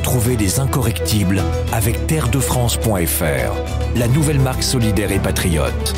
[0.00, 5.94] Retrouvez les incorrectibles avec terredefrance.fr, la nouvelle marque solidaire et patriote.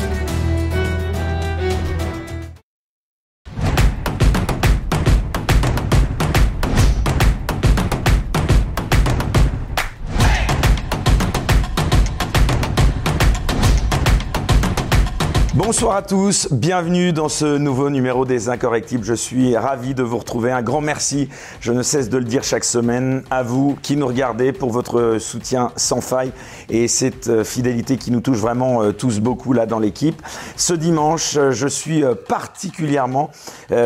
[15.65, 19.05] Bonsoir à tous, bienvenue dans ce nouveau numéro des Incorrectibles.
[19.05, 20.51] Je suis ravi de vous retrouver.
[20.51, 21.29] Un grand merci,
[21.61, 25.19] je ne cesse de le dire chaque semaine, à vous qui nous regardez pour votre
[25.19, 26.33] soutien sans faille
[26.69, 30.21] et cette euh, fidélité qui nous touche vraiment euh, tous beaucoup là dans l'équipe.
[30.57, 33.31] Ce dimanche, euh, je suis particulièrement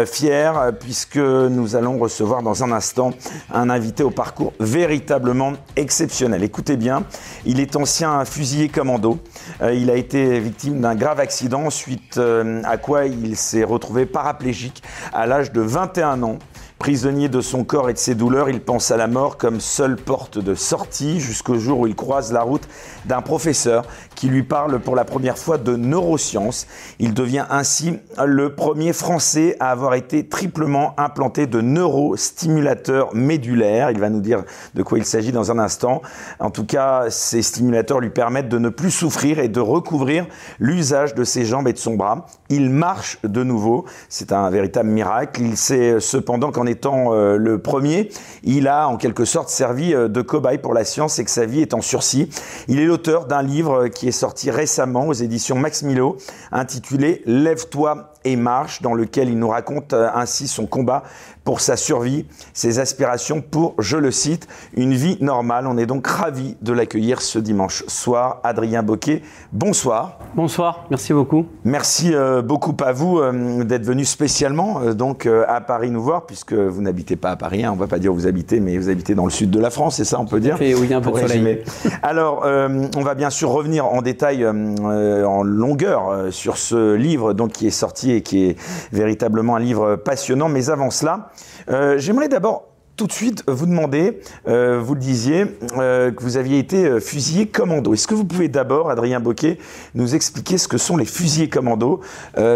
[0.05, 3.11] fier puisque nous allons recevoir dans un instant
[3.53, 6.43] un invité au parcours véritablement exceptionnel.
[6.43, 7.03] Écoutez bien,
[7.45, 9.19] il est ancien fusilier commando.
[9.61, 14.83] Il a été victime d'un grave accident suite euh, à quoi il s'est retrouvé paraplégique
[15.13, 16.39] à l'âge de 21 ans.
[16.79, 19.95] Prisonnier de son corps et de ses douleurs, il pense à la mort comme seule
[19.95, 22.67] porte de sortie jusqu'au jour où il croise la route
[23.05, 26.67] d'un professeur qui lui parle pour la première fois de neurosciences.
[26.99, 33.89] Il devient ainsi le premier Français à avoir été triplement implanté de neurostimulateurs médulaires.
[33.89, 34.43] Il va nous dire
[34.75, 36.03] de quoi il s'agit dans un instant.
[36.39, 40.27] En tout cas, ces stimulateurs lui permettent de ne plus souffrir et de recouvrir
[40.59, 42.27] l'usage de ses jambes et de son bras.
[42.49, 43.85] Il marche de nouveau.
[44.09, 45.41] C'est un véritable miracle.
[45.41, 48.09] Il sait cependant qu'en étant euh, le premier,
[48.43, 51.45] il a en quelque sorte servi euh, de cobaye pour la science et que sa
[51.45, 52.29] vie est en sursis.
[52.67, 56.17] Il est l'auteur d'un livre qui est sorti récemment aux éditions Max Milo,
[56.51, 61.03] intitulé Lève-toi et marche, dans lequel il nous raconte euh, ainsi son combat
[61.47, 65.65] pour sa survie, ses aspirations pour, je le cite, une vie normale.
[65.65, 68.41] On est donc ravi de l'accueillir ce dimanche soir.
[68.43, 69.21] Adrien Boquet,
[69.53, 70.19] bonsoir.
[70.35, 71.45] Bonsoir, merci beaucoup.
[71.63, 76.25] Merci euh, beaucoup à vous euh, d'être venu spécialement euh, donc à Paris nous voir,
[76.25, 78.59] puisque vous n'habitez pas à Paris, hein, on ne va pas dire où vous habitez,
[78.59, 80.57] mais vous habitez dans le sud de la France, c'est ça on peut dire?
[80.59, 81.63] Oui, un peu de soleil.
[82.03, 87.67] Alors, on va bien sûr revenir en détail, en longueur, sur ce livre donc, qui
[87.67, 88.57] est sorti et qui est
[88.91, 91.29] véritablement un livre passionnant, mais avant cela,
[91.69, 95.45] euh, j'aimerais d'abord tout de suite vous demander, euh, vous le disiez,
[95.77, 97.93] euh, que vous aviez été euh, fusillé commando.
[97.93, 99.59] Est-ce que vous pouvez d'abord, Adrien Boquet,
[99.93, 102.01] nous expliquer ce que sont les fusillés commando?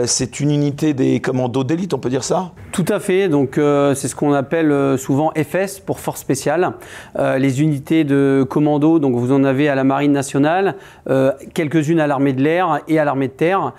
[0.06, 2.52] C'est une unité des commandos d'élite, on peut dire ça?
[2.72, 3.30] Tout à fait.
[3.30, 6.74] Donc c'est ce qu'on appelle souvent FS pour force spéciale.
[7.18, 10.76] les unités de commando, donc vous en avez à la Marine nationale,
[11.54, 13.74] quelques-unes à l'armée de l'air et à l'armée de terre,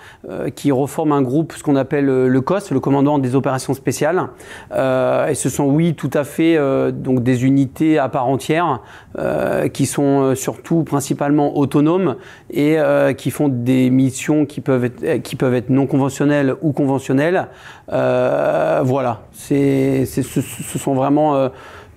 [0.55, 4.29] qui reforment un groupe, ce qu'on appelle le COS, le commandant des opérations spéciales.
[4.71, 8.81] et ce sont, oui, tout à fait euh, donc des unités à part entière
[9.17, 12.15] euh, qui sont euh, surtout principalement autonomes
[12.51, 12.77] et
[13.17, 17.47] qui font des missions qui peuvent être, qui peuvent être non conventionnelles ou conventionnelles.
[17.87, 21.49] voilà, c'est, ce, ce, sont vraiment,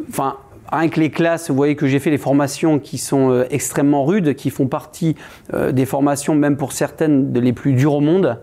[0.08, 0.36] enfin
[0.70, 4.34] Que les classes, vous voyez que j'ai fait les formations qui sont euh, extrêmement rudes,
[4.34, 5.16] qui font partie
[5.54, 8.38] euh, des formations, même pour certaines, les plus dures au monde,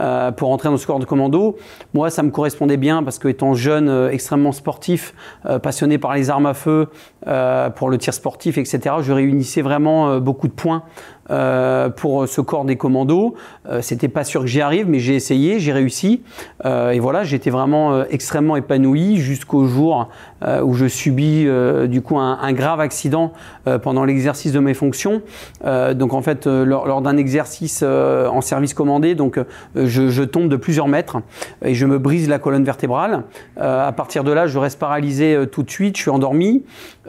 [0.00, 1.56] euh, pour entrer dans ce corps de commando.
[1.94, 5.14] Moi, ça me correspondait bien parce que, étant jeune, extrêmement sportif,
[5.62, 6.88] passionné par les armes à feu,
[7.76, 10.82] pour le tir sportif, etc., je réunissais vraiment beaucoup de points
[11.30, 13.34] euh, pour ce corps des commandos.
[13.68, 16.22] Euh, c'était pas sûr que j'y arrive, mais j'ai essayé, j'ai réussi.
[16.64, 20.08] Euh, et voilà, j'étais vraiment extrêmement épanoui jusqu'au jour
[20.62, 21.48] où je subis
[21.88, 23.32] du coup un, grave accident
[23.82, 25.20] pendant l'exercice de mes fonctions.
[25.64, 29.40] donc en fait, lors, d'un exercice en service commandé, donc
[29.74, 31.18] je, tombe de plusieurs mètres
[31.64, 33.24] et je me brise la colonne vertébrale.
[33.56, 36.62] à partir de là, je reste paralysé tout de suite, je suis endormi.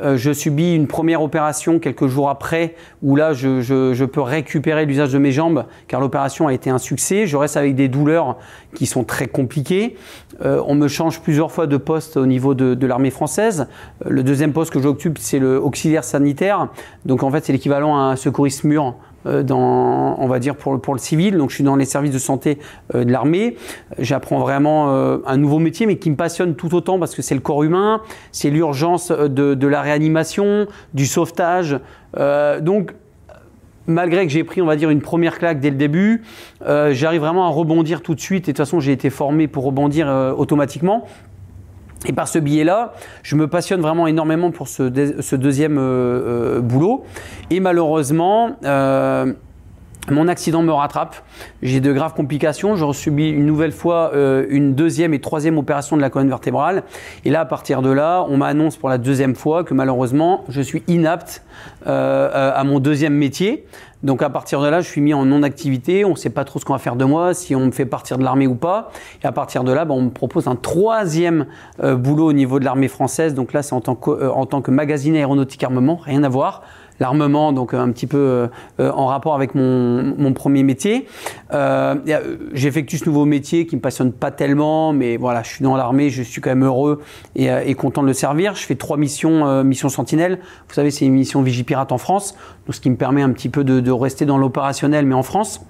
[0.04, 5.18] je subis une première opération quelques jours après où là, je peux récupérer l'usage de
[5.18, 7.28] mes jambes car l'opération a été un succès.
[7.28, 8.38] Je reste avec des douleurs
[8.76, 9.96] qui sont très compliquées.
[10.42, 13.68] Euh, on me change plusieurs fois de poste au niveau de, l'armée française.
[14.06, 16.70] Euh, le deuxième poste que j'occupe, c'est le auxiliaire sanitaire.
[17.06, 21.00] Donc en fait, c'est l'équivalent à un secouriste mur euh, on va dire pour, le
[21.00, 21.38] civil.
[21.38, 22.58] Donc je suis dans les services de santé
[22.94, 23.58] de l'armée.
[23.98, 27.42] J'apprends vraiment un nouveau métier, mais qui me passionne tout autant parce que c'est le
[27.42, 28.02] corps humain,
[28.32, 31.80] c'est l'urgence de, la réanimation, du sauvetage.
[32.62, 32.94] donc
[33.90, 36.22] malgré que j'ai pris, on va dire, une première claque dès le début,
[36.66, 38.48] euh, j'arrive vraiment à rebondir tout de suite.
[38.48, 41.06] Et de toute façon, j'ai été formé pour rebondir euh, automatiquement.
[42.06, 42.94] Et par ce biais-là,
[43.24, 44.84] je me passionne vraiment énormément pour ce,
[45.36, 47.04] deuxième euh, boulot.
[47.50, 48.56] Et malheureusement,
[50.14, 51.16] mon accident me rattrape,
[51.62, 55.96] j'ai de graves complications, je subis une nouvelle fois euh, une deuxième et troisième opération
[55.98, 56.84] de la colonne vertébrale.
[57.26, 60.62] Et là, à partir de là, on m'annonce pour la deuxième fois que malheureusement, je
[60.62, 61.44] suis inapte
[61.88, 63.66] euh, à mon deuxième métier.
[64.02, 66.06] Donc à partir de là, je suis mis en non-activité.
[66.06, 67.86] On ne sait pas trop ce qu'on va faire de moi, si on me fait
[67.86, 68.92] partir de l'armée ou pas.
[69.24, 71.48] Et à partir de là, ben, on me propose un troisième
[71.84, 73.34] euh, boulot au niveau de l'armée française.
[73.34, 76.30] Donc là, c'est en, tant que, euh, en tant que magasinier aéronautique armement, rien à
[76.30, 76.64] voir
[77.00, 78.50] l'armement, donc un petit peu
[78.80, 81.08] euh, en rapport avec mon, mon premier métier.
[81.54, 81.96] Euh,
[82.54, 86.10] J'effectue ce nouveau métier qui me passionne pas tellement, mais voilà, je suis dans l'armée,
[86.10, 87.02] je suis quand même heureux
[87.36, 88.56] et, et, content de le servir.
[88.56, 90.40] Je fais trois missions, euh, mission Sentinelle.
[90.68, 92.36] Vous savez, c'est une mission Vigipirate en France,
[92.66, 95.24] donc ce qui me permet un petit peu de, de rester dans l'opérationnel, mais en
[95.24, 95.62] France.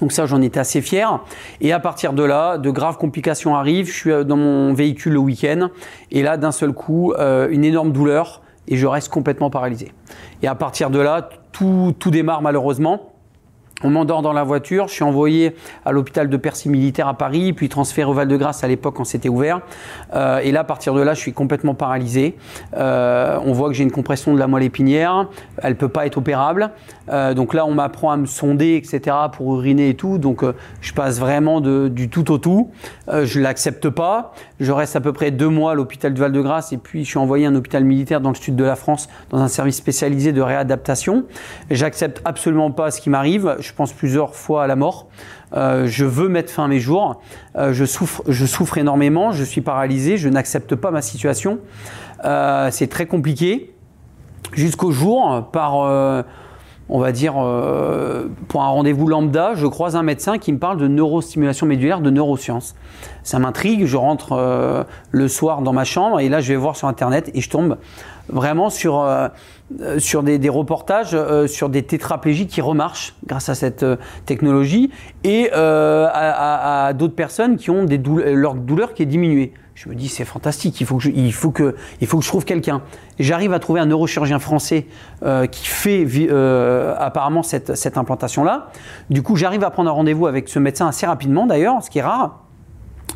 [0.00, 1.20] Donc ça, j'en étais assez fier.
[1.60, 3.88] Et à partir de là, de graves complications arrivent.
[3.88, 5.70] Je suis dans mon véhicule le week-end.
[6.10, 8.42] Et là, d'un seul coup, euh, une énorme douleur.
[8.68, 9.92] Et je reste complètement paralysé.
[10.42, 13.12] Et à partir de là, tout, tout démarre malheureusement.
[13.84, 15.54] On m'endort dans la voiture, je suis envoyé
[15.84, 19.28] à l'hôpital de Percy militaire à Paris, puis transféré au Val-de-Grâce à l'époque quand c'était
[19.28, 19.60] ouvert.
[20.14, 22.36] Euh, et là, à partir de là, je suis complètement paralysé.
[22.76, 25.28] Euh, on voit que j'ai une compression de la moelle épinière,
[25.62, 26.72] elle peut pas être opérable.
[27.08, 30.18] Euh, donc là, on m'apprend à me sonder, etc., pour uriner et tout.
[30.18, 30.44] Donc
[30.80, 32.70] je passe vraiment du tout au tout.
[33.06, 34.32] Je l'accepte pas.
[34.58, 37.18] Je reste à peu près deux mois à l'hôpital du Val-de-Grâce et puis je suis
[37.18, 40.32] envoyé à un hôpital militaire dans le sud de la France, dans un service spécialisé
[40.32, 41.26] de réadaptation.
[41.70, 45.08] J'accepte absolument pas ce qui m'arrive je pense plusieurs fois à la mort.
[45.54, 47.20] Euh, je veux mettre fin à mes jours.
[47.56, 49.30] Euh, je, souffre, énormément.
[49.32, 50.16] Je suis paralysé.
[50.16, 51.58] Je n'accepte pas ma situation.
[52.24, 53.74] Euh, c'est très compliqué.
[54.54, 55.76] Jusqu'au jour, par,
[56.88, 57.34] on va dire,
[58.48, 62.08] pour un rendez-vous lambda, je croise un médecin qui me parle de neurostimulation médulaire, de
[62.08, 62.74] neurosciences.
[63.24, 63.84] Ça m'intrigue.
[63.84, 67.42] Je rentre le soir dans ma chambre et là, je vais voir sur Internet et
[67.42, 67.76] je tombe
[68.28, 69.28] vraiment sur, euh,
[69.98, 73.96] sur des, reportages euh, sur des tétraplégies qui remarchent grâce à cette euh,
[74.26, 74.90] technologie
[75.24, 79.52] et euh, à, d'autres personnes qui ont des douleurs, leur douleur qui est diminuée.
[79.80, 82.24] Je me dis c'est fantastique, il faut que je, il faut que, il faut que
[82.24, 82.82] je trouve quelqu'un.
[83.20, 84.88] J'arrive à trouver un neurochirurgien français
[85.22, 88.70] euh, qui fait euh, apparemment cette, cette implantation-là.
[89.08, 92.00] Du coup, j'arrive à prendre un rendez-vous avec ce médecin assez rapidement d'ailleurs, ce qui
[92.00, 92.40] est rare.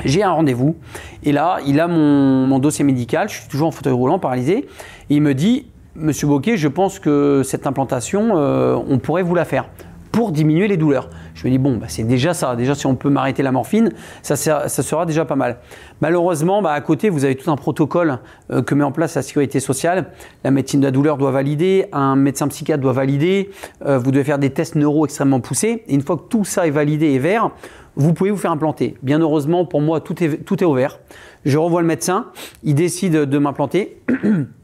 [0.04, 0.76] J'ai un rendez-vous
[1.24, 4.68] et là, il a mon, mon, dossier médical, je suis toujours en fauteuil roulant, paralysé,
[5.14, 9.44] il me dit, Monsieur Boquet, je pense que cette implantation, euh, on pourrait vous la
[9.44, 9.68] faire
[10.10, 11.08] pour diminuer les douleurs.
[11.34, 12.54] Je me dis, bon, bah, c'est déjà ça.
[12.54, 13.92] Déjà, si on peut m'arrêter la morphine,
[14.22, 15.58] ça, sera déjà pas mal.
[16.00, 18.18] Malheureusement, bah, à côté, vous avez tout un protocole
[18.50, 20.12] euh, que met en place la sécurité sociale.
[20.44, 23.50] La médecine de la douleur doit valider, un médecin psychiatre doit valider,
[23.84, 25.82] euh, vous devez faire des tests neuro extrêmement poussés.
[25.88, 27.50] Et une fois que tout ça est validé et vert,
[27.96, 28.96] vous pouvez vous faire implanter.
[29.02, 31.00] Bien heureusement, pour moi, tout est, tout est ouvert.
[31.44, 32.28] Je revois le médecin,
[32.62, 33.98] il décide de m'implanter.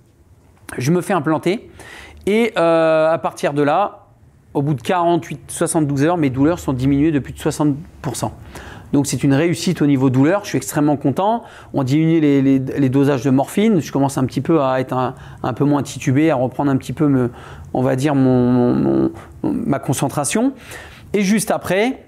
[0.77, 1.71] je me fais implanter.
[2.27, 4.07] Et euh, à partir de là,
[4.55, 7.75] au bout de 48-72 heures, mes douleurs sont diminuées de plus de 60%.
[8.93, 11.43] Donc c'est une réussite au niveau douleur, je suis extrêmement content.
[11.75, 15.65] On diminue les, dosages de morphine, je commence un petit peu à être un, peu
[15.65, 17.31] moins titubé, à reprendre un petit peu,
[17.75, 20.55] on va dire, ma concentration.
[21.13, 22.08] Et juste après,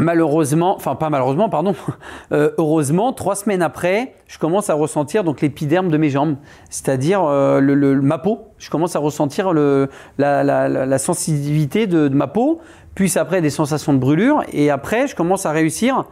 [0.00, 1.74] malheureusement, enfin pas malheureusement, pardon,
[2.32, 6.36] euh, heureusement, trois semaines après, je commence à ressentir donc l'épiderme de mes jambes,
[6.70, 8.48] c'est-à-dire euh, le, le, ma peau.
[8.58, 9.88] Je commence à ressentir le,
[10.18, 12.60] la, la, la, sensibilité de, de, ma peau,
[12.94, 16.04] puis après des sensations de brûlure, et après je commence à réussir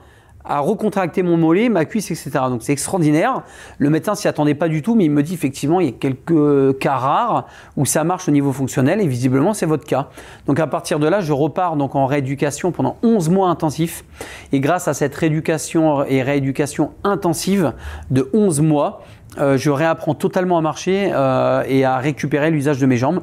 [0.49, 2.31] à recontracter mon mollet, ma cuisse, etc.
[2.49, 3.43] Donc c'est extraordinaire.
[3.79, 5.93] Le médecin s'y attendait pas du tout, mais il me dit effectivement il y a
[5.93, 7.47] quelques cas rares
[7.77, 10.09] où ça marche au niveau fonctionnel et visiblement c'est votre cas.
[10.47, 14.05] Donc à partir de là, je repars donc en rééducation pendant 11 mois intensifs
[14.53, 17.73] et grâce à cette rééducation et rééducation intensive
[18.11, 19.03] de 11 mois,
[19.39, 23.21] euh, je réapprends totalement à marcher euh, et à récupérer l'usage de mes jambes.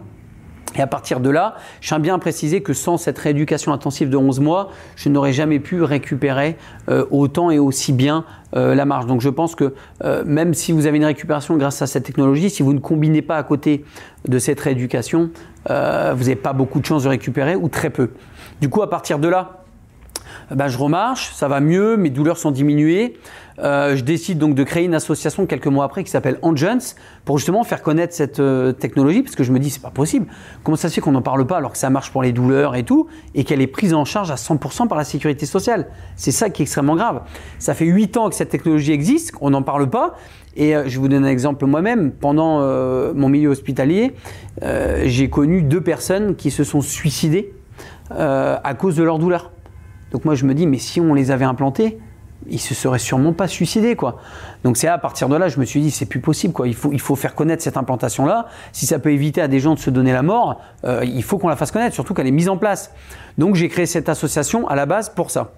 [0.75, 4.09] Et à partir de là, je tiens bien à préciser que sans cette rééducation intensive
[4.09, 6.57] de 11 mois, je n'aurais jamais pu récupérer
[6.89, 9.05] euh, autant et aussi bien euh, la marche.
[9.05, 12.49] Donc je pense que euh, même si vous avez une récupération grâce à cette technologie,
[12.49, 13.85] si vous ne combinez pas à côté
[14.27, 15.29] de cette rééducation,
[15.67, 18.11] vous n'avez pas beaucoup de chances de récupérer ou très peu.
[18.61, 19.64] Du coup, à partir de là,
[20.51, 23.17] ben, je remarche, ça va mieux, mes douleurs sont diminuées.
[23.59, 27.37] Euh, je décide donc de créer une association quelques mois après qui s'appelle Engines pour
[27.37, 30.27] justement faire connaître cette euh, technologie parce que je me dis c'est pas possible.
[30.63, 32.75] Comment ça se fait qu'on n'en parle pas alors que ça marche pour les douleurs
[32.75, 35.87] et tout et qu'elle est prise en charge à 100% par la sécurité sociale?
[36.15, 37.21] C'est ça qui est extrêmement grave.
[37.59, 40.15] Ça fait 8 ans que cette technologie existe, on n'en parle pas.
[40.57, 42.11] Et je vous donne un exemple moi-même.
[42.11, 42.61] Pendant
[43.13, 44.15] mon milieu hospitalier,
[45.03, 47.53] j'ai connu deux personnes qui se sont suicidées
[48.09, 49.51] à cause de leur douleur.
[50.15, 51.97] Donc moi je me dis mais si on les avait implantés,
[52.49, 54.21] ils se seraient sûrement pas suicidés quoi.
[54.63, 56.69] Donc c'est à partir de là je me suis dit c'est plus possible quoi.
[56.69, 58.45] Il faut il faut faire connaître cette implantation là.
[58.71, 61.37] Si ça peut éviter à des gens de se donner la mort, euh, il faut
[61.37, 62.93] qu'on la fasse connaître, surtout qu'elle est mise en place.
[63.37, 65.51] Donc j'ai créé cette association à la base pour ça.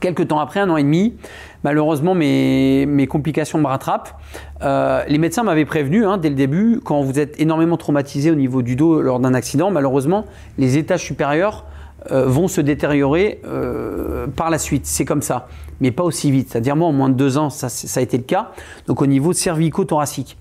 [0.00, 1.14] Quelques temps après, un an et demi,
[1.62, 4.20] malheureusement, mes, mes complications me rattrapent.
[4.62, 8.34] Euh, les médecins m'avaient prévenu hein, dès le début, quand vous êtes énormément traumatisé au
[8.34, 10.24] niveau du dos lors d'un accident, malheureusement,
[10.56, 11.64] les étages supérieurs
[12.10, 14.86] euh, vont se détériorer euh, par la suite.
[14.86, 15.48] C'est comme ça,
[15.80, 16.50] mais pas aussi vite.
[16.50, 18.50] C'est-à-dire, moi, en moins de deux ans, ça, a été le cas.
[18.86, 20.36] Donc, au niveau cervico-thoracique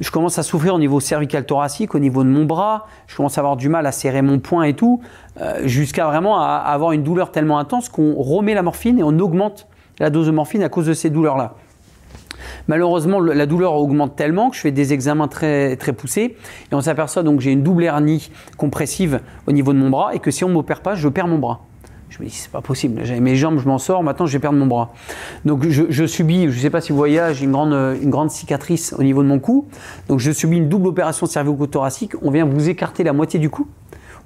[0.00, 3.36] je commence à souffrir au niveau cervical thoracique, au niveau de mon bras, je commence
[3.36, 5.00] à avoir du mal à serrer mon poing et tout,
[5.40, 9.68] euh, jusqu'à vraiment avoir une douleur tellement intense qu'on remet la morphine et on augmente
[9.98, 11.54] la dose de morphine à cause de ces douleurs-là.
[12.68, 16.36] Malheureusement, la douleur augmente tellement que je fais des examens très, très poussés
[16.70, 20.14] et on s'aperçoit donc que j'ai une double hernie compressive au niveau de mon bras
[20.14, 21.60] et que si on ne m'opère pas, je perds mon bras.
[22.10, 23.02] Je me dis, c'est pas possible.
[23.04, 24.92] J'avais mes jambes, je m'en sors, maintenant je vais perdre mon bras.
[25.44, 27.72] Donc je, subis, je ne sais pas si vous voyez, j'ai une grande,
[28.02, 29.68] une grande cicatrice au niveau de mon cou.
[30.08, 32.12] Donc je subis une double opération cervico-thoracique.
[32.22, 33.68] On vient vous écarter la moitié du cou.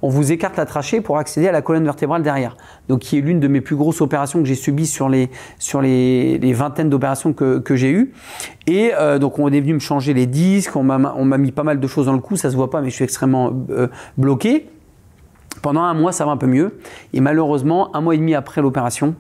[0.06, 2.58] On vous écarte la trachée pour accéder à la colonne vertébrale derrière.
[2.90, 5.80] Donc qui est l'une de mes plus grosses opérations que j'ai subies sur les, sur
[5.80, 8.12] les, vingtaines d'opérations que, j'ai eues.
[8.66, 11.80] Et euh, donc on est venu me changer les disques, on m'a mis pas mal
[11.80, 14.68] de choses dans le cou, ça se voit pas, mais je suis extrêmement euh, bloqué.
[15.62, 16.78] Pendant un mois, ça va un peu mieux.
[17.14, 19.14] Et malheureusement, un mois et demi après l'opération,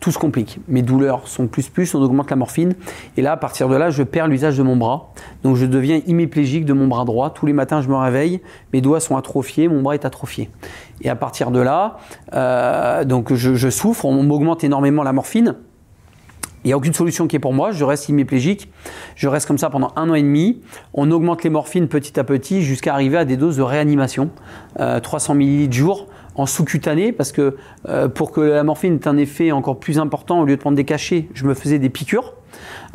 [0.00, 0.58] tout se complique.
[0.66, 2.74] Mes douleurs sont plus plus, on augmente la morphine.
[3.16, 5.12] Et là, à partir de là, je perds l'usage de mon bras.
[5.44, 7.30] Donc je deviens hémiplégique de mon bras droit.
[7.30, 8.40] Tous les matins, je me réveille,
[8.72, 10.50] mes doigts sont atrophiés, mon bras est atrophié.
[11.02, 11.98] Et à partir de là,
[12.32, 15.56] euh, donc je, souffre, on m'augmente énormément la morphine.
[16.64, 18.70] Il n'y a aucune solution qui est pour moi, je reste hémiplégique,
[19.16, 20.60] je reste comme ça pendant un an et demi.
[20.92, 24.28] On augmente les morphines petit à petit jusqu'à arriver à des doses de réanimation,
[24.76, 26.06] 300 euh, ml jour
[26.46, 27.56] sous-cutané, parce que
[27.88, 30.76] euh, pour que la morphine ait un effet encore plus important, au lieu de prendre
[30.76, 32.34] des cachets, je me faisais des piqûres.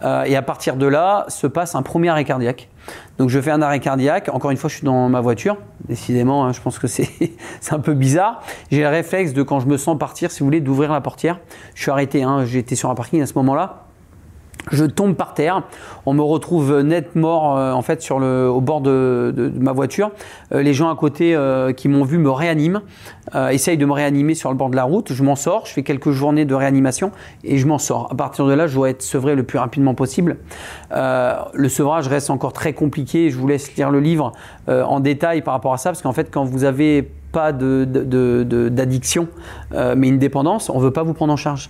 [0.04, 2.70] Euh, et à partir de là, se passe un premier arrêt cardiaque.
[3.18, 4.30] Donc je fais un arrêt cardiaque.
[4.32, 5.58] Encore une fois, je suis dans ma voiture.
[5.88, 7.10] Décidément, hein, je pense que c'est
[7.72, 8.42] un peu bizarre.
[8.72, 11.40] J'ai le réflexe de quand je me sens partir, si vous voulez, d'ouvrir la portière.
[11.74, 12.24] Je suis arrêté.
[12.24, 13.85] Hein, J'étais sur un parking à ce moment-là.
[14.72, 15.62] Je tombe par terre,
[16.08, 20.10] on me retrouve net mort euh, en fait sur le, au bord de, ma voiture.
[20.54, 22.82] Euh, les gens à côté euh, qui m'ont vu me réaniment,
[23.52, 25.14] essayent de me réanimer sur le bord de la route.
[25.14, 27.12] Je m'en sors, je fais quelques journées de réanimation
[27.44, 28.12] et je m'en sors.
[28.12, 30.38] À partir de là, je dois être sevré le plus rapidement possible.
[30.92, 33.30] le sevrage reste encore très compliqué.
[33.30, 34.32] Je vous laisse lire le livre
[34.68, 39.28] en détail par rapport à ça, parce qu'en fait, quand vous avez pas d'addiction,
[39.72, 41.70] mais une dépendance, on veut pas vous prendre en charge.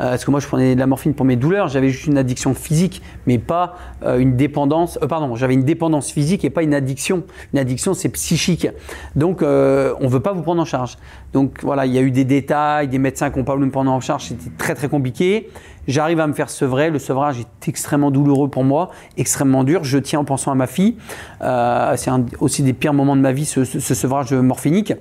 [0.00, 2.16] Euh, parce que moi je prenais de la morphine pour mes douleurs, j'avais juste une
[2.16, 4.98] addiction physique, mais pas euh, une dépendance.
[5.02, 7.24] Euh, pardon, j'avais une dépendance physique et pas une addiction.
[7.52, 8.66] Une addiction c'est psychique.
[9.14, 10.96] Donc on veut pas vous prendre en charge.
[11.32, 13.70] Donc voilà, il y a eu des détails, des médecins qui n'ont pas voulu me
[13.70, 15.50] prendre en charge, c'était très très compliqué.
[15.86, 16.90] J'arrive à me faire sevrer.
[16.90, 19.84] Le sevrage est extrêmement douloureux pour moi, extrêmement dur.
[19.84, 20.96] Je tiens en pensant à ma fille.
[21.40, 24.94] c'est aussi des pires moments de ma vie, ce, sevrage morphinique.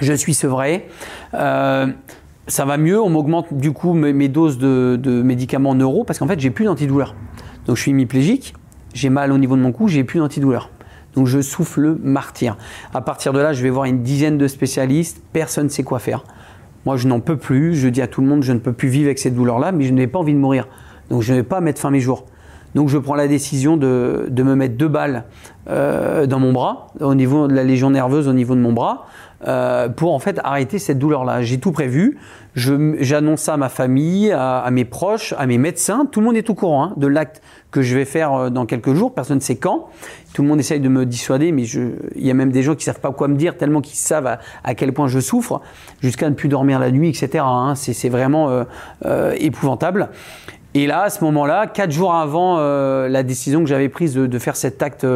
[0.00, 0.86] Je suis sevré
[2.46, 6.40] ça va mieux, on m'augmente du coup mes, doses de, médicaments neuro parce qu'en fait
[6.40, 7.14] j'ai plus d'antidouleur.
[7.66, 8.54] Donc je suis hémiplégique,
[8.92, 10.70] j'ai mal au niveau de mon cou, j'ai plus d'antidouleur.
[11.14, 12.56] Donc je souffle le martyr.
[12.92, 15.98] À partir de là, je vais voir une dizaine de spécialistes, personne ne sait quoi
[15.98, 16.24] faire.
[16.84, 18.88] Moi je n'en peux plus, je dis à tout le monde je ne peux plus
[18.88, 20.68] vivre avec cette douleur-là, mais je n'ai pas envie de mourir.
[21.08, 22.26] Donc je ne vais pas mettre fin à mes jours.
[22.74, 25.24] Donc je prends la décision de, me mettre deux balles
[25.68, 29.06] euh, dans mon bras, au niveau de la légion nerveuse, au niveau de mon bras.
[29.46, 31.42] Euh, pour en fait arrêter cette douleur-là.
[31.42, 32.16] J'ai tout prévu.
[32.54, 36.06] J'annonce ça à ma famille, à, mes proches, à mes médecins.
[36.10, 38.64] Tout le monde est au courant hein, de l'acte que je vais faire euh, dans
[38.64, 39.12] quelques jours.
[39.12, 39.88] Personne ne sait quand.
[40.32, 42.84] Tout le monde essaye de me dissuader, mais il y a même des gens qui
[42.84, 45.60] savent pas quoi me dire tellement qu'ils savent à, quel point je souffre,
[46.00, 47.44] jusqu'à ne plus dormir la nuit, etc.
[47.46, 47.74] Hein.
[47.76, 48.64] C'est vraiment
[49.36, 50.08] épouvantable.
[50.74, 54.56] Et là, à ce moment-là, quatre jours avant la décision que j'avais prise de, faire
[54.56, 55.06] cet acte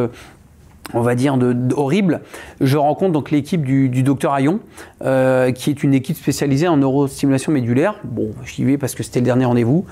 [0.93, 1.37] on va dire,
[1.75, 2.21] horrible.
[2.61, 4.59] Je rencontre donc l'équipe du, docteur Ayon,
[5.03, 7.95] euh, qui est une équipe spécialisée en neurostimulation médulaire.
[8.03, 9.85] Bon, j'y vais parce que c'était le dernier rendez-vous.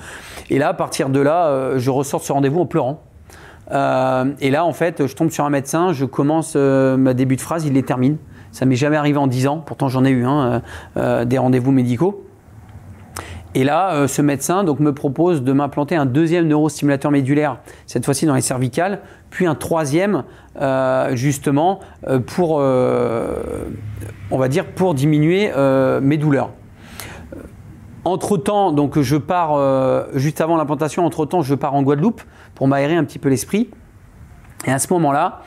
[0.50, 3.02] Et là, à partir de là, euh, je ressors de ce rendez-vous en pleurant.
[3.70, 7.40] Euh, et là, en fait, je tombe sur un médecin, je commence ma début de
[7.40, 8.16] phrase, il les termine.
[8.50, 10.24] Ça m'est jamais arrivé en 10 ans, pourtant j'en ai eu
[10.96, 12.24] des rendez-vous médicaux.
[13.54, 18.04] Et là, euh, ce médecin donc, me propose de m'implanter un deuxième neurostimulateur médulaire, cette
[18.04, 19.00] fois-ci dans les cervicales,
[19.30, 20.24] puis un troisième,
[20.60, 22.56] euh, justement, euh, pour,
[24.30, 25.50] on va dire, pour diminuer
[26.02, 26.50] mes douleurs.
[28.04, 32.22] Entre-temps, donc je pars, juste avant l'implantation, entre-temps, je pars en Guadeloupe
[32.54, 33.70] pour m'aérer un petit peu l'esprit.
[34.66, 35.42] Et à ce moment-là,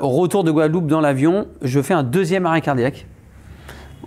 [0.00, 3.06] au retour de Guadeloupe dans l'avion, je fais un deuxième arrêt cardiaque.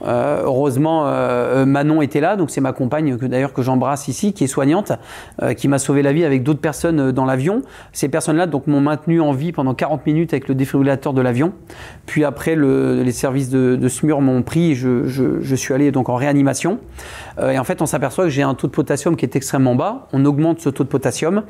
[0.03, 4.33] Euh, heureusement, euh, Manon était là, donc c'est ma compagne que d'ailleurs que j'embrasse ici,
[4.33, 4.91] qui est soignante,
[5.41, 7.61] euh, qui m'a sauvé la vie avec d'autres personnes dans l'avion.
[7.93, 11.53] Ces personnes-là donc m'ont maintenu en vie pendant 40 minutes avec le défibrillateur de l'avion.
[12.05, 15.73] Puis après, le, les services de, de SMUR m'ont pris et je, je, je, suis
[15.73, 16.79] allé donc en réanimation.
[17.41, 20.07] et en fait, on s'aperçoit que j'ai un taux de potassium qui est extrêmement bas.
[20.13, 21.43] On augmente ce taux de potassium.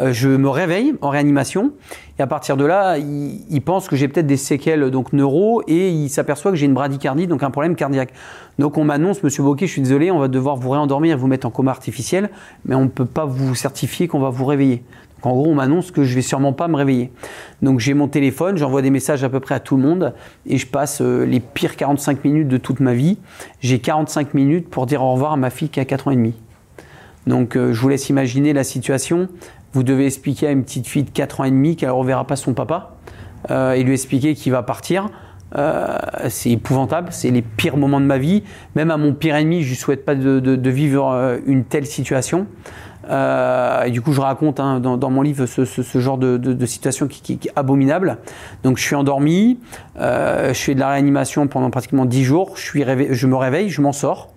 [0.00, 1.72] je me réveille en réanimation
[2.18, 5.90] et à partir de là, il, pense que j'ai peut-être des séquelles donc neuro et
[5.90, 8.12] il s'aperçoit que j'ai une bradycardie, donc un problème cardiaque.
[8.58, 11.46] Donc on m'annonce, Monsieur Bocquet, je suis désolé, on va devoir vous réendormir vous mettre
[11.46, 12.30] en coma artificiel,
[12.64, 14.82] mais on ne peut pas vous certifier qu'on va vous réveiller.
[15.16, 17.12] Donc en gros, on m'annonce que je vais sûrement pas me réveiller.
[17.62, 20.12] Donc j'ai mon téléphone, j'envoie des messages à peu près à tout le monde
[20.44, 23.18] et je passe euh, les pires 45 minutes de toute ma vie.
[23.60, 26.16] J'ai 45 minutes pour dire au revoir à ma fille qui a 4 ans et
[26.16, 26.34] demi.
[27.28, 29.28] Donc euh, je vous laisse imaginer la situation.
[29.72, 32.26] Vous devez expliquer à une petite fille de 4 ans et demi qu'elle ne reverra
[32.26, 32.96] pas son papa
[33.50, 35.08] euh, et lui expliquer qu'il va partir.
[35.56, 35.96] Euh,
[36.28, 38.42] c'est épouvantable, c'est les pires moments de ma vie.
[38.76, 42.46] Même à mon pire ennemi, je ne souhaite pas de, vivre euh, une telle situation.
[43.90, 48.18] Du coup, je raconte hein, dans, mon livre ce, genre de, situation qui, est abominable.
[48.62, 49.58] Donc, je suis endormi,
[49.98, 53.80] je fais de la réanimation pendant pratiquement 10 jours, je, suis je me réveille, je
[53.80, 54.28] m'en sors.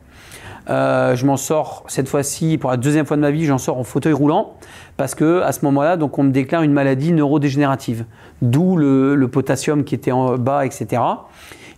[0.69, 3.77] Euh, je m'en sors cette fois-ci pour la deuxième fois de ma vie, j'en sors
[3.77, 4.53] en fauteuil roulant
[4.97, 8.05] parce que à ce moment-là, donc on me déclare une maladie neurodégénérative,
[8.41, 11.01] d'où le, potassium qui était en bas, etc.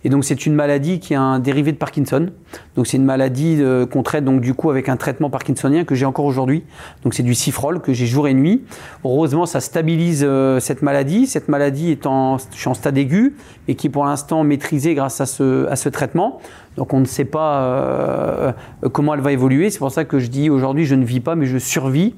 [0.04, 2.28] Et donc c'est une maladie qui est un dérivé de Parkinson.
[2.76, 5.94] Donc c'est une maladie euh, qu'on traite donc du coup avec un traitement parkinsonien que
[5.94, 6.64] j'ai encore aujourd'hui.
[7.02, 8.64] Donc c'est du Cifrol que j'ai jour et nuit.
[9.04, 11.26] Heureusement ça stabilise euh, cette maladie.
[11.26, 13.36] Cette maladie est en, je suis en stade aigu
[13.66, 16.40] et qui est pour l'instant maîtrisée grâce à ce, à ce traitement.
[16.76, 18.52] Donc on ne sait pas euh,
[18.92, 19.70] comment elle va évoluer.
[19.70, 22.14] C'est pour ça que je dis aujourd'hui je ne vis pas mais je survis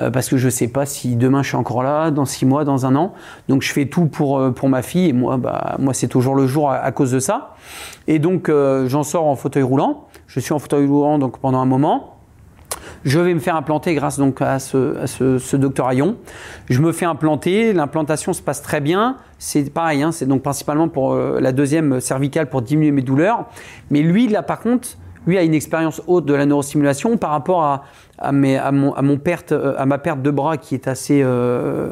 [0.00, 2.46] euh, parce que je ne sais pas si demain je suis encore là, dans six
[2.46, 3.14] mois, dans un an.
[3.48, 6.34] Donc je fais tout pour, euh, pour ma fille et moi, bah, moi c'est toujours
[6.34, 7.54] le jour à, cause de ça.
[8.06, 8.50] Et donc
[8.86, 10.06] j'en sors en fauteuil roulant.
[10.26, 12.15] Je suis en fauteuil roulant donc pendant un moment.
[13.04, 16.16] Je vais me faire implanter grâce donc à ce, docteur Ayon.
[16.68, 19.16] Je me fais implanter, l'implantation se passe très bien.
[19.38, 23.46] C'est pareil, hein, c'est donc principalement pour euh, la deuxième cervicale pour diminuer mes douleurs.
[23.90, 24.88] Mais lui, là par contre,
[25.26, 27.84] lui a une expérience haute de la neurostimulation par rapport
[28.18, 31.90] à, mes, à, mon, perte, à ma perte de bras qui est assez, euh,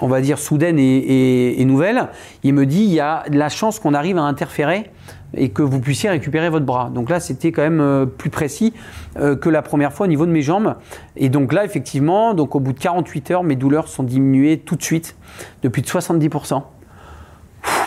[0.00, 2.08] on va dire, soudaine et, nouvelle.
[2.42, 4.90] Il me dit il y a de la chance qu'on arrive à interférer
[5.36, 6.90] et que vous puissiez récupérer votre bras.
[6.94, 8.72] Donc là, c'était quand même euh, plus précis
[9.18, 10.74] euh, que la première fois au niveau de mes jambes.
[11.16, 14.76] Et donc là, effectivement, donc au bout de 48 heures, mes douleurs sont diminuées tout
[14.76, 15.16] de suite,
[15.62, 16.62] depuis de 70%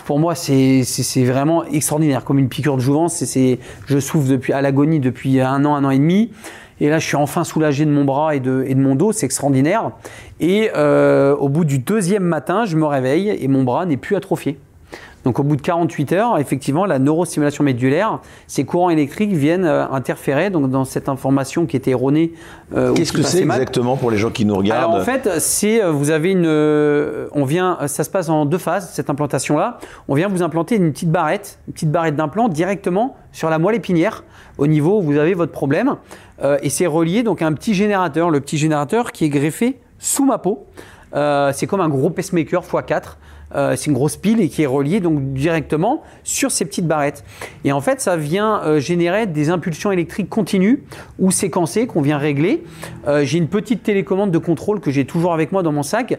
[0.04, 0.82] pour moi, c'est
[1.24, 3.22] vraiment extraordinaire, comme une piqûre de jouvence.
[3.86, 6.30] je souffre depuis, à l'agonie depuis un an, un an et demi.
[6.80, 9.12] Et là, je suis enfin soulagé de mon bras et de, et de mon dos,
[9.12, 9.90] c'est extraordinaire.
[10.40, 14.16] Et euh, au bout du deuxième matin, je me réveille et mon bras n'est plus
[14.16, 14.58] atrophié.
[15.24, 19.86] Donc au bout de 48 heures, effectivement, la neurostimulation médulaire, ces courants électriques viennent euh,
[19.88, 22.32] interférer donc, dans cette information qui était erronée.
[22.76, 25.82] Euh, Qu'est-ce que c'est exactement pour les gens qui nous regardent Alors en fait, c'est
[25.82, 26.46] euh, vous avez une,
[27.32, 29.78] on vient, ça se passe en deux phases cette implantation-là.
[30.08, 33.76] On vient vous implanter une petite barrette, une petite barrette d'implant directement sur la moelle
[33.76, 34.24] épinière,
[34.56, 35.96] au niveau où vous avez votre problème,
[36.42, 39.78] euh, et c'est relié donc à un petit générateur, le petit générateur qui est greffé
[39.98, 40.66] sous ma peau.
[41.14, 43.16] Euh, c'est comme un gros pacemaker x4
[43.54, 47.24] euh, c'est une grosse pile et qui est reliée donc directement sur ces petites barrettes.
[47.64, 50.84] Et en fait, ça vient euh, générer des impulsions électriques continues
[51.18, 52.64] ou séquencées qu'on vient régler.
[53.06, 56.18] Euh, j'ai une petite télécommande de contrôle que j'ai toujours avec moi dans mon sac.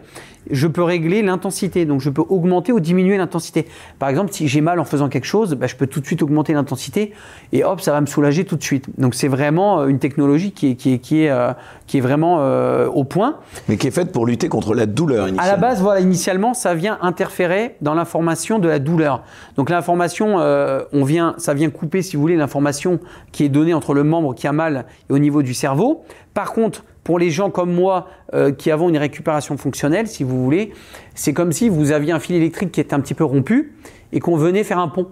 [0.49, 3.67] Je peux régler l'intensité, donc je peux augmenter ou diminuer l'intensité.
[3.99, 6.21] Par exemple, si j'ai mal en faisant quelque chose, bah, je peux tout de suite
[6.21, 7.13] augmenter l'intensité
[7.51, 8.87] et hop, ça va me soulager tout de suite.
[8.97, 11.53] Donc c'est vraiment une technologie qui est, qui est, qui est, euh,
[11.87, 13.37] qui est vraiment euh, au point.
[13.67, 15.53] Mais qui est faite pour lutter contre la douleur initialement.
[15.53, 19.23] À la base, voilà, initialement, ça vient interférer dans l'information de la douleur.
[19.55, 22.99] Donc l'information, euh, on vient, ça vient couper, si vous voulez, l'information
[23.31, 26.03] qui est donnée entre le membre qui a mal et au niveau du cerveau.
[26.33, 30.43] Par contre, pour les gens comme moi euh, qui avons une récupération fonctionnelle, si vous
[30.43, 30.73] voulez,
[31.15, 33.73] c'est comme si vous aviez un fil électrique qui est un petit peu rompu
[34.11, 35.07] et qu'on venait faire un pont.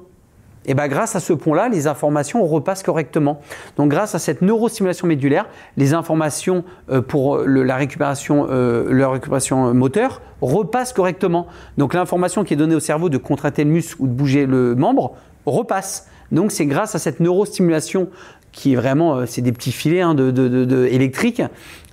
[0.70, 3.40] Et bien grâce à ce pont-là, les informations repassent correctement.
[3.78, 5.46] Donc grâce à cette neurostimulation médulaire,
[5.78, 11.48] les informations euh, pour le, la récupération, euh, récupération moteur repassent correctement.
[11.78, 14.76] Donc l'information qui est donnée au cerveau de contracter le muscle ou de bouger le
[14.76, 15.14] membre
[15.46, 16.10] repasse.
[16.32, 18.10] Donc c'est grâce à cette neurostimulation
[18.58, 20.16] qui est vraiment, c'est des petits filets hein,
[20.90, 21.44] électriques.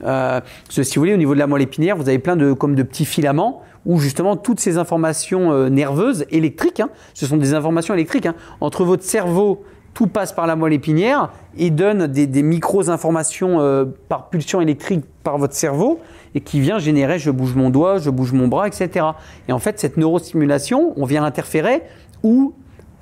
[0.03, 2.75] Euh, si vous voulez, au niveau de la moelle épinière, vous avez plein de, comme
[2.75, 7.53] de petits filaments où justement toutes ces informations euh, nerveuses, électriques, hein, ce sont des
[7.53, 12.27] informations électriques, hein, entre votre cerveau, tout passe par la moelle épinière et donne des,
[12.27, 16.01] des micro-informations euh, par pulsion électrique par votre cerveau
[16.35, 19.05] et qui vient générer je bouge mon doigt, je bouge mon bras, etc.
[19.49, 21.83] Et en fait, cette neurostimulation, on vient interférer
[22.23, 22.55] ou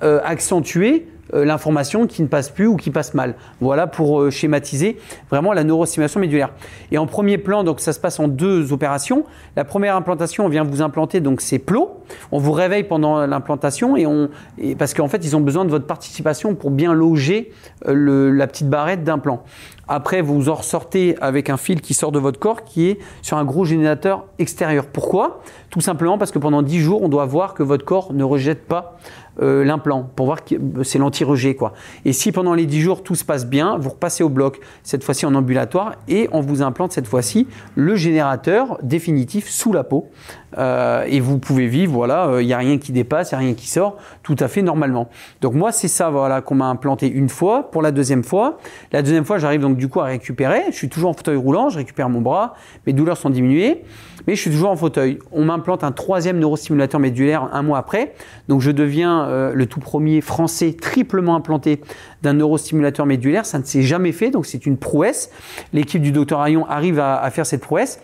[0.03, 3.35] euh, accentuer euh, l'information qui ne passe plus ou qui passe mal.
[3.61, 4.97] Voilà pour euh, schématiser
[5.29, 6.51] vraiment la neurostimulation médulaire.
[6.91, 9.25] Et en premier plan, donc ça se passe en deux opérations.
[9.55, 12.03] La première implantation, on vient vous implanter donc ces plots.
[12.31, 14.29] On vous réveille pendant l'implantation et on
[14.77, 17.51] parce qu'en fait ils ont besoin de votre participation pour bien loger
[17.85, 19.43] la petite barrette d'implant.
[19.87, 23.37] Après, vous en ressortez avec un fil qui sort de votre corps qui est sur
[23.37, 24.85] un gros générateur extérieur.
[24.85, 25.41] Pourquoi?
[25.69, 28.65] Tout simplement parce que pendant 10 jours, on doit voir que votre corps ne rejette
[28.65, 28.97] pas
[29.41, 31.55] euh, l'implant pour voir que c'est l'anti-rejet.
[31.55, 31.73] quoi.
[32.05, 35.03] Et si pendant les 10 jours tout se passe bien, vous repassez au bloc, cette
[35.03, 40.09] fois-ci en ambulatoire, et on vous implante cette fois-ci le générateur définitif sous la peau.
[40.57, 43.43] Euh, et vous pouvez vivre, voilà, il euh, n'y a rien qui dépasse, il n'y
[43.43, 45.09] a rien qui sort, tout à fait normalement.
[45.41, 47.71] Donc moi, c'est ça voilà, qu'on m'a implanté une fois.
[47.71, 48.57] Pour la deuxième fois,
[48.91, 50.63] la deuxième fois, j'arrive donc du coup à récupérer.
[50.69, 53.83] Je suis toujours en fauteuil roulant, je récupère mon bras, mes douleurs sont diminuées,
[54.27, 55.19] mais je suis toujours en fauteuil.
[55.31, 58.13] On m'implante un troisième neurostimulateur médulaire un mois après,
[58.47, 61.81] donc je deviens euh, le tout premier français triplement implanté
[62.21, 63.45] d'un neurostimulateur médulaire.
[63.45, 65.29] Ça ne s'est jamais fait, donc c'est une prouesse.
[65.73, 67.99] L'équipe du docteur Ayon arrive à faire cette prouesse.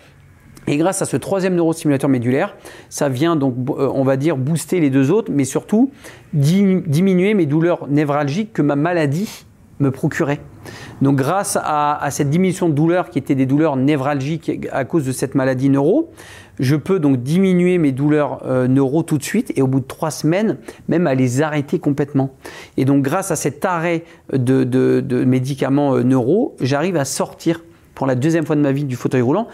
[0.70, 2.56] Et grâce à ce troisième neurostimulateur médulaire,
[2.90, 5.92] ça vient donc, euh, on va dire, booster les deux autres, mais surtout
[6.32, 9.46] diminuer mes douleurs névralgiques que ma maladie
[9.80, 10.42] me procurait.
[11.02, 15.12] Donc grâce à, cette diminution de douleurs qui étaient des douleurs névralgiques à cause de
[15.12, 16.12] cette maladie neuro,
[16.60, 19.88] je peux donc diminuer mes douleurs euh, neuro tout de suite et au bout de
[19.88, 22.30] trois semaines, même à les arrêter complètement.
[22.78, 27.64] Et donc grâce à cet arrêt de, médicaments euh, neuro, j'arrive à sortir
[27.96, 29.48] pour la deuxième fois de ma vie du fauteuil roulant.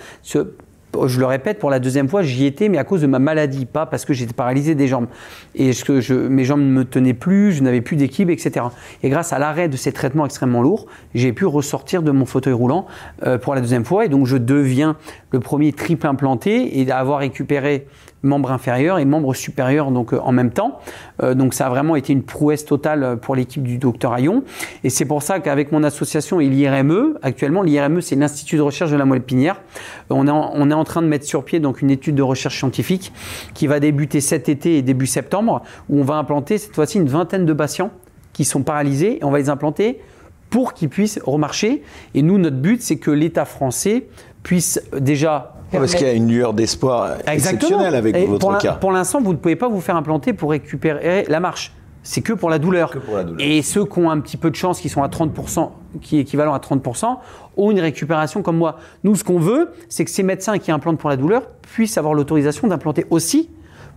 [1.07, 3.65] Je le répète pour la deuxième fois, j'y étais, mais à cause de ma maladie,
[3.65, 5.07] pas parce que j'étais paralysé des jambes.
[5.55, 8.65] Et que je, mes jambes ne me tenaient plus, je n'avais plus d'équipe, etc.
[9.03, 12.53] Et grâce à l'arrêt de ces traitements extrêmement lourds, j'ai pu ressortir de mon fauteuil
[12.53, 12.85] roulant
[13.25, 14.05] euh, pour la deuxième fois.
[14.05, 14.97] Et donc, je deviens
[15.31, 17.87] le premier triple implanté et d'avoir récupéré
[18.25, 20.79] membre inférieur et membre supérieur donc euh, en même temps.
[21.23, 24.43] Euh, donc ça a vraiment été une prouesse totale pour l'équipe du docteur Ayon.
[24.83, 28.91] Et c'est pour ça qu'avec mon association et l'IRME, actuellement l'IRME c'est l'Institut de recherche
[28.91, 29.61] de la moelle épinière,
[30.09, 32.23] on est, en, on est en train de mettre sur pied donc une étude de
[32.23, 33.13] recherche scientifique
[33.53, 37.07] qui va débuter cet été et début septembre où on va implanter cette fois-ci une
[37.07, 37.91] vingtaine de patients
[38.33, 40.01] qui sont paralysés et on va les implanter
[40.49, 41.83] pour qu'ils puissent remarcher.
[42.13, 44.07] Et nous, notre but, c'est que l'État français
[44.43, 48.73] puisse déjà parce qu'il y a une lueur d'espoir exceptionnelle avec votre pour cas.
[48.73, 51.73] Pour l'instant, vous ne pouvez pas vous faire implanter pour récupérer la marche.
[52.05, 52.91] C'est que pour la douleur.
[53.39, 56.21] Et ceux qui ont un petit peu de chance, qui sont à 30%, qui est
[56.21, 57.17] équivalent à 30%,
[57.57, 58.77] ont une récupération comme moi.
[59.03, 62.13] Nous, ce qu'on veut, c'est que ces médecins qui implantent pour la douleur puissent avoir
[62.13, 63.49] l'autorisation d'implanter aussi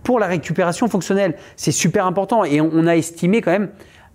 [0.03, 1.35] pour la récupération fonctionnelle.
[1.55, 2.43] C'est super important.
[2.43, 3.69] Et on, a estimé quand même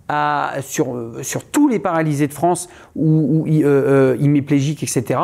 [0.09, 5.19] à, sur, sur tous les paralysés de France ou, ou euh, euh, hémiplégiques, etc.,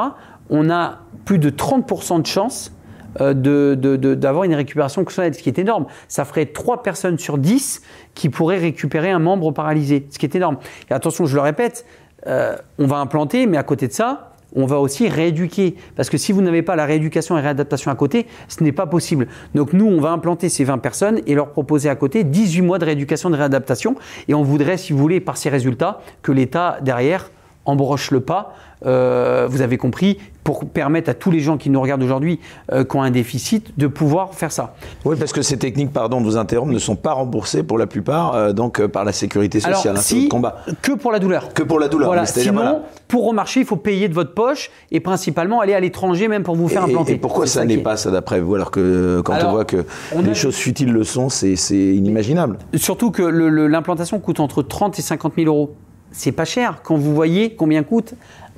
[0.52, 2.72] on a plus de 30% de chances
[3.20, 5.86] euh, d'avoir une récupération ce qui est énorme.
[6.08, 7.82] Ça ferait 3 personnes sur 10
[8.14, 10.58] qui pourraient récupérer un membre paralysé, ce qui est énorme.
[10.90, 11.86] Et attention, je le répète,
[12.28, 15.76] euh, on va implanter, mais à côté de ça, on va aussi rééduquer.
[15.96, 18.86] Parce que si vous n'avez pas la rééducation et réadaptation à côté, ce n'est pas
[18.86, 19.28] possible.
[19.56, 22.80] Donc nous, on va implanter ces 20 personnes et leur proposer à côté 18 mois
[22.80, 23.96] de rééducation et de réadaptation.
[24.28, 27.30] Et on voudrait, si vous voulez, par ces résultats, que l'État, derrière,
[27.66, 28.54] embroche le pas
[28.86, 32.40] euh, vous avez compris, pour permettre à tous les gens qui nous regardent aujourd'hui,
[32.72, 34.76] euh, qui ont un déficit, de pouvoir faire ça.
[35.06, 37.88] Oui, parce que ces techniques, pardon de vous interrompre, ne sont pas remboursées pour la
[37.88, 39.92] plupart euh, donc par la sécurité sociale.
[39.92, 40.58] Alors, si, combat.
[40.82, 41.54] que pour la douleur.
[41.54, 42.10] Que pour la douleur.
[42.10, 42.26] Voilà.
[42.26, 46.44] Sinon, pour remarcher, il faut payer de votre poche et principalement aller à l'étranger, même
[46.44, 47.14] pour vous faire implanter.
[47.14, 49.86] Et pourquoi ça n'est pas ça d'après vous, alors que quand on voit que
[50.24, 52.58] les choses futiles le sont, c'est inimaginable.
[52.76, 55.76] Surtout que l'implantation coûte entre 30 et 50 000 euros
[56.12, 58.14] c'est pas cher quand vous voyez combien coûte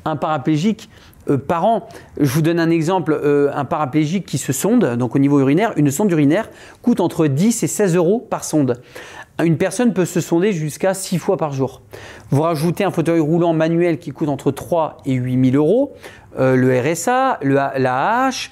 [0.05, 0.89] un paraplégique
[1.29, 1.87] euh, par an.
[2.19, 5.73] Je vous donne un exemple, euh, un paraplégique qui se sonde, donc au niveau urinaire,
[5.77, 6.49] une sonde urinaire
[6.81, 8.81] coûte entre 10 et 16 euros par sonde.
[9.43, 11.81] Une personne peut se sonder jusqu'à 6 fois par jour.
[12.29, 15.93] Vous rajoutez un fauteuil roulant manuel qui coûte entre 3 et 8 000 euros,
[16.37, 18.49] euh, le RSA, la AH,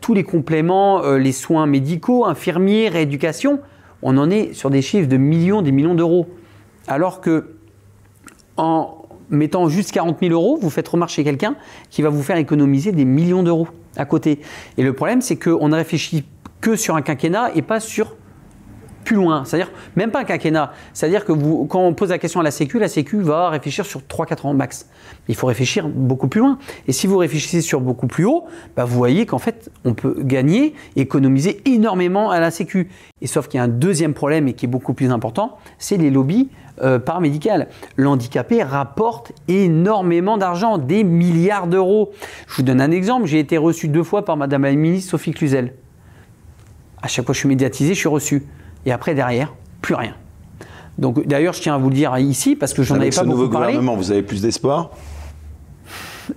[0.00, 3.60] tous les compléments, les soins médicaux, infirmiers, rééducation,
[4.02, 6.26] on en est sur des chiffres de millions, des millions d'euros.
[6.88, 7.54] Alors que
[8.56, 11.56] en mettant juste 40 000 euros, vous faites remarcher quelqu'un
[11.90, 14.40] qui va vous faire économiser des millions d'euros à côté.
[14.76, 16.24] Et le problème, c'est qu'on ne réfléchit
[16.60, 18.16] que sur un quinquennat et pas sur
[19.04, 19.44] plus loin.
[19.44, 20.72] C'est-à-dire, même pas un quinquennat.
[20.92, 23.86] C'est-à-dire que vous, quand on pose la question à la Sécu, la Sécu va réfléchir
[23.86, 24.88] sur 3-4 ans max.
[25.28, 26.58] Il faut réfléchir beaucoup plus loin.
[26.88, 28.44] Et si vous réfléchissez sur beaucoup plus haut,
[28.76, 32.88] bah vous voyez qu'en fait, on peut gagner, économiser énormément à la Sécu.
[33.20, 35.96] Et sauf qu'il y a un deuxième problème et qui est beaucoup plus important, c'est
[35.96, 36.48] les lobbies
[36.82, 37.68] euh, paramédical.
[37.96, 42.12] L'handicapé rapporte énormément d'argent, des milliards d'euros.
[42.48, 45.30] Je vous donne un exemple, j'ai été reçu deux fois par Madame la ministre Sophie
[45.30, 45.74] Cluzel.
[47.00, 48.42] À chaque fois que je suis médiatisé, je suis reçu.
[48.86, 50.14] Et après, derrière, plus rien.
[50.98, 53.20] Donc d'ailleurs, je tiens à vous le dire ici parce que j'en avais pas ce
[53.20, 53.66] beaucoup nouveau parlé.
[53.72, 54.90] gouvernement, vous avez plus d'espoir?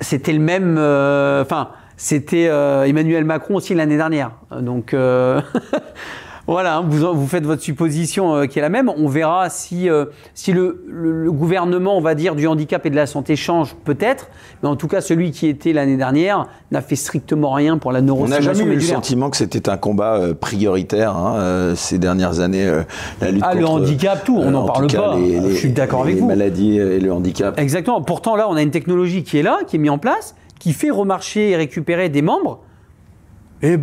[0.01, 0.77] C'était le même.
[0.77, 4.31] euh, Enfin, c'était euh, Emmanuel Macron aussi l'année dernière.
[4.59, 4.93] Donc.
[6.47, 8.89] Voilà, hein, vous, vous faites votre supposition euh, qui est la même.
[8.95, 12.89] On verra si, euh, si le, le- le gouvernement, on va dire, du handicap et
[12.89, 14.29] de la santé change, peut-être.
[14.63, 17.99] Mais en tout cas, celui qui était l'année dernière n'a fait strictement rien pour la
[17.99, 21.99] On n'a neurostimulation jamais eu le sentiment que c'était un combat euh, prioritaire hein, ces
[21.99, 22.65] dernières années,
[23.19, 25.15] la lutte Ah, le handicap, tout, on n'en en parle pas.
[25.17, 26.27] les- Je suis d'accord les avec vous.
[26.29, 27.59] maladies et le handicap.
[27.59, 28.01] Exactement.
[28.01, 30.71] Pourtant, là, on a une technologie qui est là, qui est mise en place, qui
[30.71, 32.61] fait remarcher et récupérer des membres.
[33.61, 33.77] Et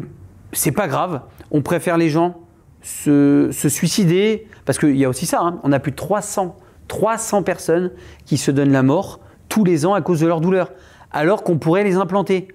[0.53, 1.21] c'est pas grave.
[1.51, 2.37] On préfère les gens
[2.85, 4.47] se, suicider.
[4.65, 5.41] Parce qu'il y a aussi ça.
[5.41, 5.61] hein.
[5.65, 6.57] On a plus de 300,
[6.89, 7.91] 300 personnes
[8.25, 10.71] qui se donnent la mort tous les ans à cause de leur douleur.
[11.11, 12.49] Alors qu'on pourrait les implanter.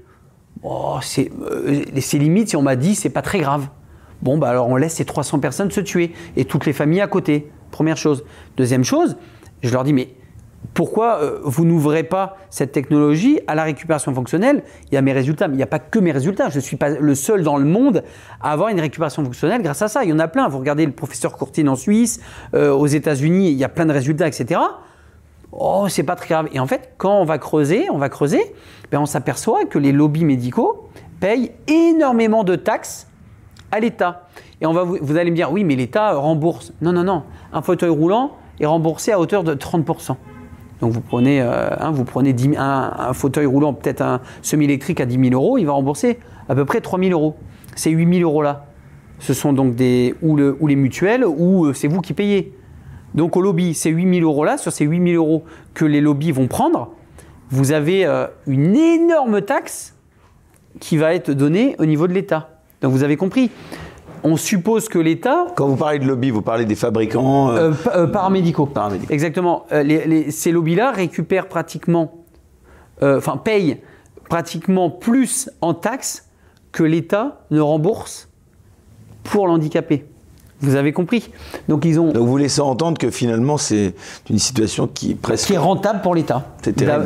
[0.64, 3.70] Oh, c'est euh, limite si on m'a dit c'est pas très grave.
[4.22, 7.08] Bon, bah alors on laisse ces 300 personnes se tuer et toutes les familles à
[7.08, 7.50] côté.
[7.72, 8.26] Première chose.
[8.58, 9.16] Deuxième chose,
[9.64, 10.10] je leur dis mais
[10.74, 14.64] pourquoi euh, vous n'ouvrez pas cette technologie à la récupération fonctionnelle?
[14.92, 16.50] Il y a mes résultats, mais il n'y a pas que mes résultats.
[16.50, 18.04] Je ne suis pas le seul dans le monde
[18.42, 20.04] à avoir une récupération fonctionnelle grâce à ça.
[20.04, 20.48] Il y en a plein.
[20.48, 22.20] Vous regardez le professeur Courtine en Suisse,
[22.54, 24.60] euh, aux États-Unis, il y a plein de résultats, etc.
[25.52, 26.48] Oh, c'est pas très grave.
[26.54, 28.42] Et en fait, quand on va creuser, on va creuser,
[28.92, 33.08] ben on s'aperçoit que les lobbies médicaux payent énormément de taxes
[33.72, 34.28] à l'État.
[34.62, 36.74] Et on va vous, vous allez me dire, oui, mais l'État rembourse.
[36.82, 37.24] Non, non, non.
[37.52, 40.16] Un fauteuil roulant est remboursé à hauteur de 30%.
[40.82, 45.02] Donc vous prenez, euh, hein, vous prenez 10 000 un, fauteuil roulant, peut-être un semi-électrique
[45.02, 47.36] à 10 000 euros, il va rembourser à peu près 3 000 euros.
[47.76, 48.66] Ces 8 000 euros-là,
[49.20, 52.54] ce sont donc des, ou les mutuelles, ou euh, c'est vous qui payez.
[53.14, 56.32] Donc au lobby, ces 8 000 euros-là, sur ces 8 000 euros que les lobbies
[56.32, 56.92] vont prendre,
[57.50, 59.96] vous avez euh, une énorme taxe
[60.80, 62.50] qui va être donnée au niveau de l'État.
[62.82, 63.52] Donc vous avez compris.
[64.24, 67.52] On suppose que l'État Quand vous parlez de lobby, vous parlez des fabricants.
[67.52, 68.66] euh, euh, euh, paramédicaux.
[68.66, 69.14] Paramédicaux.
[69.14, 69.66] Exactement.
[69.72, 72.24] Les- les- ces lobbies-là récupèrent pratiquement,
[73.02, 73.82] enfin payent
[74.30, 76.30] pratiquement plus en taxes
[76.72, 78.30] que l'État ne rembourse
[79.24, 80.06] pour l'handicapé.
[80.62, 81.32] Vous avez compris
[81.70, 83.94] Donc ils ont Donc vous laissez entendre que finalement c'est
[84.30, 85.48] une situation qui est presque.
[85.48, 86.48] qui est rentable pour l'État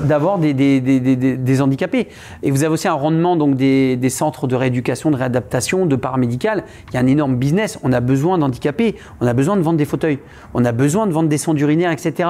[0.07, 0.99] d'avoir des, des- des-
[1.37, 2.07] des- handicapés.
[2.41, 5.95] Et vous avez aussi un rendement donc des, des centres de rééducation, de réadaptation, de
[5.95, 6.63] paramédical.
[6.89, 7.77] Il y a un énorme business.
[7.83, 10.19] On a besoin d'handicapés, on a besoin de vendre des fauteuils,
[10.55, 12.29] on a besoin de vendre des sondes urinaires, etc.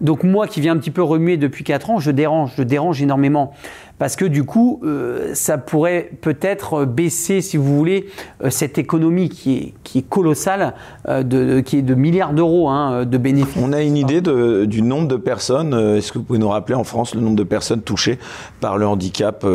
[0.00, 3.00] Donc moi qui viens un petit peu remuer depuis 4 ans, je dérange, je dérange
[3.00, 3.52] énormément.
[3.98, 8.06] Parce que du coup, euh, ça pourrait peut-être baisser, si vous voulez,
[8.42, 10.74] euh, cette économie qui est, qui est colossale,
[11.08, 13.62] euh, de, qui est de milliards d'euros hein, de bénéfices.
[13.62, 15.74] On a une idée de- du nombre de personnes.
[15.96, 18.18] Est-ce que vous pouvez nous rappeler en France le nombre de personnes touchées
[18.60, 19.46] par le handicap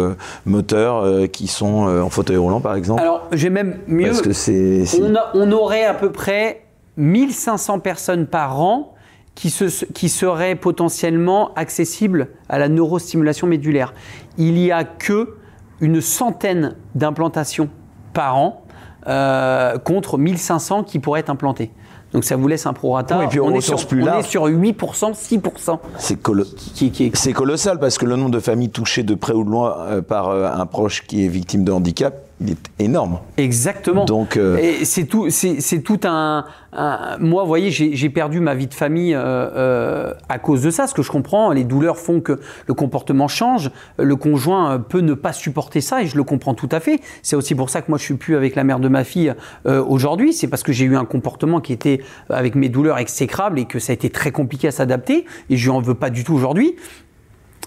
[0.46, 3.02] moteur qui sont en fauteuil roulant par exemple?
[3.02, 4.08] Alors, j'ai même mieux.
[4.08, 4.86] Parce que c'est.
[4.86, 6.62] c'est- On, a- on aurait à peu près
[6.98, 8.94] 1500 personnes par an
[9.36, 13.94] qui, se- qui seraient potentiellement accessibles à la neurostimulation médulaire.
[14.38, 15.36] Il y a que
[15.82, 17.70] une centaine d'implantations
[18.14, 18.64] par an
[19.08, 21.72] euh, contre 1500 qui pourraient être implantées.
[22.12, 23.20] Donc ça vous laisse un prorata.
[23.20, 26.92] Oui, et puis on est sur, plus on est sur 8%, 6% C'est colo- qui,
[26.92, 30.02] qui colossal parce que le nombre de familles touchées de près ou de loin euh,
[30.02, 33.20] par euh, un proche qui est victime de handicap, il est énorme.
[33.38, 34.06] Exactement.
[34.06, 38.56] Donc, euh, Et c'est tout, c'est tout un, un- Moi, vous voyez, j'ai perdu ma
[38.56, 40.88] vie de famille euh, euh, à cause de ça.
[40.88, 43.72] Ce que je comprends, les douleurs font que le comportement change.
[43.98, 47.02] Le conjoint peut ne pas supporter ça, et je le comprends tout à fait.
[47.24, 49.34] C'est aussi pour ça que moi, je suis plus avec la mère de ma fille
[49.66, 50.32] aujourd'hui.
[50.32, 53.80] C'est parce que j'ai eu un comportement qui était avec mes douleurs exécrables et que
[53.80, 55.26] ça a été très compliqué à s'adapter.
[55.50, 56.76] Et je lui en veux pas du tout aujourd'hui.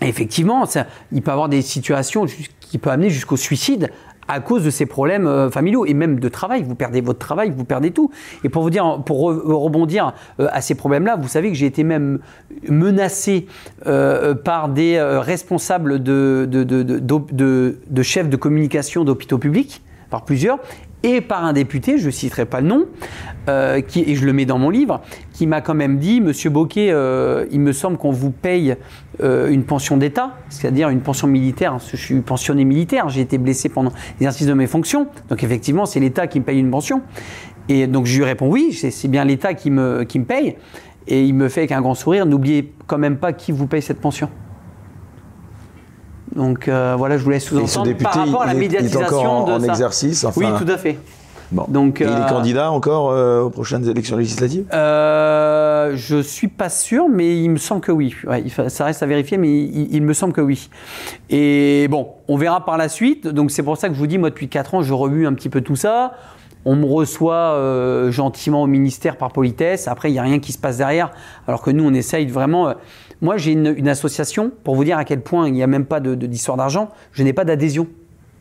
[0.00, 2.26] Effectivement, ça, il peut y avoir des situations
[2.60, 3.90] qui peuvent amener jusqu'au suicide
[4.32, 6.62] à cause de ces problèmes euh, familiaux et même de travail.
[6.62, 8.10] Vous perdez votre travail, vous perdez tout.
[8.44, 11.66] Et pour vous dire, pour re- rebondir euh, à ces problèmes-là, vous savez que j'ai
[11.66, 12.18] été même
[12.68, 13.46] menacé
[13.86, 16.48] euh, par des euh, responsables de
[18.02, 20.58] chefs de communication d'hôpitaux publics, par plusieurs,
[21.02, 22.86] et par un député, je ne citerai pas le nom,
[23.48, 25.00] euh, qui, et je le mets dans mon livre,
[25.32, 28.76] qui m'a quand même dit, Monsieur Boquet, euh, il me semble qu'on vous paye
[29.20, 31.76] euh, une pension d'État, c'est-à-dire une pension militaire.
[31.76, 35.86] que Je suis pensionné militaire, j'ai été blessé pendant l'exercice de mes fonctions, donc effectivement
[35.86, 37.02] c'est l'État qui me paye une pension.
[37.68, 40.56] Et donc je lui réponds oui, c'est bien l'État qui me, qui me paye.
[41.08, 43.82] Et il me fait avec un grand sourire, n'oubliez quand même pas qui vous paye
[43.82, 44.28] cette pension.
[46.36, 48.74] Donc euh, voilà, je vous laisse sous-entendre député, par rapport à la il est- il
[48.74, 49.72] est médiatisation encore en, en de ça.
[49.72, 50.24] exercice.
[50.24, 50.98] Enfin, Oui, tout à fait.
[51.50, 51.66] Bon.
[51.68, 54.64] Donc, Et il euh, est candidat encore euh, aux prochaines élections législatives?
[54.72, 58.14] Euh, je suis pas sûr, mais il me semble que oui.
[58.26, 60.70] Ouais, ça reste à vérifier, mais il, il me semble que oui.
[61.28, 63.26] Et bon, on verra par la suite.
[63.28, 65.34] Donc c'est pour ça que je vous dis, moi depuis 4 ans, je remue un
[65.34, 66.12] petit peu tout ça.
[66.64, 69.88] on me reçoit euh, gentiment au ministère par politesse.
[69.88, 71.10] Après, il n'y a rien qui se passe derrière.
[71.46, 72.72] Alors que nous, on essaye vraiment.
[73.22, 75.84] Euh, moi, j'ai une, association pour vous dire à quel point il n'y a même
[75.84, 76.88] pas d'histoire d'argent.
[77.12, 77.86] Je n'ai pas d'adhésion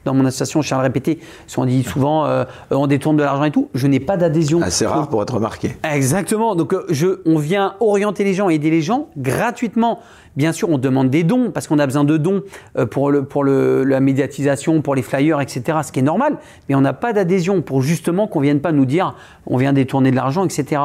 [0.04, 1.20] dans mon association, je tiens à le répéter,
[1.58, 4.60] on dit souvent euh, on détourne de l'argent et tout, je n'ai pas d'adhésion.
[4.64, 5.78] Assez rare pour être remarqué.
[5.84, 10.00] Exactement, donc je, on vient orienter les gens, aider les gens gratuitement.
[10.36, 12.42] Bien sûr, on demande des dons parce qu'on a besoin de dons
[12.80, 15.80] euh, pour, le, pour le, la médiatisation, pour les flyers, etc.
[15.84, 16.38] Ce qui est normal.
[16.68, 19.14] Mais on n'a pas d'adhésion pour justement qu'on vienne pas nous dire
[19.46, 20.82] on vient détourner de l'argent, etc.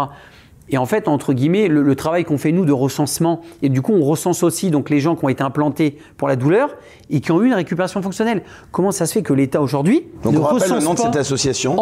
[0.69, 3.93] Et en fait, entre guillemets, le, travail qu'on fait nous de recensement, et du coup,
[3.93, 6.77] on recense aussi donc les gens qui ont été implantés pour la douleur
[7.09, 8.43] et qui ont eu une récupération fonctionnelle.
[8.73, 11.77] Comment ça se fait que l'État aujourd'hui ne on rappelle le nom de cette association.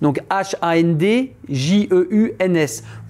[0.00, 1.34] Donc H-A-N-D-J-E-U-N-S.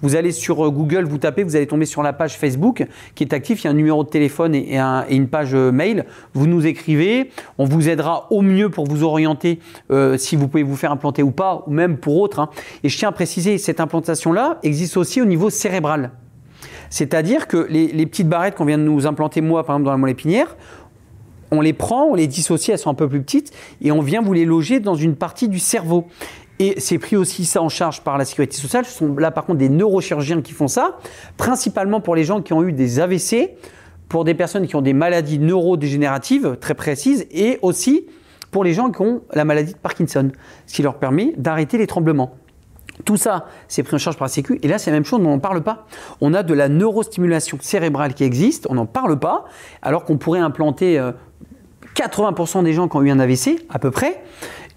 [0.01, 3.23] Vous allez sur euh, Google, vous tapez, vous allez tomber sur la page Facebook qui
[3.23, 3.59] est active.
[3.61, 4.77] Il y a un numéro de téléphone et,
[5.09, 6.05] une page euh, mail.
[6.33, 7.29] Vous nous écrivez.
[7.57, 9.59] On vous aidera au mieux pour vous orienter
[9.91, 12.39] euh, si vous pouvez vous faire implanter ou pas, ou même pour autres.
[12.39, 12.49] Hein.
[12.83, 16.11] Et je tiens à préciser, cette implantation-là existe aussi au niveau cérébral.
[16.89, 19.91] C'est-à-dire que les, les petites barrettes qu'on vient de nous implanter, moi, par exemple, dans
[19.91, 20.55] la moelle épinière,
[21.51, 24.21] on les prend, on les dissocie, elles sont un peu plus petites, et on vient
[24.21, 26.07] vous les loger dans une partie du cerveau.
[26.59, 28.85] Et c'est pris aussi ça en charge par la sécurité sociale.
[28.85, 30.97] Ce sont là par contre des neurochirurgiens qui font ça,
[31.37, 33.55] principalement pour les gens qui ont eu des AVC,
[34.07, 38.05] pour des personnes qui ont des maladies neurodégénératives très précises, et aussi
[38.51, 40.31] pour les gens qui ont la maladie de Parkinson,
[40.65, 42.35] ce qui leur permet d'arrêter les tremblements.
[43.03, 44.57] Tout ça, c'est pris en charge par la Sécu.
[44.63, 45.85] Et là, c'est la même chose, on n'en parle pas.
[46.21, 49.43] On a de la neurostimulation cérébrale qui existe, on n'en parle pas,
[49.81, 51.03] alors qu'on pourrait implanter
[51.95, 54.23] 80% euh, des gens qui ont eu un AVC, à peu près.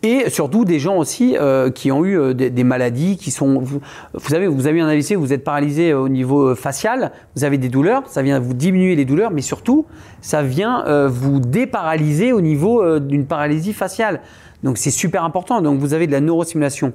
[0.04, 3.58] Et surtout des gens aussi euh, qui ont eu euh, des, maladies qui sont.
[3.58, 3.80] Vous,
[4.28, 7.68] savez, vous avez un AVC, vous êtes paralysé au niveau euh, facial, vous avez des
[7.68, 9.86] douleurs, ça vient vous diminuer les douleurs, mais surtout,
[10.20, 14.20] ça vient vous déparalyser au niveau d'une paralysie faciale.
[14.62, 15.60] Donc c'est super important.
[15.62, 16.92] Donc vous avez de la neurostimulation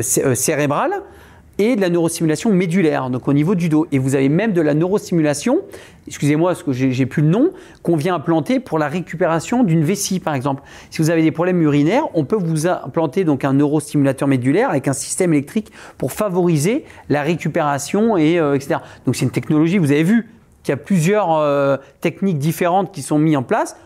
[0.00, 0.92] cérébrale
[1.58, 3.86] et de la neurostimulation médulaire, donc au niveau du dos.
[3.92, 5.60] Et vous avez même de la neurostimulation,
[6.06, 10.20] excusez-moi parce que j'ai plus le nom, qu'on vient implanter pour la récupération d'une vessie
[10.20, 10.62] par exemple.
[10.90, 14.88] Si vous avez des problèmes urinaires, on peut vous implanter donc un neurostimulateur médulaire avec
[14.88, 18.80] un système électrique pour favoriser la récupération et euh, etc.
[19.06, 20.28] Donc c'est une technologie, vous avez vu
[20.62, 23.76] qu'il y a plusieurs euh, techniques différentes qui sont mises en place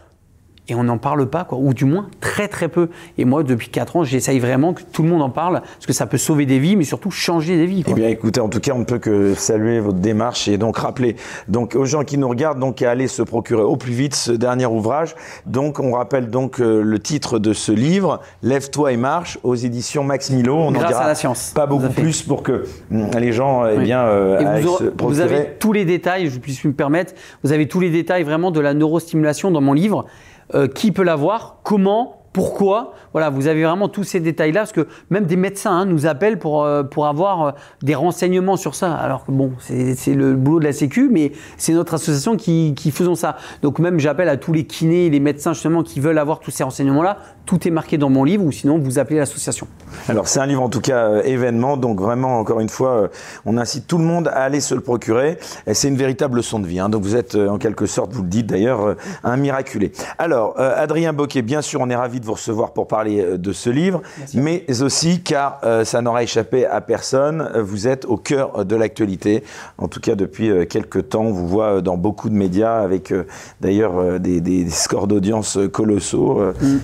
[0.71, 2.91] et on n'en parle pas, quoi, ou du moins très très peu.
[3.19, 5.93] Et moi, depuis 4 ans, j'essaye vraiment que tout le monde en parle, parce que
[5.93, 7.85] ça peut sauver des vies, mais surtout changer des vies.
[7.89, 10.79] Eh bien, écoutez, en tout cas, on ne peut que saluer votre démarche et donc
[10.79, 11.17] rappeler
[11.49, 14.31] donc aux gens qui nous regardent donc à aller se procurer au plus vite ce
[14.31, 15.17] dernier ouvrage.
[15.45, 20.05] Donc, on rappelle donc euh, le titre de ce livre, Lève-toi et marche, aux éditions
[20.05, 20.55] Max Milo.
[20.55, 21.51] On Grâce à la science.
[21.53, 24.95] Pas beaucoup plus pour que hum, les gens, eh bien, euh, vous, se procurer.
[24.99, 27.15] vous avez tous les détails, je puisse me permettre.
[27.43, 30.07] Vous avez tous les détails vraiment de la neurostimulation dans mon livre.
[30.53, 34.87] Euh, qui peut l'avoir, comment, pourquoi Voilà, vous avez vraiment tous ces détails-là, parce que
[35.11, 37.51] même des médecins hein, nous appellent pour, euh, pour avoir euh,
[37.83, 38.95] des renseignements sur ça.
[38.95, 42.93] Alors que bon, c'est le boulot de la Sécu, mais c'est notre association qui, qui
[42.93, 43.37] faisons ça.
[43.63, 46.63] Donc même j'appelle à tous les kinés, les médecins justement qui veulent avoir tous ces
[46.63, 47.19] renseignements-là.
[47.47, 49.67] Tout est marqué dans mon livre, ou sinon vous appelez l'association.
[50.09, 53.09] Alors c'est un livre en tout cas euh, événement, donc vraiment encore une fois,
[53.45, 55.39] on incite tout le monde à aller se le procurer.
[55.73, 56.79] C'est une véritable leçon de vie.
[56.79, 56.91] Hein.
[56.91, 59.91] donc vous êtes en quelque sorte, vous le dites d'ailleurs, un miraculé.
[60.19, 63.53] Alors Adrien Boquet, bien sûr, on est ravi de vous recevoir pour parler euh, de
[63.53, 64.03] ce livre,
[64.35, 69.43] mais aussi car euh, ça n'aura échappé à personne, vous êtes au cœur de l'actualité.
[69.79, 73.13] En tout cas, depuis euh, quelques temps, on vous voit dans beaucoup de médias avec
[73.61, 76.41] d'ailleurs des, scores d'audience colossaux.
[76.61, 76.79] Mm.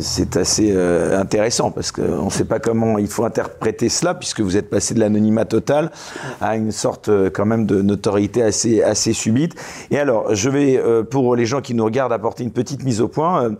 [0.00, 4.56] C'est assez intéressant parce qu'on ne sait pas comment il faut interpréter cela puisque vous
[4.56, 5.90] êtes passé de l'anonymat total
[6.40, 9.54] à une sorte quand même de notoriété assez, assez subite.
[9.90, 13.08] Et alors, je vais, pour les gens qui nous regardent, apporter une petite mise au
[13.08, 13.50] point.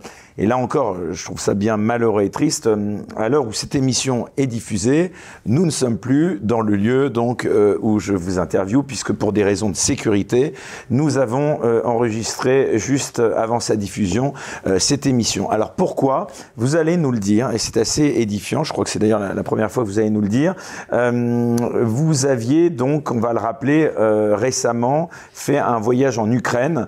[0.41, 2.67] Et là encore, je trouve ça bien malheureux et triste.
[3.15, 5.11] À l'heure où cette émission est diffusée,
[5.45, 9.33] nous ne sommes plus dans le lieu donc euh, où je vous interviewe, puisque pour
[9.33, 10.53] des raisons de sécurité,
[10.89, 14.33] nous avons euh, enregistré juste avant sa diffusion
[14.65, 15.51] euh, cette émission.
[15.51, 16.25] Alors pourquoi
[16.57, 18.63] Vous allez nous le dire, et c'est assez édifiant.
[18.63, 20.55] Je crois que c'est d'ailleurs la, première fois que vous allez nous le dire.
[20.91, 26.87] vous aviez donc, on va le rappeler, récemment fait un voyage en Ukraine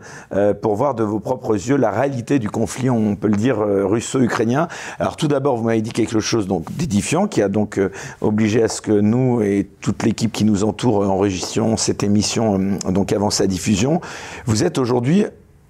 [0.63, 2.89] pour voir de vos propres yeux la réalité du conflit.
[2.89, 4.67] On peut dire, euh, russo-ukrainien.
[4.99, 8.63] Alors tout d'abord, vous m'avez dit quelque chose donc d'édifiant qui a donc euh, obligé
[8.63, 13.11] à ce que nous et toute l'équipe qui nous entoure enregistrions cette émission euh, donc
[13.11, 14.01] avant sa diffusion.
[14.45, 15.25] Vous êtes aujourd'hui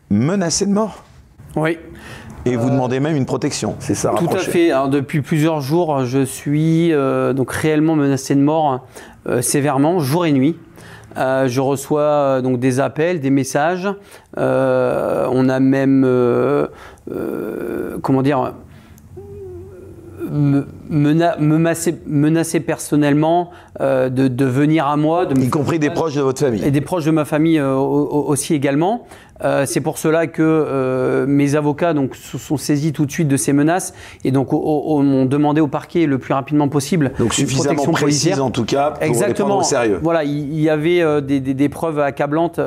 [0.09, 1.03] menacé de mort.
[1.55, 1.77] Oui.
[2.45, 4.69] Et vous demandez même une protection, c'est ça Tout à fait.
[4.71, 8.85] Alors, depuis plusieurs jours, je suis donc réellement menacé de mort
[9.39, 10.57] sévèrement, jour et nuit.
[11.17, 13.87] Euh, je reçois euh, donc des appels, des messages.
[14.37, 16.03] Euh, on a même,
[18.01, 18.53] comment dire,
[20.29, 20.65] me,
[22.05, 25.25] menacer, personnellement de, de, venir à moi.
[25.25, 26.63] De y compris des proches de votre famille.
[26.63, 29.05] Et des proches de ma famille aussi également.
[29.43, 33.27] Euh, c'est pour cela que euh, mes avocats donc se sont saisis tout de suite
[33.27, 37.11] de ces menaces et donc m'ont demandé au parquet le plus rapidement possible.
[37.19, 39.29] Donc suffisamment précise en tout cas pour Exactement.
[39.29, 39.99] les prendre au sérieux.
[40.01, 42.59] Voilà, il y, avait euh, des, preuves accablantes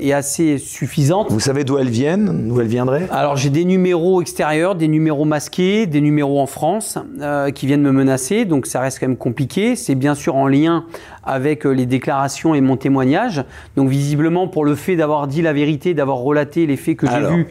[0.00, 1.30] et assez suffisantes.
[1.30, 3.06] Vous savez d'où elles viennent D'où elles viendraient?
[3.10, 6.98] Alors j'ai des numéros extérieurs, des numéros masqués, des numéros en France
[7.54, 8.44] qui viennent me menacer.
[8.44, 9.76] Donc ça reste quand même compliqué.
[9.76, 10.84] C'est bien sûr en lien
[11.28, 13.44] avec les déclarations et mon témoignage.
[13.76, 17.20] Donc visiblement pour le fait d'avoir dit la vérité, d'avoir relater les faits que j'ai
[17.20, 17.46] vus,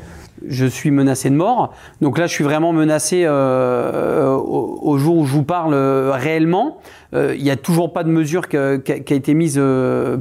[0.47, 1.73] je suis menacé de mort.
[2.01, 6.77] Donc là, je suis vraiment menacé euh, au, jour où je vous parle euh, réellement.
[7.13, 9.61] Euh, il n'y a toujours pas de mesure qui a, été mise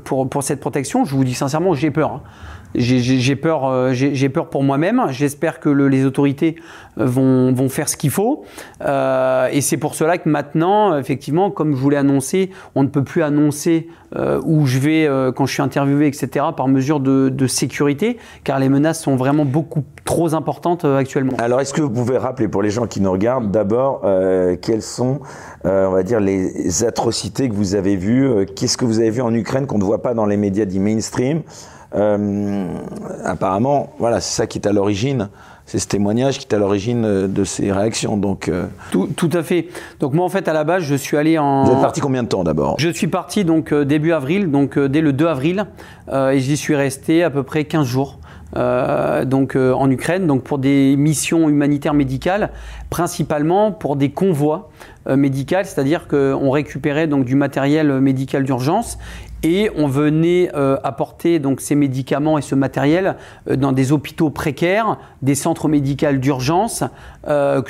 [0.05, 1.05] pour, pour cette protection.
[1.05, 2.13] Je vous dis sincèrement, j'ai peur.
[2.13, 2.23] Hein
[2.79, 5.03] j'ai peur, euh, j'ai peur pour moi-même.
[5.11, 6.57] J'espère que le, les autorités
[6.99, 8.45] euh, vont, faire ce qu'il faut.
[8.83, 12.89] Euh, et c'est pour cela que maintenant, effectivement, comme je vous l'ai annoncé, on ne
[12.89, 13.89] peut plus annoncer
[14.45, 19.03] où je vais quand je suis interviewé, etc., par mesure de, sécurité, car les menaces
[19.03, 21.35] sont vraiment beaucoup trop importantes actuellement.
[21.39, 24.03] Alors, est-ce que vous pouvez rappeler pour les gens qui nous regardent d'abord
[24.62, 25.20] quelles sont,
[25.64, 29.35] on va dire, les atrocités que vous avez vues Qu'est-ce que vous avez vu en
[29.35, 31.43] Ukraine qu'on ne voit pas dans les médias dits mainstream
[31.93, 35.28] apparemment, voilà, c'est ça qui est à l'origine
[35.66, 38.16] c'est ce témoignage qui est à l'origine euh, de ces réactions.
[38.16, 38.66] Donc, euh.
[38.93, 39.66] tout, tout, à fait.
[40.01, 41.64] Donc moi, en fait, à la base, je suis allé en...
[41.64, 42.76] Vous êtes parti combien de temps d'abord?
[42.78, 45.66] Je suis parti donc début avril, donc dès le 2 avril,
[46.12, 48.18] et j'y suis resté à peu près 15 jours.
[48.55, 52.51] donc en Ukraine, donc pour des missions humanitaires médicales,
[52.91, 54.70] principalement pour des convois
[55.09, 58.99] médicaux, c'est-à-dire qu'on récupérait donc du matériel médical d'urgence
[59.47, 63.14] et on venait euh, apporter donc ces médicaments et ce matériel
[63.49, 66.82] euh, dans des hôpitaux précaires, des centres médicaux d'urgence,
[67.28, 67.62] euh,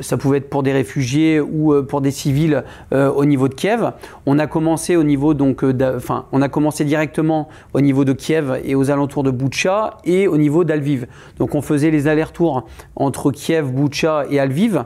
[0.00, 2.62] ça, pouvait être pour des réfugiés ou pour des civils
[2.92, 3.92] au niveau de Kiev.
[4.26, 8.60] On a commencé au niveau donc, enfin, on a commencé directement au niveau de Kiev
[8.64, 11.06] et aux alentours de Boutcha et au niveau d'Alviv.
[11.38, 14.84] Donc on faisait les allers-retours entre Kiev, Boutcha et Alviv.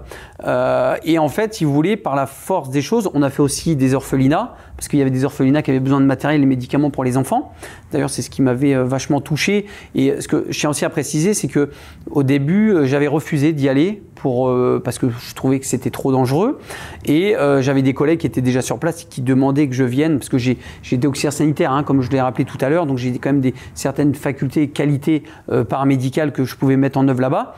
[1.05, 3.77] et en fait, si vous voulez, par la force des choses, on a fait aussi
[3.77, 6.91] des orphelinats parce qu'il y avait des orphelinats qui avaient besoin de matériel et médicaments
[6.91, 7.53] pour les enfants.
[7.91, 9.67] D'ailleurs, c'est ce qui m'avait euh, vachement touché.
[9.97, 11.71] Et ce que je tiens aussi à préciser, c'est que
[12.09, 15.91] au début, euh, j'avais refusé d'y aller pour, euh, parce que je trouvais que c'était
[15.91, 16.61] trop dangereux.
[17.07, 20.19] Et j'avais des collègues qui étaient déjà sur place et qui demandaient que je vienne,
[20.19, 20.59] parce que j'ai
[20.93, 23.41] été auxiliaire sanitaire, hein, comme je l'ai rappelé tout à l'heure, donc j'ai quand même
[23.41, 25.23] des, certaines facultés et qualités
[25.69, 27.55] paramédicales que je pouvais mettre en œuvre là-bas.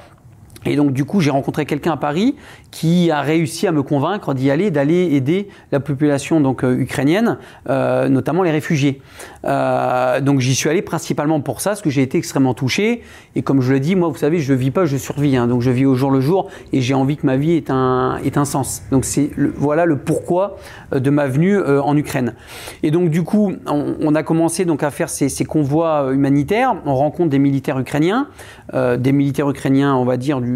[0.66, 2.36] Et donc du coup, j'ai rencontré quelqu'un à Paris
[2.70, 7.38] qui a réussi à me convaincre d'y aller, d'aller aider la population donc euh, ukrainienne,
[7.68, 9.00] euh, notamment les réfugiés.
[9.44, 13.02] Euh, donc j'y suis allé principalement pour ça, parce que j'ai été extrêmement touché.
[13.36, 15.36] Et comme je le dis, moi, vous savez, je vis pas, je survis.
[15.36, 17.70] Hein, donc je vis au jour le jour, et j'ai envie que ma vie ait
[17.70, 18.82] un, ait un sens.
[18.90, 20.56] Donc c'est voilà le pourquoi
[20.92, 22.34] de ma venue en Ukraine.
[22.82, 26.76] Et donc du coup, on, a commencé donc à faire ces, ces, convois humanitaires.
[26.84, 28.28] On rencontre des militaires ukrainiens,
[28.74, 30.49] des militaires ukrainiens, on va dire du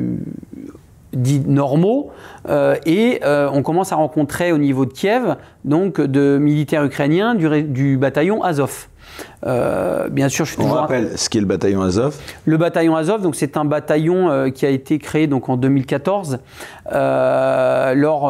[1.15, 2.11] dits normaux
[2.49, 7.35] euh, et euh, on commence à rencontrer au niveau de Kiev donc de militaires ukrainiens
[7.35, 8.89] du, du bataillon Azov.
[9.47, 12.17] Euh, bien sûr, je suis on rappelle ce qu'est le bataillon Azov.
[12.47, 16.41] Le bataillon Azov, donc c'est un bataillon qui a été créé donc en 2014.
[16.91, 18.25] lors,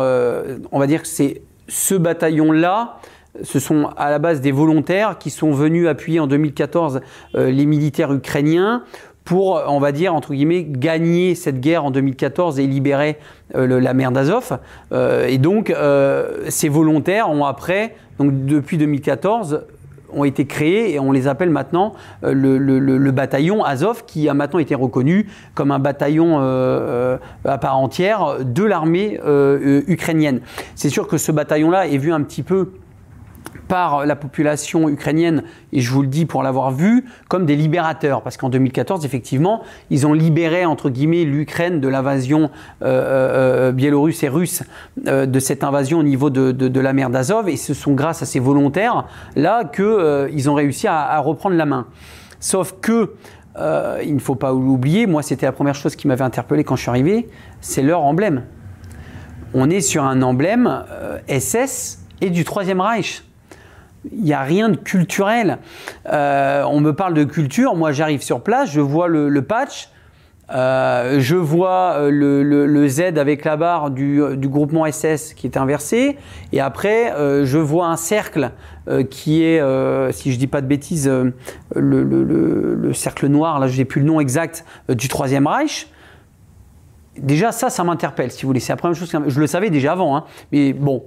[0.72, 2.98] on va dire que c'est ce bataillon-là
[3.42, 7.00] ce sont à la base des volontaires qui sont venus appuyer en 2014
[7.34, 8.84] les militaires ukrainiens
[9.24, 13.18] pour, on va dire, entre guillemets, gagner cette guerre en 2014 et libérer
[13.54, 14.58] euh, la mer d'Azov.
[14.92, 19.64] Euh, et donc, euh, ces volontaires ont après, donc depuis 2014,
[20.12, 24.76] ont été créés et on les appelle maintenant le, bataillon Azov qui a maintenant été
[24.76, 29.18] reconnu comme un bataillon à part entière de l'armée
[29.88, 30.40] ukrainienne.
[30.76, 32.74] C'est sûr que ce bataillon-là est vu un petit peu
[33.68, 35.42] par la population ukrainienne,
[35.72, 38.22] et je vous le dis pour l'avoir vu, comme des libérateurs.
[38.22, 42.50] Parce qu'en 2014, effectivement, ils ont libéré, entre guillemets, l'Ukraine de l'invasion
[42.82, 44.62] euh, euh, euh, biélorusse et russe,
[45.04, 47.48] de cette invasion au niveau de, la mer d'Azov.
[47.48, 51.86] Et ce sont grâce à ces volontaires-là qu'ils ont réussi à, reprendre la main.
[52.40, 53.14] Sauf que,
[54.04, 56.82] il ne faut pas l'oublier, moi c'était la première chose qui m'avait interpellé quand je
[56.82, 57.28] suis arrivé,
[57.60, 58.42] c'est leur emblème.
[59.54, 60.84] On est sur un emblème
[61.28, 63.22] SS et du Troisième Reich
[64.12, 65.58] il n'y a rien de culturel.
[66.12, 69.88] Euh, on me parle de culture, moi j'arrive sur place, je vois le, patch,
[70.54, 76.16] euh, je vois euh, le, Z avec la barre du, groupement SS qui est inversé,
[76.52, 77.12] et après
[77.44, 78.50] je vois un cercle
[79.10, 79.62] qui est,
[80.12, 81.10] si je dis pas de bêtises,
[81.74, 85.88] le, cercle noir, là je n'ai plus le nom exact, du Troisième Reich.
[87.18, 88.60] déjà ça, ça m'interpelle, si vous voulez.
[88.60, 89.10] C'est la première chose.
[89.10, 89.30] Que...
[89.30, 91.04] Je le savais déjà avant, hein, mais bon,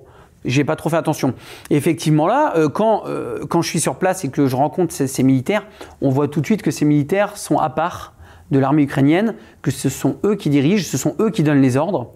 [0.47, 1.33] j'ai pas trop fait attention.
[1.69, 4.93] Et effectivement, là, euh, quand, euh, quand je suis sur place et que je rencontre
[4.93, 5.67] ces, militaires,
[6.01, 8.13] on voit tout de suite que ces militaires sont à part
[8.49, 11.75] de l'armée ukrainienne, que ce sont eux qui dirigent, ce sont eux qui donnent les
[11.75, 12.13] ordres.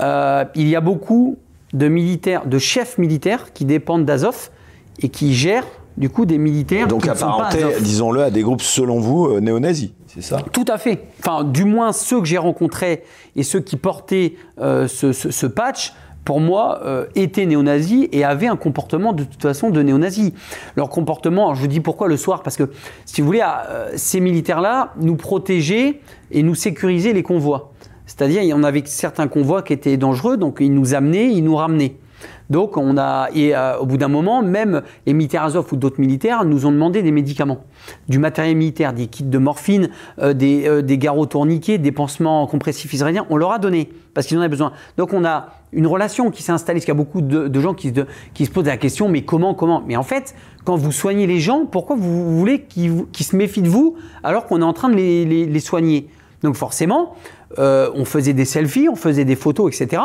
[0.00, 1.38] Euh, il y a beaucoup
[1.72, 4.50] de militaires, de chefs militaires qui dépendent d'Azov
[4.98, 5.66] et qui gèrent
[5.96, 6.86] du coup des militaires.
[6.86, 10.42] Donc qui apparentés, disons-le, à des groupes selon vous néo-nazis, c'est ça?
[10.52, 11.04] Tout à fait.
[11.20, 13.04] Enfin, du moins ceux que j'ai rencontrés
[13.36, 15.94] et ceux qui portaient ce, patch
[16.24, 20.32] pour moi, euh, étaient néo-nazis et avaient un comportement de toute façon de néo-nazis.
[20.76, 22.70] Leur comportement, je vous dis pourquoi le soir, parce que
[23.06, 26.00] si vous voulez, euh, ces militaires-là nous protégeaient
[26.30, 27.72] et nous sécurisaient les convois.
[28.06, 31.44] C'est-à-dire, il y en avait certains convois qui étaient dangereux, donc ils nous amenaient, ils
[31.44, 31.96] nous ramenaient.
[32.50, 36.44] Donc on a et euh, au bout d'un moment, même militaires Azov ou d'autres militaires
[36.44, 37.64] nous ont demandé des médicaments,
[38.08, 39.88] du matériel militaire, des kits de morphine,
[40.18, 43.26] euh, des, euh, des garrots tourniquets, des pansements compressifs israéliens.
[43.30, 44.72] On leur a donné parce qu'ils en avaient besoin.
[44.96, 46.78] Donc on a une relation qui s'est installée.
[46.78, 47.92] Parce qu'il y a beaucoup de, gens qui
[48.44, 49.82] se, posent la question, mais comment, comment?
[49.86, 50.34] Mais en fait,
[50.64, 54.60] quand vous soignez les gens, pourquoi vous, voulez qu'ils se méfient de vous alors qu'on
[54.60, 56.08] est en train de les, soigner?
[56.42, 57.14] Donc forcément,
[57.58, 60.02] on faisait des selfies, on faisait des photos, etc.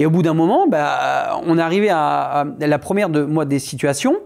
[0.00, 4.16] Et au bout d'un moment, bah, on arrivé à, la première de moi des situations.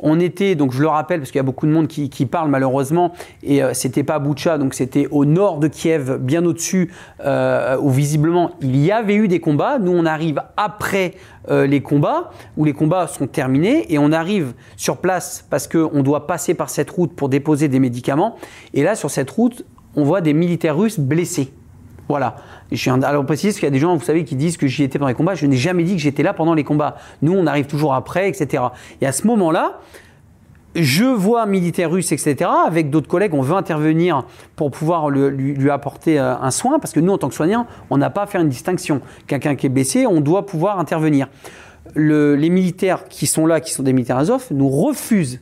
[0.00, 2.48] On était, donc je le rappelle parce qu'il y a beaucoup de monde qui, parle
[2.48, 6.90] malheureusement, et euh, c'était pas Boucha, donc c'était au nord de Kiev, bien au-dessus,
[7.22, 9.78] euh, où visiblement il y avait eu des combats.
[9.78, 11.14] Nous, on arrive après
[11.50, 16.02] euh, les combats, où les combats sont terminés, et on arrive sur place parce qu'on
[16.02, 18.36] doit passer par cette route pour déposer des médicaments.
[18.72, 21.52] Et là, sur cette route, on voit des militaires russes blessés.
[22.08, 22.36] Voilà.
[22.72, 24.98] Je alors précise qu'il y a des gens, vous savez, qui disent que j'y étais
[24.98, 25.34] pendant les combats.
[25.34, 26.96] Je n'ai jamais dit que j'étais là pendant les combats.
[27.22, 28.64] Nous, on arrive toujours après, etc.
[29.00, 29.80] Et à ce moment-là,
[30.74, 32.50] je vois un militaire russe, etc.
[32.66, 34.24] Avec d'autres collègues, on veut intervenir
[34.56, 37.98] pour pouvoir lui, apporter euh, un soin, parce que nous, en tant que soignants, on
[37.98, 39.00] n'a pas à faire une distinction.
[39.26, 41.28] Quelqu'un qui est blessé, on doit pouvoir intervenir.
[41.94, 45.40] les militaires qui sont là, qui sont des militaires Azov, nous refusent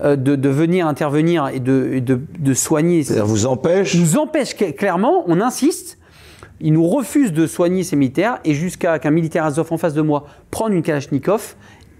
[0.00, 3.02] euh, de, venir intervenir et de, de, soigner.
[3.02, 5.97] Ça vous empêche Nous empêche clairement, on insiste.
[6.60, 10.02] Il nous refuse de soigner ces militaires et jusqu'à qu'un militaire Azov en face de
[10.02, 11.54] moi prenne une Kalachnikov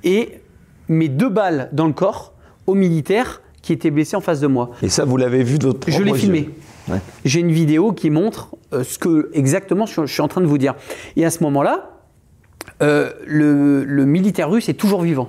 [0.05, 0.41] et
[0.89, 2.35] met deux balles dans le corps
[2.67, 4.71] au militaire qui était blessé en face de moi.
[4.83, 6.51] Et ça, vous l'avez vu d'autres Je l'ai filmé.
[7.25, 10.59] J'ai une vidéo qui montre euh, ce que exactement je, suis en train de vous
[10.59, 10.75] dire.
[11.17, 11.91] Et à ce moment-là,
[12.83, 15.29] euh, le militaire russe est toujours vivant.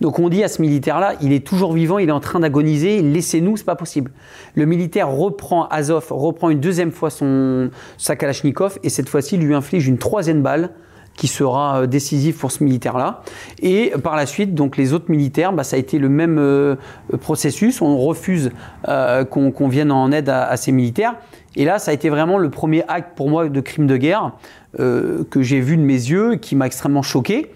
[0.00, 3.00] Donc on dit à ce militaire-là, il est toujours vivant, il est en train d'agoniser,
[3.00, 4.10] laissez-nous, c'est pas possible.
[4.54, 9.54] Le militaire reprend Azov, reprend une deuxième fois son sa Kalachnikov et cette fois-ci lui
[9.54, 10.70] inflige une troisième balle
[11.16, 13.22] qui sera euh, décisive pour ce militaire-là.
[13.60, 16.76] Et par la suite, donc les autres militaires, bah, ça a été le même euh,
[17.20, 17.80] processus.
[17.82, 18.50] On refuse
[18.88, 21.14] euh, qu'on vienne en aide à, à, ces militaires.
[21.56, 24.32] Et là, ça a été vraiment le premier acte pour moi de crime de guerre
[24.78, 27.50] que j'ai vu de mes yeux, qui m'a extrêmement choqué.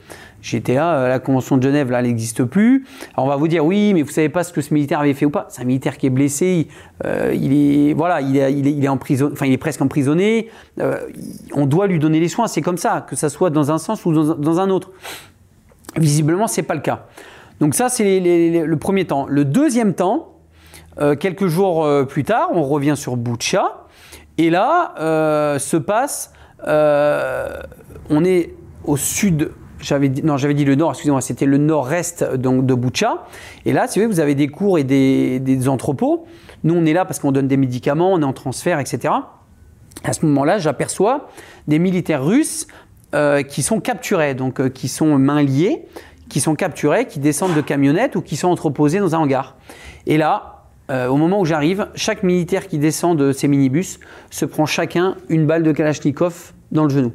[0.68, 2.86] Là, euh, la Convention de Genève, là, elle n'existe plus.
[3.14, 5.14] Alors on va vous dire, oui, mais vous savez pas ce que ce militaire avait
[5.14, 5.46] fait ou pas.
[5.50, 6.68] C'est un militaire qui est blessé,
[7.04, 10.48] euh, il est, voilà, il est, il est enfin, il est presque emprisonné.
[10.80, 10.98] Euh,
[11.52, 14.04] on doit lui donner les soins, c'est comme ça, que ça soit dans un sens
[14.06, 14.90] ou dans, un autre.
[15.96, 17.06] Visiblement, c'est pas le cas.
[17.60, 19.26] Donc ça, c'est le premier temps.
[19.28, 20.36] Le deuxième temps,
[21.18, 23.86] quelques jours plus tard, on revient sur Boucha,
[24.38, 24.94] et là
[25.58, 26.32] se passe,
[26.66, 29.50] on est au sud
[29.80, 33.24] j'avais dit, non, j'avais dit le nord, excusez-moi, c'était le nord-est donc de Boucha.
[33.64, 36.26] Et là, vous vous avez des cours et des, entrepôts.
[36.64, 39.14] Nous, on est là parce qu'on donne des médicaments, on est en transfert, etc.
[40.04, 41.28] À ce moment-là, j'aperçois
[41.68, 42.66] des militaires russes
[43.14, 45.86] euh, qui sont capturés, donc euh, qui sont mains liées,
[46.28, 49.56] qui sont capturés, qui descendent de camionnettes ou qui sont entreposés dans un hangar.
[50.06, 54.00] Et là, euh, au moment où j'arrive, chaque militaire qui descend de ces minibus
[54.30, 57.12] se prend chacun une balle de Kalachnikov dans le genou.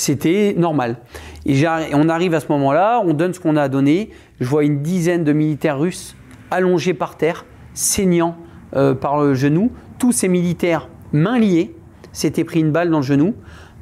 [0.00, 0.96] C'était normal.
[1.44, 4.08] Et on arrive à ce moment-là, on donne ce qu'on a donné.
[4.40, 6.16] Je vois une dizaine de militaires russes
[6.50, 7.44] allongés par terre,
[7.74, 8.38] saignant
[8.74, 9.70] euh, par le genou.
[9.98, 11.76] Tous ces militaires, mains liées,
[12.12, 13.34] s'étaient pris une balle dans le genou.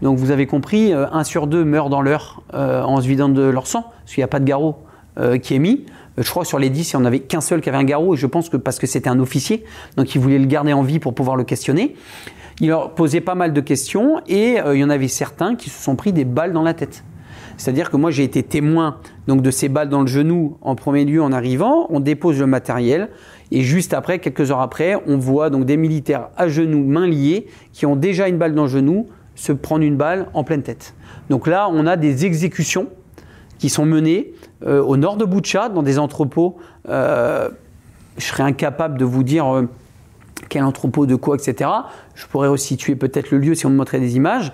[0.02, 3.28] Donc vous avez compris, euh, un sur deux meurt dans l'heure euh, en se vidant
[3.28, 4.84] de leur sang, parce qu'il n'y a pas de garrot
[5.42, 5.84] qui est mis.
[6.16, 8.14] Je crois sur les 10, il n'y en avait qu'un seul qui avait un garrot,
[8.14, 9.64] et je pense que parce que c'était un officier,
[9.96, 11.96] donc il voulait le garder en vie pour pouvoir le questionner.
[12.60, 15.82] Il leur posait pas mal de questions, et il y en avait certains qui se
[15.82, 17.04] sont pris des balles dans la tête.
[17.56, 21.04] C'est-à-dire que moi j'ai été témoin donc de ces balles dans le genou en premier
[21.04, 23.08] lieu en arrivant, on dépose le matériel
[23.50, 27.46] et juste après, quelques heures après, on voit donc des militaires à genoux, mains liées,
[27.72, 30.94] qui ont déjà une balle dans le genou, se prendre une balle en pleine tête.
[31.30, 32.88] Donc là, on a des exécutions
[33.58, 34.32] qui sont menées
[34.66, 36.56] euh, au nord de Boucha, dans des entrepôts.
[36.88, 37.48] Euh,
[38.18, 39.68] je serais incapable de vous dire euh,
[40.48, 41.70] quel entrepôt de quoi, etc.
[42.14, 44.52] Je pourrais resituer peut-être le lieu si on me montrait des images.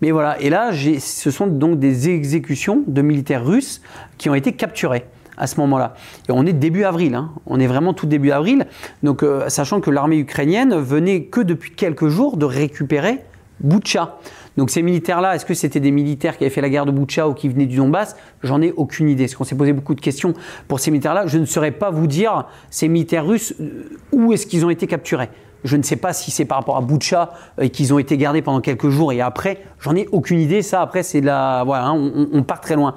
[0.00, 3.82] Mais voilà, et là, ce sont donc des exécutions de militaires russes
[4.18, 5.04] qui ont été capturés
[5.36, 5.94] à ce moment-là.
[6.28, 7.30] Et on est début avril, hein.
[7.46, 8.66] on est vraiment tout début avril,
[9.02, 13.20] donc euh, sachant que l'armée ukrainienne venait que depuis quelques jours de récupérer
[13.60, 14.18] Boutcha.
[14.56, 17.28] Donc ces militaires-là, est-ce que c'était des militaires qui avaient fait la guerre de Boutcha
[17.28, 18.16] ou qui venaient du Donbass?
[18.42, 19.24] J'en ai aucune idée.
[19.24, 20.34] Parce qu'on s'est posé beaucoup de questions
[20.68, 21.26] pour ces militaires-là.
[21.26, 24.86] Je ne saurais pas vous dire, ces militaires russes, euh, où est-ce qu'ils ont été
[24.86, 25.30] capturés
[25.64, 28.16] je ne sais pas si c'est par rapport à Boutcha et euh, qu'ils ont été
[28.16, 30.60] gardés pendant quelques jours et après, j'en ai aucune idée.
[30.60, 32.96] Ça, après, c'est la, voilà, hein, on, part très loin.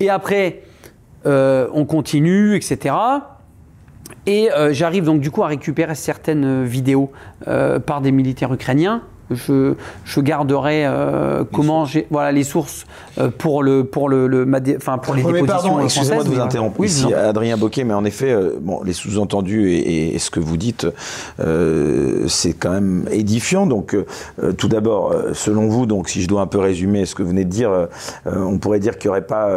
[0.00, 0.62] Et après,
[1.26, 2.94] euh, on continue, etc.
[4.24, 7.12] Et j'arrive donc du coup à récupérer certaines vidéos
[7.44, 9.74] par des militaires ukrainiens je,
[10.04, 12.86] je garderai euh, comment j'ai voilà les sources
[13.18, 16.84] euh, pour le pour le, le enfin pour les dépositions pardon, excusez-moi de vous interrompre.
[16.84, 20.56] Ici Adrien Boquet mais en effet euh, bon les sous-entendus et, et, ce que vous
[20.56, 20.86] dites
[22.26, 23.66] c'est quand même édifiant.
[23.66, 23.96] Donc
[24.56, 27.44] tout d'abord selon vous donc si je dois un peu résumer ce que vous venez
[27.44, 27.88] de dire
[28.26, 29.48] on pourrait dire qu'il n'y aurait pas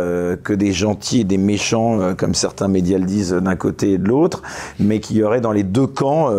[0.44, 4.08] que des gentils et des méchants comme certains médias le disent d'un côté et de
[4.08, 4.42] l'autre
[4.80, 6.30] mais qu'il y aurait dans les deux camps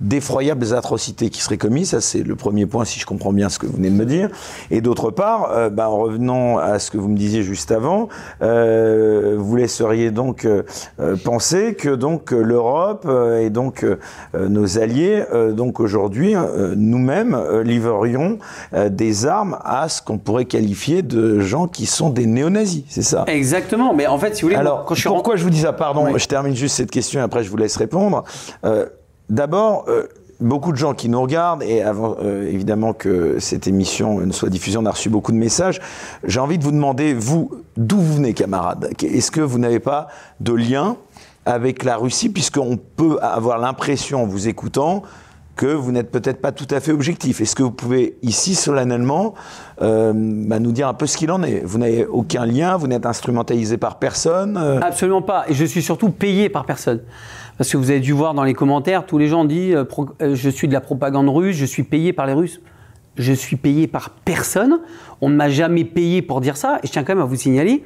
[0.00, 1.90] d'effroyables atrocités qui seraient commises.
[1.90, 4.06] Ça c'est le premier point, si je comprends bien ce que vous venez de me
[4.06, 4.28] dire.
[4.70, 8.08] Et d'autre part, euh, bah, en revenant à ce que vous me disiez juste avant,
[8.42, 10.62] euh, vous laisseriez donc euh,
[11.24, 13.08] penser que donc l'Europe
[13.40, 13.84] et donc
[14.34, 16.34] nos alliés, donc aujourd'hui,
[16.76, 18.38] nous-mêmes livrerions
[18.90, 23.24] des armes à ce qu'on pourrait qualifier de gens qui sont des néo-nazis, c'est ça?
[23.26, 23.94] Exactement.
[23.94, 25.72] Mais en fait, si vous voulez, alors quand je pourquoi je vous dis ça?
[25.72, 28.24] Pardon, je termine juste cette question et après je vous laisse répondre.
[29.28, 29.86] D'abord,
[30.40, 34.78] beaucoup de gens qui nous regardent, et euh, évidemment que cette émission ne soit diffusée,
[34.78, 35.80] on a reçu beaucoup de messages.
[36.24, 38.90] J'ai envie de vous demander, vous, d'où vous venez, camarades?
[39.02, 40.08] Est-ce que vous n'avez pas
[40.40, 40.96] de lien
[41.46, 45.02] avec la Russie, puisqu'on peut avoir l'impression, en vous écoutant,
[45.56, 47.40] que vous n'êtes peut-être pas tout à fait objectif?
[47.42, 49.34] Est-ce que vous pouvez ici solennellement
[49.82, 51.60] euh, bah, nous dire un peu ce qu'il en est?
[51.64, 54.80] Vous n'avez aucun lien, vous n'êtes instrumentalisé par personne euh?
[54.80, 57.00] Absolument pas, et je suis surtout payé par personne.
[57.60, 59.84] Parce que vous avez dû voir dans les commentaires, tous les gens disent euh,
[60.22, 62.62] euh, je suis de la propagande russe, je suis payé par les Russes.
[63.16, 64.80] Je suis payé par personne.
[65.20, 66.78] On ne m'a jamais payé pour dire ça.
[66.82, 67.84] Et je tiens quand même à vous signaler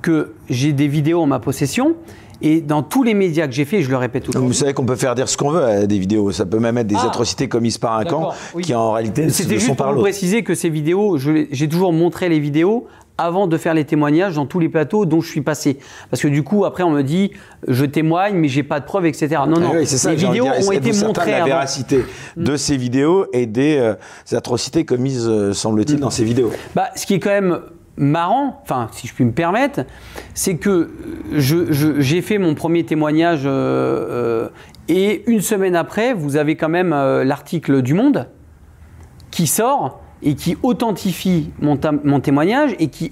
[0.00, 1.96] que j'ai des vidéos en ma possession.
[2.40, 4.40] Et dans tous les médias que j'ai fait, je le répète toujours.
[4.40, 6.32] Vous savez qu'on peut faire dire ce qu'on veut à des vidéos.
[6.32, 7.08] Ça peut même être des ah.
[7.08, 10.70] atrocités commises par un camp qui en réalité C'était juste pour vous préciser que ces
[10.70, 12.86] vidéos, j'ai toujours montré les vidéos
[13.20, 15.78] avant de faire les témoignages dans tous les plateaux dont je suis passé.
[16.10, 17.32] Parce que du coup, après, on me dit,
[17.68, 19.28] je témoigne, mais j'ai pas de preuves, etc.
[19.46, 19.72] Non, ah non.
[19.74, 21.32] les vidéos ont été montrées.
[21.32, 22.04] La véracité
[22.36, 23.94] de ces vidéos et des, euh,
[24.36, 26.00] atrocités commises, euh, semble-t-il, mm.
[26.00, 26.50] dans ces vidéos.
[26.74, 27.60] Bah, ce qui est quand même
[27.96, 29.82] marrant, enfin, si je puis me permettre,
[30.32, 30.90] c'est que
[31.36, 34.48] j'ai fait mon premier témoignage euh,
[34.88, 38.28] et une semaine après, vous avez quand même l'article du Monde
[39.30, 43.10] qui sort et qui authentifie mon, témoignage et qui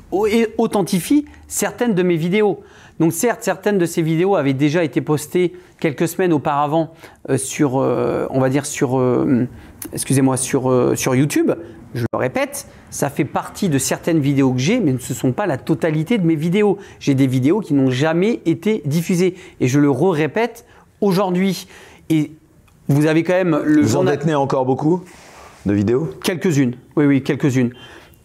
[0.59, 2.61] authentifie certaines de mes vidéos.
[3.00, 6.92] Donc certes, certaines de ces vidéos avaient déjà été postées quelques semaines auparavant
[7.30, 9.46] euh, sur, euh, on va dire sur, euh,
[9.92, 11.52] excusez-moi, sur, sur YouTube.
[11.94, 15.32] Je le répète, ça fait partie de certaines vidéos que j'ai, mais ce ne sont
[15.32, 16.78] pas la totalité de mes vidéos.
[17.00, 19.36] J'ai des vidéos qui n'ont jamais été diffusées.
[19.61, 20.66] Et je le répète
[21.00, 21.66] aujourd'hui.
[22.11, 22.32] Et
[22.88, 25.02] vous avez quand même le Vous en détenez encore beaucoup?
[25.66, 27.72] De vidéos Quelques-unes, oui, oui, quelques-unes.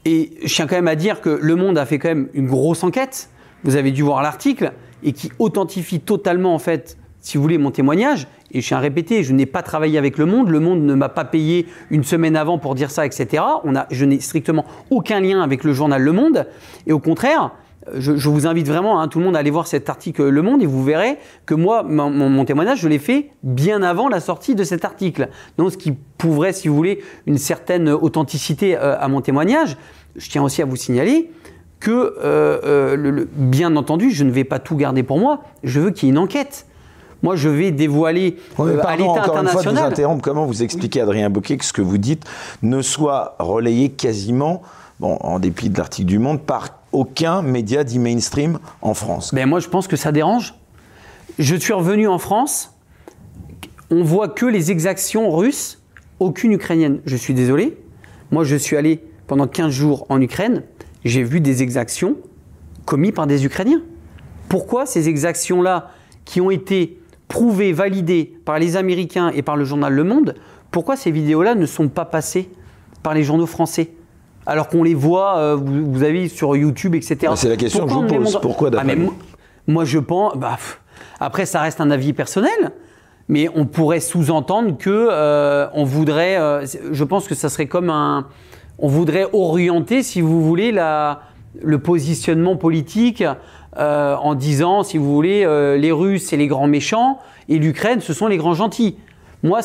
[0.05, 2.47] Et je tiens quand même à dire que Le Monde a fait quand même une
[2.47, 3.29] grosse enquête.
[3.63, 4.73] Vous avez dû voir l'article
[5.03, 8.27] et qui authentifie totalement, en fait, si vous voulez, mon témoignage.
[8.51, 10.49] Et je tiens à répéter, je n'ai pas travaillé avec Le Monde.
[10.49, 13.43] Le Monde ne m'a pas payé une semaine avant pour dire ça, etc.
[13.63, 16.47] On a, je n'ai strictement aucun lien avec le journal Le Monde.
[16.85, 17.51] Et au contraire,
[17.93, 20.61] je, vous invite vraiment, hein, tout le monde, à aller voir cet article Le Monde
[20.63, 24.63] et vous verrez que moi, mon, témoignage, je l'ai fait bien avant la sortie de
[24.63, 25.29] cet article.
[25.57, 29.77] Donc, ce qui prouverait, si vous voulez, une certaine authenticité euh, à mon témoignage.
[30.15, 31.31] Je tiens aussi à vous signaler
[31.79, 32.15] que, euh,
[32.63, 35.41] euh, bien entendu, je ne vais pas tout garder pour moi.
[35.63, 36.65] Je veux qu'il y ait une enquête.
[37.21, 39.43] Moi, je vais dévoiler à l'État international.
[39.43, 42.25] Une fois de vous interrompre, comment vous expliquez, Adrien Bocquet, que ce que vous dites
[42.61, 44.61] ne soit relayé quasiment,
[44.99, 49.33] bon, en dépit de l'article du Monde, par aucun média dit mainstream en France.
[49.33, 50.53] Ben moi, je pense que ça dérange.
[51.39, 52.77] Je suis revenu en France,
[53.89, 55.81] on voit que les exactions russes,
[56.19, 57.01] aucune ukrainienne.
[57.05, 57.77] Je suis désolé.
[58.31, 60.63] Moi, je suis allé pendant 15 jours en Ukraine,
[61.05, 62.17] j'ai vu des exactions
[62.85, 63.81] commises par des Ukrainiens.
[64.49, 65.91] Pourquoi ces exactions-là,
[66.25, 70.35] qui ont été prouvées, validées par les Américains et par le journal Le Monde,
[70.71, 72.49] pourquoi ces vidéos-là ne sont pas passées
[73.01, 73.91] par les journaux français?
[74.45, 77.33] Alors qu'on les voit, euh, vous, avez sur YouTube, etc.
[77.35, 78.39] C'est la question que je vous pose.
[78.41, 79.11] Pourquoi d'après ah,
[79.67, 80.35] Moi, je pense.
[80.35, 80.57] Bah,
[81.19, 82.71] après, ça reste un avis personnel.
[83.29, 87.89] Mais on pourrait sous-entendre que euh, on voudrait, euh, je pense que ça serait comme
[87.89, 88.27] un,
[88.79, 91.21] on voudrait orienter, si vous voulez, la,
[91.61, 93.23] le positionnement politique
[93.75, 95.47] en disant, si vous voulez,
[95.79, 97.17] les Russes c'est les grands méchants
[97.49, 98.97] et l'Ukraine ce sont les grands gentils.
[99.43, 99.59] Moi,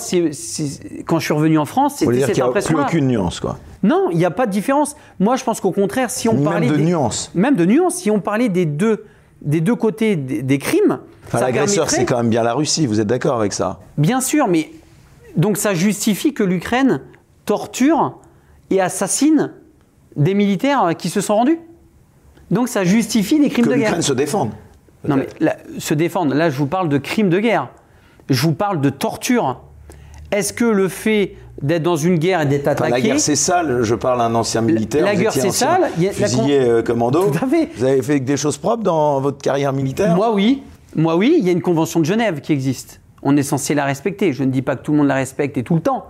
[1.06, 3.58] quand je suis revenu en France, c'était cette qu'il n'y a plus aucune nuance, quoi.
[3.84, 4.96] Non, il n'y a pas de différence.
[5.20, 7.30] Moi, je pense qu'au contraire, si on Même parlait de des- nuance.
[7.34, 9.04] même de nuance, si on parlait des deux,
[9.40, 12.86] des deux côtés des, des crimes, Enfin, L'agresseur, permettrait- c'est quand même bien la Russie,
[12.86, 13.80] vous êtes d'accord avec ça?
[13.98, 14.70] Bien sûr, mais
[15.36, 17.02] donc ça justifie que l'Ukraine
[17.44, 18.16] torture
[18.70, 19.52] et assassine
[20.16, 21.58] des militaires qui se sont rendus.
[22.50, 23.84] Donc ça justifie des crimes Que de guerre.
[23.88, 24.50] l'Ukraine se défende.
[25.06, 27.68] Non mais là, se défendre, là je vous parle de crimes de guerre.
[28.30, 29.60] Je vous parle de torture.
[30.30, 32.90] Est-ce que le fait d'être dans une guerre et d'être Enfin, attaqué...
[32.90, 33.82] la guerre, c'est sale.
[33.82, 35.04] Je parle à un ancien militaire.
[35.04, 37.30] la guerre, c'est sale, Fusilier euh, commando.
[37.30, 37.70] Tout à fait.
[37.76, 40.62] Vous avez fait des choses propres dans votre carrière militaire Moi oui,
[40.94, 43.00] moi oui, il y a une convention de Genève qui existe.
[43.22, 44.32] On est censé la respecter.
[44.32, 46.06] Je ne dis pas que tout le monde la respecte et tout le temps.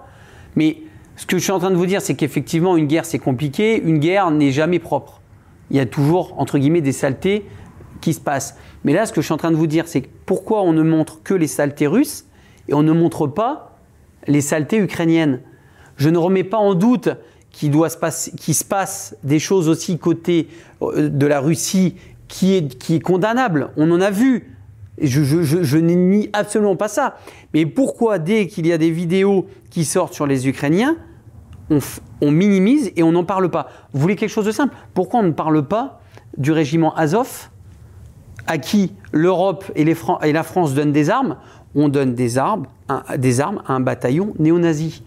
[0.57, 0.79] Mais
[1.17, 3.81] ce que je suis en train de vous dire, c'est qu'effectivement, une guerre, c'est compliqué.
[3.83, 5.21] Une guerre n'est jamais propre.
[5.71, 7.47] Il y a toujours, entre guillemets, des saletés
[8.01, 8.57] qui se passent.
[8.85, 10.83] Mais là, ce que je suis en train de vous dire, c'est pourquoi on ne
[10.83, 12.27] montre que les saletés russes
[12.69, 13.68] et on ne montre pas
[14.29, 15.41] les saletés ukrainiennes
[15.97, 17.09] Je ne remets pas en doute
[17.51, 20.49] qu'il doit se passer, se passe des choses aussi côté
[20.83, 21.97] euh, de la Russie
[22.29, 23.71] qui est, qui est condamnable.
[23.77, 24.55] On en a vu.
[25.01, 27.19] Je, je, n'ai nie absolument pas ça.
[27.55, 30.97] Mais pourquoi, dès qu'il y a des vidéos qui sortent sur les Ukrainiens,
[32.21, 33.69] on, minimise et on n'en parle pas?
[33.93, 34.75] Vous voulez quelque chose de simple?
[34.95, 36.01] Pourquoi on ne parle pas
[36.37, 37.51] du régiment Azov
[38.49, 41.37] à qui l'Europe et la France donnent des armes?
[41.77, 42.67] On donne des armes,
[43.17, 45.03] des armes à un bataillon néo-nazi.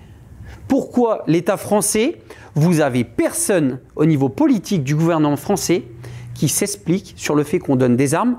[0.68, 2.20] Pourquoi l'État français,
[2.56, 5.84] vous avez personne au niveau politique du gouvernement français
[6.34, 8.38] qui s'explique sur le fait qu'on donne des armes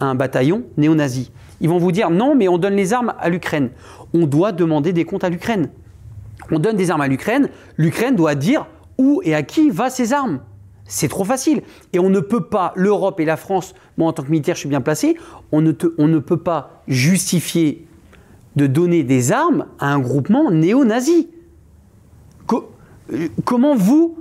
[0.00, 1.30] à un bataillon néo-nazi?
[1.60, 3.70] Ils vont vous dire non, mais on donne les armes à l'Ukraine.
[4.14, 5.70] On doit demander des comptes à l'Ukraine.
[6.50, 8.66] On donne des armes à l'Ukraine, l'Ukraine doit dire
[8.98, 10.40] où et à qui va ces armes.
[10.84, 11.62] C'est trop facile.
[11.92, 14.60] Et on ne peut pas, l'Europe et la France, moi en tant que militaire je
[14.60, 15.16] suis bien placé,
[15.50, 17.86] on ne peut pas justifier
[18.56, 21.28] de donner des armes à un groupement néo-nazi.
[22.46, 22.70] Co-
[23.44, 24.16] comment vous,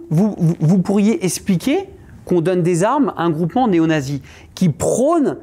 [0.83, 1.89] pourriez expliquer
[2.25, 4.21] qu'on donne des armes à un groupement néo-nazi
[4.53, 5.37] qui prône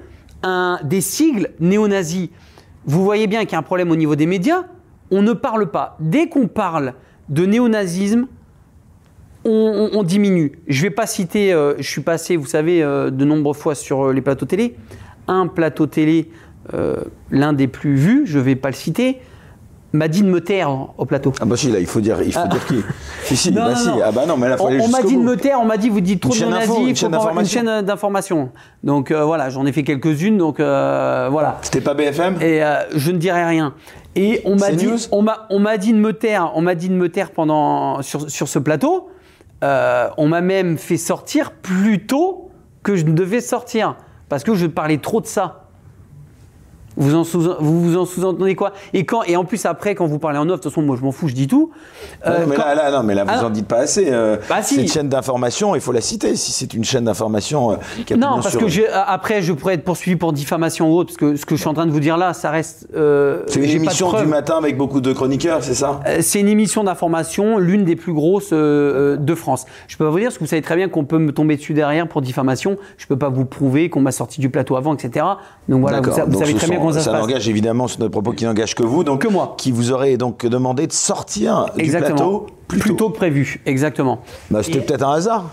[0.85, 2.29] des sigles néo-nazis?
[2.85, 4.65] Vous voyez bien qu'il y a un problème au niveau des médias.
[5.11, 5.97] On ne parle pas.
[6.01, 6.95] Dès qu'on parle
[7.29, 8.27] de néonazisme,
[9.45, 10.53] on, on- on diminue.
[10.69, 13.75] Je ne vais pas citer, euh, je suis passé, vous savez, euh, de nombreuses fois
[13.75, 14.77] sur euh, les plateaux télé.
[15.29, 16.31] Un plateau télé,
[16.75, 16.97] euh,
[17.31, 19.21] l'un des plus vus, je ne vais pas le citer,
[19.93, 21.33] m'a dit de me taire au plateau.
[21.41, 22.83] Ah bah si, là, il faut dire, il faut dire qui
[23.25, 23.89] Si, si, Non, bah non, si.
[23.89, 23.99] non.
[24.05, 25.77] Ah bah non, mais là, faut On, on m'a dit de me taire, on m'a
[25.77, 27.61] dit vous dites trop de nazis, une une d'information.
[27.61, 28.51] chaîne d'information.
[28.85, 31.59] Donc euh, voilà, j'en ai fait quelques-unes, donc euh, voilà.
[31.63, 33.75] C'était pas BFM Et euh, je ne dirai rien.
[34.15, 36.89] Et on m'a dit, on m'a, on m'a dit de me taire, on m'a dit
[36.89, 39.09] de me taire pendant sur, sur ce plateau.
[39.63, 42.51] On m'a même fait sortir plus tôt
[42.83, 43.97] que je ne devais sortir
[44.29, 45.62] parce que je parlais trop de ça.
[46.97, 48.73] Vous en sous, vous, vous en sous-entendez quoi?
[48.93, 50.97] Et quand et en plus après quand vous parlez en off, de toute façon moi
[50.99, 51.71] je m'en fous, je dis tout.
[52.27, 54.09] Euh, non, mais quand- là, là, non, mais là, vous Ah, en dites pas assez.
[54.11, 54.75] euh, Bah, si.
[54.75, 56.37] C'est une chaîne d'information, il faut la citer.
[56.37, 57.77] Si c'est une chaîne d'information euh,
[58.07, 58.71] qui a Non, parce sur que rue.
[58.71, 61.61] j'ai- après, je pourrais être poursuivi pour diffamation ou autre, parce que ce que je
[61.61, 62.87] suis en train de vous dire là, ça reste.
[62.95, 66.01] euh, C'est une émission du matin avec beaucoup de chroniqueurs, c'est ça?
[66.07, 69.65] Euh, C'est une émission d'information, l'une des plus grosses euh, euh, de France.
[69.89, 71.57] Je peux pas vous dire, parce que vous savez très bien qu'on peut me tomber
[71.57, 72.77] dessus derrière pour diffamation.
[72.99, 75.25] Je peux pas vous prouver qu'on m'a sorti du plateau avant, etc.
[75.69, 77.21] Donc voilà, vous, Donc, savez très bien comment ça se passe.
[77.21, 79.55] n'engage évidemment, c'est notre propos qui n'engage que vous, donc Que moi.
[79.59, 82.15] qui vous aurait donc demandé de sortir du Exactement.
[82.17, 83.11] plateau plus, plus tôt.
[83.11, 84.21] que prévu, exactement.
[84.51, 85.51] Bah, C'était Et- peut-être un hasard.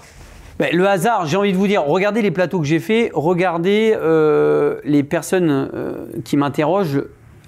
[0.59, 3.93] Ben, le hasard, j'ai envie de vous dire, regardez les plateaux que j'ai faits, regardez
[3.95, 7.01] euh, les personnes euh, qui m'interrogent,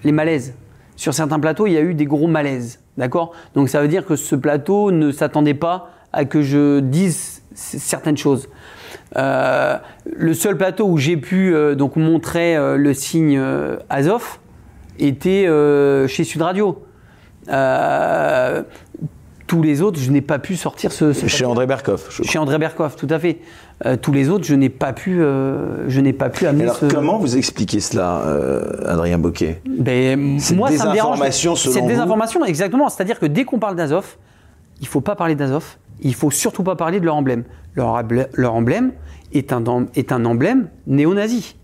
[0.06, 0.54] les malaises.
[0.96, 3.32] Sur certains plateaux, il y a eu des gros malaises, d'accord?
[3.56, 8.18] Donc ça veut dire que ce plateau ne s'attendait pas à que je dise certaines
[8.18, 8.48] choses.
[9.18, 13.42] Euh, le seul plateau où j'ai pu euh, donc montrer euh, le signe
[13.90, 14.40] Azov
[15.00, 15.48] était
[16.08, 16.84] chez Sud Radio.
[19.48, 22.08] Tous les autres, je n'ai pas pu sortir ce, ce Chez André Berkoff.
[22.10, 23.40] je chez André Berkoff, tout à fait.
[24.02, 26.86] Tous les autres, je n'ai pas pu, je n'ai pas pu amener Alors, ce.
[26.86, 28.24] comment vous expliquez cela,
[28.86, 31.16] Adrien Boquet Ben, Cette moi, ça me dérange.
[31.16, 31.90] désinformation, selon Cette vous?
[31.90, 32.88] désinformation, exactement.
[32.90, 34.16] C'est-à-dire que dès qu'on parle d'Azov,
[34.80, 35.78] il faut pas parler d'Azov.
[36.02, 37.44] Il faut surtout pas parler de leur emblème.
[37.76, 38.92] Leur, emblème
[39.34, 39.64] est un,
[39.96, 41.56] est un emblème néo-nazi.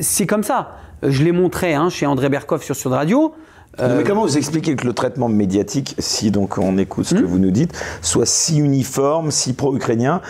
[0.00, 0.76] C'est comme ça.
[1.02, 3.34] Je l'ai montré hein, chez André Berkoff sur Sud Radio.
[3.78, 7.26] mais comment vous expliquez que le traitement médiatique, si donc on écoute ce que hmm
[7.26, 10.20] vous nous dites, soit si uniforme, si pro-ukrainien,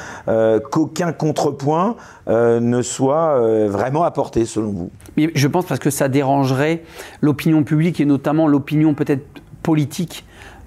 [0.70, 1.96] qu'aucun contrepoint
[2.28, 4.90] ne soit vraiment apporté selon vous?
[5.16, 6.82] Mais Je pense parce que ça dérangerait
[7.20, 9.24] l'opinion publique et notamment l'opinion peut-être
[9.62, 10.24] politique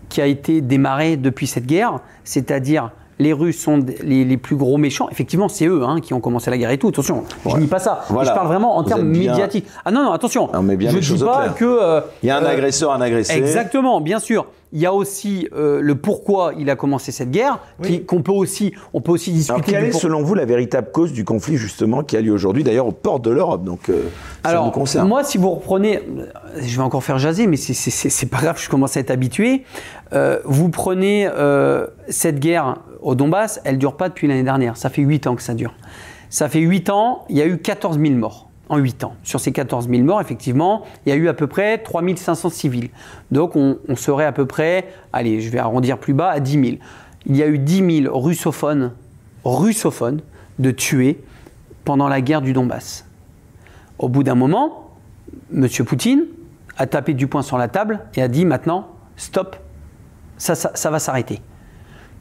[0.09, 5.07] qui a été démarrée depuis cette guerre, c'est-à-dire les Russes sont les, plus gros méchants.
[5.09, 6.89] Effectivement, c'est eux hein, qui ont commencé la guerre et tout.
[6.89, 8.05] Attention, je ne dis pas ça.
[8.09, 9.65] Je parle vraiment en termes médiatiques.
[9.85, 10.49] Ah non, non, attention.
[10.53, 11.65] je ne dis pas que.
[11.65, 13.33] Euh, Il y a un euh, agresseur, un agressé.
[13.33, 14.45] Exactement, bien sûr.
[14.73, 17.59] Il y a aussi euh, le pourquoi il a commencé cette guerre,
[18.05, 19.53] qu'on peut aussi, on peut aussi discuter.
[19.53, 22.63] Alors, quelle est, selon vous, la véritable cause du conflit justement qui a lieu aujourd'hui,
[22.63, 23.63] d'ailleurs aux portes de l'Europe?
[23.63, 23.89] Donc,
[24.43, 25.07] Alors, ça concerne.
[25.07, 26.01] moi, si vous reprenez,
[26.59, 29.63] je vais encore faire jaser, mais c'est pas grave, je commence à être habitué.
[30.43, 31.29] vous prenez
[32.09, 34.75] cette guerre au Donbass, elle ne dure pas depuis l'année dernière.
[34.75, 35.73] Ça fait 8 ans que ça dure.
[36.29, 39.15] Ça fait 8 ans, il y a eu 14 000 morts en 8 ans.
[39.23, 42.49] Sur ces 14 000 morts, effectivement, il y a eu à peu près 3 500
[42.49, 42.89] civils.
[43.31, 46.77] Donc on, serait à peu près, allez, je vais arrondir plus bas, à 10 000.
[47.25, 48.93] Il y a eu 10 000 russophones,
[49.43, 50.21] russophones
[50.59, 51.21] de tués
[51.83, 53.05] pendant la guerre du Donbass.
[53.99, 54.91] Au bout d'un moment,
[55.53, 55.67] M.
[55.85, 56.25] Poutine
[56.77, 59.55] a tapé du poing sur la table et a dit maintenant, stop,
[60.37, 61.41] ça va s'arrêter.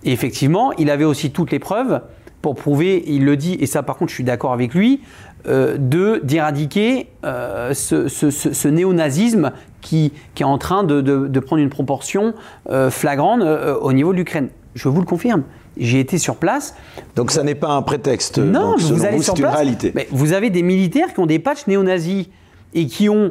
[0.04, 2.00] Et effectivement, il avait aussi toutes les preuves
[2.46, 5.00] pour prouver, il le dit, et ça par contre je suis d'accord avec lui,
[5.46, 11.70] de d'éradiquer euh, ce, ce, néonazisme qui, qui, est en train de, de, prendre une
[11.70, 12.34] proportion
[12.70, 13.42] euh, flagrante
[13.80, 14.48] au niveau de l'Ukraine.
[14.74, 15.42] Je vous le confirme.
[15.76, 16.74] J'ai été sur place.
[17.16, 18.38] Donc ça n'est pas un prétexte.
[18.38, 19.52] Non, vous allez sur place.
[19.52, 19.92] Une réalité.
[19.94, 22.26] Mais vous avez des militaires qui ont des patchs néo-nazis
[22.74, 23.30] et qui ont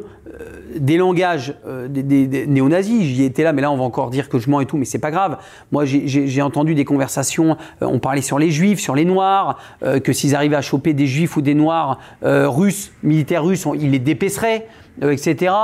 [0.78, 3.02] des langages euh, des, néo-nazis.
[3.02, 4.84] J'y étais là, mais là on va encore dire que je mens et tout, mais
[4.84, 5.38] c'est pas grave.
[5.72, 10.12] Moi j'ai entendu des conversations, euh, on parlait sur les juifs, sur les noirs, que
[10.12, 14.66] s'ils arrivaient à choper des juifs ou des noirs russes, militaires russes, ils les dépeceraient.
[15.02, 15.54] etc.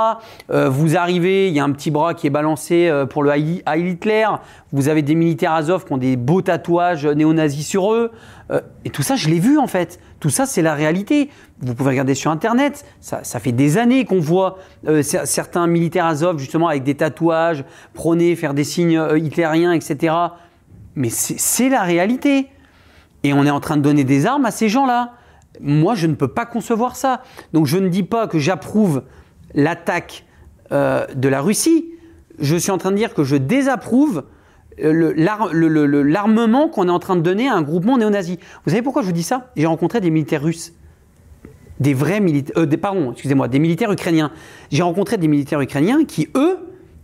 [0.49, 4.27] vous arrivez, il y a un petit bras qui est balancé pour le Heil Hitler.
[4.71, 8.11] Vous avez des militaires Azov qui ont des beaux tatouages néo-nazis sur eux.
[8.85, 9.99] et tout ça, je l'ai vu en fait.
[10.23, 11.29] Tout ça, c'est la réalité.
[11.59, 12.85] Vous pouvez regarder sur Internet.
[13.01, 14.57] Ça, fait des années qu'on voit
[14.87, 20.15] euh, certains militaires Azov, justement, avec des tatouages, prôner, faire des signes euh, hitlériens, etc.
[20.95, 22.47] Mais c'est la réalité.
[23.23, 25.11] Et on est en train de donner des armes à ces gens-là.
[25.59, 27.21] Moi, je ne peux pas concevoir ça.
[27.51, 29.03] Donc, je ne dis pas que j'approuve
[29.53, 30.23] l'attaque
[30.71, 31.89] euh, de la Russie.
[32.39, 34.23] Je suis en train de dire que je désapprouve
[34.77, 38.39] l'armement qu'on est en train de donner à un groupement néo-nazi.
[38.65, 39.51] Vous savez pourquoi je vous dis ça?
[39.55, 40.73] J'ai rencontré des militaires russes.
[41.79, 44.31] Des vrais militaires, euh, pardon, excusez-moi, des militaires ukrainiens.
[44.71, 46.57] J'ai rencontré des militaires ukrainiens qui, eux,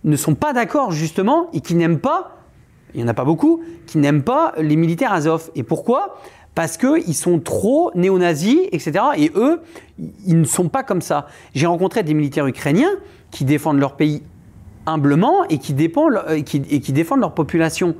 [0.04, 2.38] ne sont pas d'accord justement et qui n'aiment pas,
[2.94, 5.52] il n'y en a pas beaucoup, qui n'aiment pas les militaires Azov.
[5.56, 6.20] Et pourquoi?
[6.56, 8.94] Parce qu'ils sont trop néo-nazis, etc.
[9.18, 9.62] Et eux,
[9.98, 11.28] ils ne sont pas comme ça.
[11.54, 12.92] J'ai rencontré des militaires ukrainiens
[13.32, 14.24] qui défendent leur pays
[14.90, 17.96] humblement et qui, défendent leur population.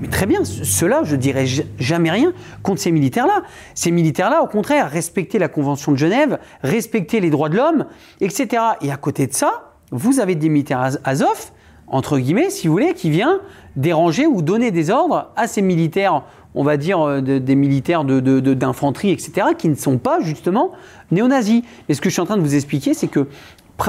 [0.00, 1.46] Mais très bien, cela, je dirais
[1.78, 2.32] jamais rien
[2.62, 3.42] contre ces militaires-là.
[3.74, 7.86] Ces militaires-là, au contraire, respecter la Convention de Genève, respecter les droits de l'homme,
[8.20, 8.62] etc.
[8.80, 11.52] Et à côté de ça, vous avez des militaires Azov,
[11.86, 13.40] entre guillemets, si vous voulez, qui vient
[13.76, 16.22] déranger ou donner des ordres à ces militaires,
[16.54, 20.72] on va dire euh, des militaires d'infanterie, etc., qui ne sont pas justement
[21.10, 21.62] néo-nazis.
[21.88, 23.26] Et ce que je suis en train de vous expliquer, c'est que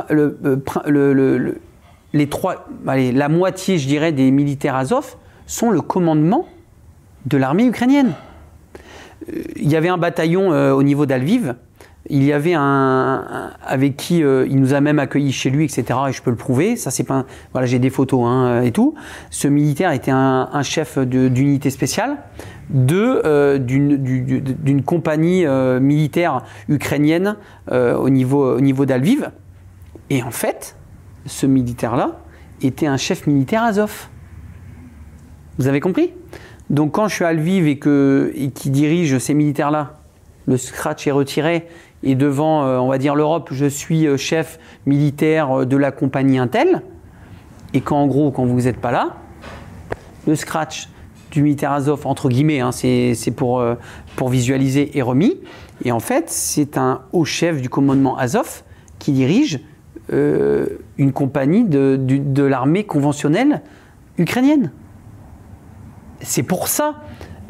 [0.09, 0.37] le,
[0.87, 1.61] le,
[2.15, 6.47] les trois, la moitié, je dirais, des militaires Azov sont le commandement
[7.25, 8.13] de l'armée ukrainienne.
[9.29, 11.55] Euh, il y avait un bataillon euh, au niveau d'Alviv.
[12.07, 15.99] Il y avait un, avec qui euh, il nous a même accueillis chez lui, etc.
[16.07, 16.77] Et je peux le prouver.
[16.77, 17.05] Ça, c'est.
[17.51, 18.95] Voilà, j'ai des photos hein, et tout.
[19.29, 22.17] Ce militaire était un, chef d'unité spéciale
[22.69, 23.61] d'une
[24.85, 25.45] compagnie
[25.81, 27.35] militaire ukrainienne
[27.71, 29.31] au niveau au niveau d'Alviv.
[30.11, 30.75] Et en fait,
[31.25, 32.19] ce militaire-là
[32.61, 34.07] était un chef militaire Azov.
[35.57, 36.11] Vous avez compris?
[36.69, 39.93] Donc quand je suis à Lviv et, qui dirige ces militaires-là,
[40.47, 41.67] le scratch est retiré
[42.03, 45.91] et devant, euh, on va dire, l'Europe, je suis euh, chef militaire euh, de la
[45.91, 46.83] compagnie Intel,
[47.73, 49.15] et qu'en gros, quand vous n'êtes pas là,
[50.27, 50.89] le scratch
[51.31, 53.61] du militaire Azov, entre guillemets, hein, c'est pour,
[54.15, 55.37] pour visualiser, est remis.
[55.83, 58.63] Et en fait, c'est un haut chef du commandement Azov
[58.97, 59.59] qui dirige
[60.13, 63.61] euh, une compagnie de, de, l'armée conventionnelle
[64.17, 64.71] ukrainienne.
[66.21, 66.95] C'est pour ça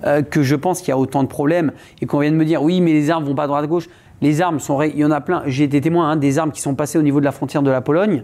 [0.06, 2.46] euh, que je pense qu'il y a autant de problèmes et qu'on vient de me
[2.46, 3.90] dire oui mais les armes vont pas à droite à gauche.
[4.22, 5.44] Les armes sont, il y en a plein.
[5.46, 7.72] J'ai été témoin hein, des armes qui sont passées au niveau de la frontière de
[7.72, 8.24] la Pologne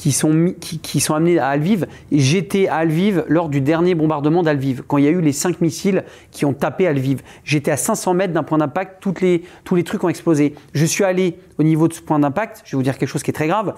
[0.00, 1.86] qui sont, qui, sont amenés à Alviv.
[2.10, 5.60] J'étais à Alviv lors du dernier bombardement d'Alviv, quand il y a eu les cinq
[5.60, 7.20] missiles qui ont tapé Alviv.
[7.44, 10.54] J'étais à 500 mètres d'un point d'impact, les, tous les trucs ont explosé.
[10.72, 13.22] Je suis allé au niveau de ce point d'impact, je vais vous dire quelque chose
[13.22, 13.74] qui est très grave.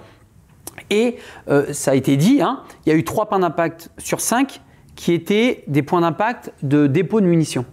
[0.90, 1.16] Et
[1.48, 4.60] euh, ça a été dit, hein, il y a eu trois points d'impact sur cinq
[4.94, 7.64] qui étaient des points d'impact de dépôt de munitions.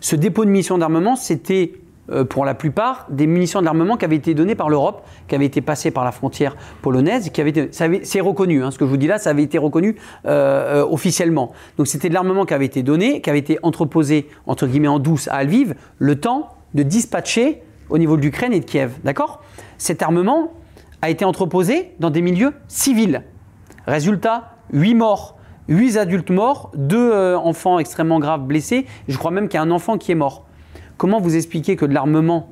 [0.00, 1.74] Ce dépôt de munitions d'armement, c'était
[2.28, 5.60] pour la plupart des munitions d'armement qui avaient été données par l'Europe, qui avaient été
[5.60, 7.70] passées par la frontière polonaise, qui avaient
[8.02, 9.96] c'est reconnu, hein, ce que je vous dis là, ça avait été reconnu
[10.26, 11.52] euh, officiellement.
[11.76, 14.98] Donc c'était de l'armement qui avait été donné, qui avait été entreposé entre guillemets en
[14.98, 19.42] douce à Lviv, le temps de dispatcher au niveau de l'Ukraine et de Kiev, d'accord?
[19.78, 20.52] Cet armement
[21.02, 23.22] a été entreposé dans des milieux civils.
[23.86, 25.38] Résultat, 8 morts,
[25.68, 29.62] 8 adultes morts, 2 euh, enfants extrêmement graves blessés, je crois même qu'il y a
[29.62, 30.46] un enfant qui est mort.
[31.00, 32.50] Comment vous expliquez que de l'armement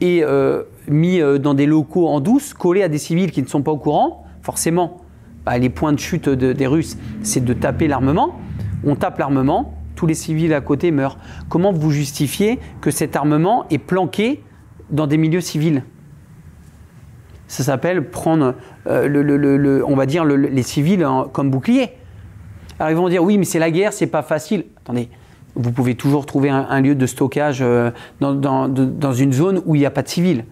[0.00, 3.48] est euh, mis euh, dans des locaux en douce, collé à des civils qui ne
[3.48, 4.24] sont pas au courant?
[4.40, 4.98] Forcément,
[5.44, 8.38] bah, les points de chute des Russes, c'est de taper l'armement.
[8.84, 11.18] On tape l'armement, tous les civils à côté meurent.
[11.48, 14.44] Comment vous justifiez que cet armement est planqué
[14.90, 15.82] dans des milieux civils?
[17.48, 18.54] Ça s'appelle prendre,
[18.86, 21.88] euh, on va dire, les civils comme bouclier.
[22.78, 24.66] Alors ils vont dire oui, mais c'est la guerre, c'est pas facile.
[24.76, 25.08] Attendez,
[25.54, 27.90] vous pouvez toujours trouver un, lieu de stockage euh,
[28.20, 30.44] dans, une zone où il n'y a pas de civils.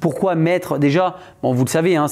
[0.00, 2.06] Pourquoi mettre déjà, bon, vous le savez, hein,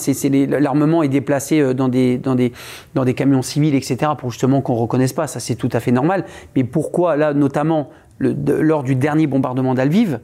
[0.49, 2.53] l'armement est déplacé euh, dans des, dans, des,
[2.95, 5.81] dans des camions civils, etc., pour justement qu'on ne reconnaisse pas, ça c'est tout à
[5.81, 6.25] fait normal.
[6.55, 10.21] Mais pourquoi là, notamment lors du dernier bombardement d'Alviv,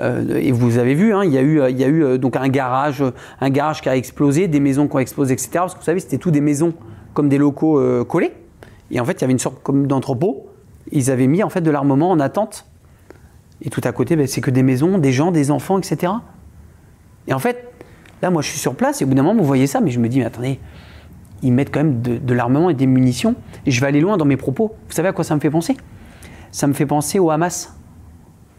[0.00, 2.48] euh, et vous avez vu, hein, il y a eu, y a eu donc un
[2.48, 3.04] garage,
[3.40, 5.50] un garage qui a explosé, des maisons qui ont explosé, etc.
[5.54, 6.74] Parce que vous savez, c'était tout des maisons
[7.14, 8.32] comme des locaux collés.
[8.90, 10.51] Et en fait, il y avait une sorte comme d'entrepôt
[10.92, 12.66] ils avaient mis en fait de l'armement en attente.
[13.62, 16.12] Et tout à côté, ben, c'est que des maisons, des gens, des enfants, etc.
[17.26, 17.72] Et en fait,
[18.20, 19.90] là, moi, je suis sur place et au bout d'un moment, vous voyez ça, mais
[19.90, 20.60] je me dis, mais attendez,
[21.42, 23.34] ils mettent quand même de, l'armement et des munitions.
[23.66, 24.74] Et je vais aller loin dans mes propos.
[24.88, 25.76] Vous savez à quoi ça me fait penser?
[26.50, 27.74] Ça me fait penser au Hamas,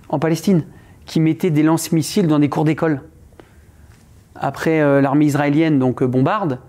[0.10, 0.66] en Palestine,
[1.06, 3.02] qui mettait des lance-missiles dans des cours d'école.
[4.36, 6.60] Après, euh, l'armée israélienne donc euh, bombarde.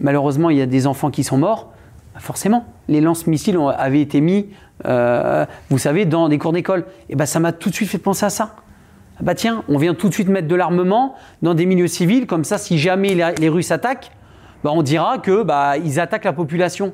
[0.00, 1.73] Malheureusement, il y a des enfants qui sont morts.
[2.14, 4.46] Bah, forcément, les lance-missiles avaient été mis
[4.86, 6.84] euh, vous savez, dans des cours d'école.
[7.08, 8.56] Et ben ça m'a tout de suite fait penser à ça.
[9.16, 12.26] Ah bah tiens, on vient tout de suite mettre de l'armement dans des milieux civils,
[12.26, 14.10] comme ça, si jamais les, Russes attaquent,
[14.64, 16.92] bah on dira que bah, ils attaquent la population.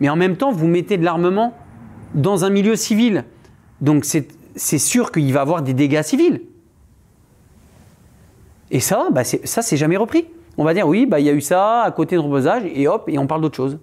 [0.00, 1.54] Mais en même temps, vous mettez de l'armement
[2.14, 3.24] dans un milieu civil.
[3.80, 6.42] Donc c'est sûr qu'il va y avoir des dégâts civils.
[8.70, 10.26] Et ça, bah ça, c'est jamais repris.
[10.58, 12.86] On va dire, oui, bah, il y a eu ça à côté de reposage, et
[12.86, 13.78] hop, et on parle d'autre chose.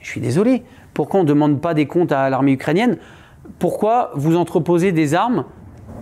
[0.00, 0.62] Je suis désolé.
[0.94, 2.98] Pourquoi on ne demande pas des comptes à l'armée ukrainienne?
[3.58, 5.44] Pourquoi vous entreposez des armes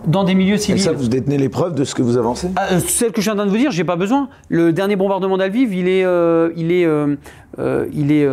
[0.05, 0.81] dans des milieux civils.
[0.81, 2.49] Et ça, vous détenez les preuves de ce que vous avancez?
[2.55, 4.29] Ah, euh, Celle que je suis en train de vous dire, j'ai pas besoin.
[4.47, 7.15] Le dernier bombardement d'Alviv, il est, euh, il est, euh,
[7.93, 8.27] il est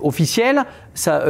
[0.00, 0.64] officiel.
[0.94, 1.24] Ça,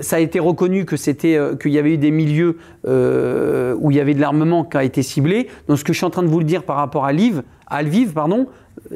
[0.00, 4.00] ça, a été reconnu que c'était, qu'il y avait eu des milieux où il y
[4.00, 5.48] avait de l'armement qui a été ciblé.
[5.68, 7.42] Donc, ce que je suis en train de vous le dire par rapport à Lviv,
[7.66, 8.46] à Lviv, pardon,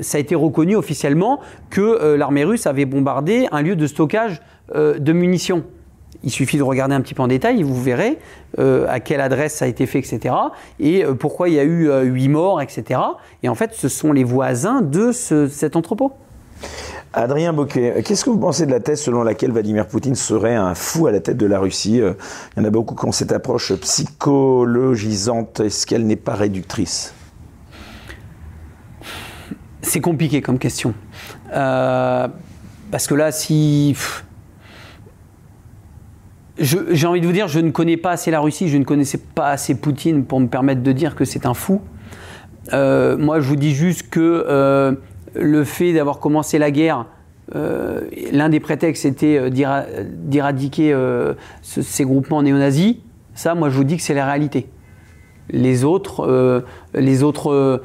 [0.00, 1.40] ça a été reconnu officiellement
[1.70, 4.40] que l'armée russe avait bombardé un lieu de stockage
[4.74, 5.62] euh, de munitions.
[6.24, 8.18] Il suffit de regarder un petit peu en détail vous verrez
[8.58, 10.34] euh, à quelle adresse ça a été fait, etc.
[10.80, 13.00] Et euh, pourquoi il y a eu huit morts, etc.
[13.44, 16.12] Et en fait, ce sont les voisins de cet entrepôt.
[17.12, 20.74] Adrien Boquet, qu'est-ce que vous pensez de la thèse selon laquelle Vladimir Poutine serait un
[20.74, 23.32] fou à la tête de la Russie Il y en a beaucoup qui ont cette
[23.32, 25.60] approche psychologisante.
[25.60, 27.15] Est-ce qu'elle n'est pas réductrice?
[29.86, 30.94] C'est compliqué comme question.
[31.50, 33.94] parce que là, si
[36.58, 39.18] j'ai envie de vous dire, je ne connais pas assez la Russie, je ne connaissais
[39.18, 41.80] pas assez Poutine pour me permettre de dire que c'est un fou.
[42.72, 44.92] Euh, moi, je vous dis juste que euh,
[45.34, 47.06] le fait d'avoir commencé la guerre,
[47.54, 48.00] euh,
[48.32, 50.96] l'un des prétextes était d'éradiquer
[51.62, 52.96] ces groupements néo-nazis.
[53.34, 54.68] Ça, moi, je vous dis que c'est la réalité.
[55.50, 57.82] Les autres, les autres,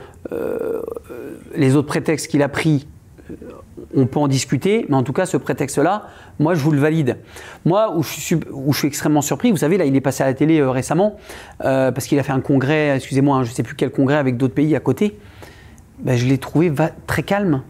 [1.55, 2.87] les autres prétextes qu'il a pris
[3.95, 6.07] on peut en discuter, mais en tout cas, ce prétexte-là,
[6.39, 7.17] moi, je vous le valide.
[7.65, 10.23] Moi, où je suis, où je suis extrêmement surpris, vous savez, là, il est passé
[10.23, 11.17] à la télé euh, récemment,
[11.63, 14.17] euh, parce qu'il a fait un congrès, excusez-moi, hein, je ne sais plus quel congrès
[14.17, 15.17] avec d'autres pays à côté.
[15.99, 16.71] Ben, je l'ai trouvé
[17.05, 17.61] très calme.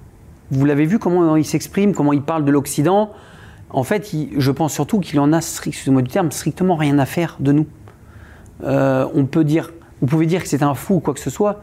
[0.51, 3.12] Vous l'avez vu comment il s'exprime, comment il parle de l'Occident.
[3.70, 7.38] En fait, je pense surtout qu'il en a, excusez-moi du terme, strictement rien à faire
[7.39, 7.68] de nous.
[8.64, 11.30] Euh, on peut dire, vous pouvez dire que c'est un fou ou quoi que ce
[11.30, 11.62] soit,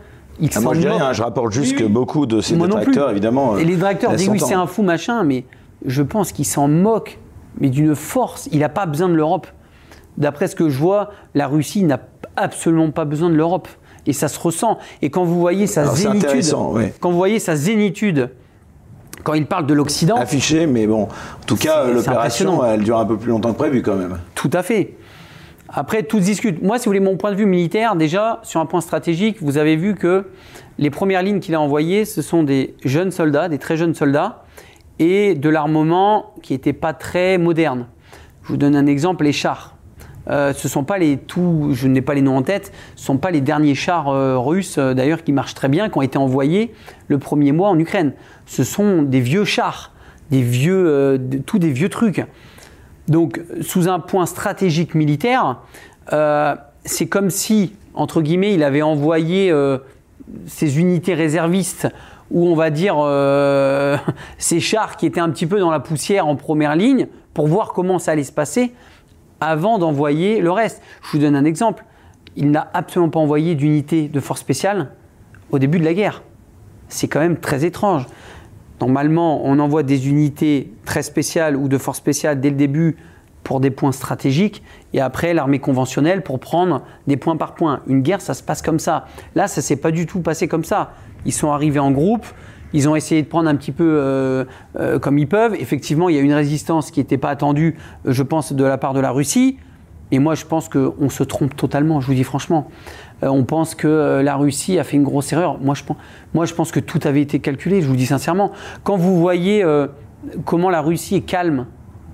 [0.55, 3.57] ah, moi, je dis rien, je rapporte juste que beaucoup de ces détracteurs, évidemment.
[3.57, 5.45] Et les détracteurs disent oui, c'est un fou machin, mais
[5.84, 7.18] je pense qu'il s'en moque,
[7.61, 8.49] mais d'une force.
[8.53, 9.47] Il n'a pas besoin de l'Europe.
[10.16, 12.01] D'après ce que je vois, la Russie n'a
[12.36, 13.68] absolument pas besoin de l'Europe.
[14.07, 14.78] Et ça se ressent.
[15.03, 16.55] Et quand vous voyez sa zénitude,
[17.01, 18.30] quand vous voyez sa zénitude,
[19.22, 20.16] quand il parle de l'Occident.
[20.16, 23.82] Affiché, mais bon, en tout cas, l'opération, elle dure un peu plus longtemps que prévu
[23.82, 24.18] quand même.
[24.34, 24.97] Tout à fait.
[25.68, 26.62] Après, tout se discute.
[26.62, 29.58] Moi, si vous voulez mon point de vue militaire, déjà, sur un point stratégique, vous
[29.58, 30.24] avez vu que
[30.78, 34.44] les premières lignes qu'il a envoyées, ce sont des jeunes soldats, des très jeunes soldats,
[34.98, 37.86] et de l'armement qui n'était pas très moderne.
[38.44, 39.76] Je vous donne un exemple, les chars.
[40.30, 43.16] Euh, ce sont pas les tout, je n'ai pas les noms en tête, ce sont
[43.16, 46.18] pas les derniers chars euh, russes euh, d'ailleurs qui marchent très bien, qui ont été
[46.18, 46.74] envoyés
[47.08, 48.12] le premier mois en Ukraine.
[48.44, 49.92] Ce sont des vieux chars,
[50.30, 52.22] des vieux, tous des vieux trucs.
[53.09, 55.61] Donc, sous un point stratégique militaire,
[56.84, 59.54] c'est comme si, entre guillemets, il avait envoyé
[60.46, 61.88] ses unités réservistes
[62.30, 62.96] ou on va dire
[64.38, 67.72] ces chars qui étaient un petit peu dans la poussière en première ligne pour voir
[67.72, 68.72] comment ça allait se passer
[69.40, 70.82] avant d'envoyer le reste.
[71.02, 71.84] Je vous donne un exemple.
[72.36, 74.90] Il n'a absolument pas envoyé d'unité de force spéciale
[75.50, 76.22] au début de la guerre.
[76.88, 78.06] C'est quand même très étrange.
[78.80, 82.96] Normalement, on envoie des unités très spéciales ou de force spéciale dès le début
[83.44, 84.62] pour des points stratégiques
[84.92, 87.80] et après l'armée conventionnelle pour prendre des points par point.
[87.86, 89.06] Une guerre, ça se passe comme ça.
[89.34, 90.92] Là, ça s'est pas du tout passé comme ça.
[91.24, 92.26] Ils sont arrivés en groupe,
[92.72, 94.44] ils ont essayé de prendre un petit peu euh,
[94.78, 95.54] euh, comme ils peuvent.
[95.54, 97.76] Effectivement, il y a une résistance qui n'était pas attendue,
[98.06, 99.58] euh, je pense, de la part de la Russie.
[100.10, 102.70] Et moi, je pense qu'on se trompe totalement, je vous dis franchement.
[103.22, 105.58] On pense que la Russie a fait une grosse erreur.
[105.60, 108.52] Moi je, pense, que tout avait été calculé, je vous dis sincèrement.
[108.84, 109.64] Quand vous voyez
[110.44, 111.66] comment la Russie est calme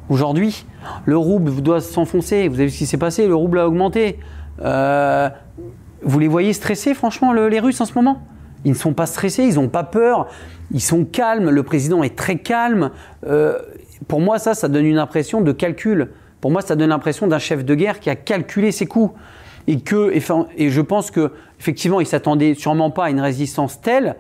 [0.09, 0.65] aujourd'hui,
[1.05, 2.49] le rouble doit s'enfoncer.
[2.49, 4.19] Vous avez vu ce qui s'est passé, le rouble a augmenté.
[4.59, 8.23] vous les voyez stressés, franchement, les Russes en ce moment?
[8.65, 10.29] Ils ne sont pas stressés, ils n'ont pas peur,
[10.71, 12.91] ils sont calmes, le président est très calme.
[13.27, 13.59] Euh,
[14.09, 16.11] pour moi, ça, ça donne une impression de calcul.
[16.41, 19.15] Pour moi, ça donne l'impression d'un chef de guerre qui a calculé ses coups.
[19.67, 20.13] Et, que,
[20.57, 24.17] et je pense que effectivement, il s'attendait sûrement pas à une résistance telle,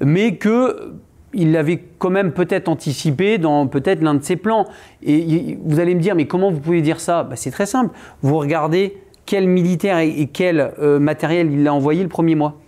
[0.00, 0.94] mais que
[1.34, 4.66] il l'avait quand même peut-être anticipé dans peut-être l'un de ses plans.
[5.02, 7.22] Et vous allez me dire, mais comment vous pouvez dire ça?
[7.22, 7.94] Bah, C'est très simple.
[8.22, 12.58] Vous regardez quel militaire et, quel euh, matériel il a envoyé le premier mois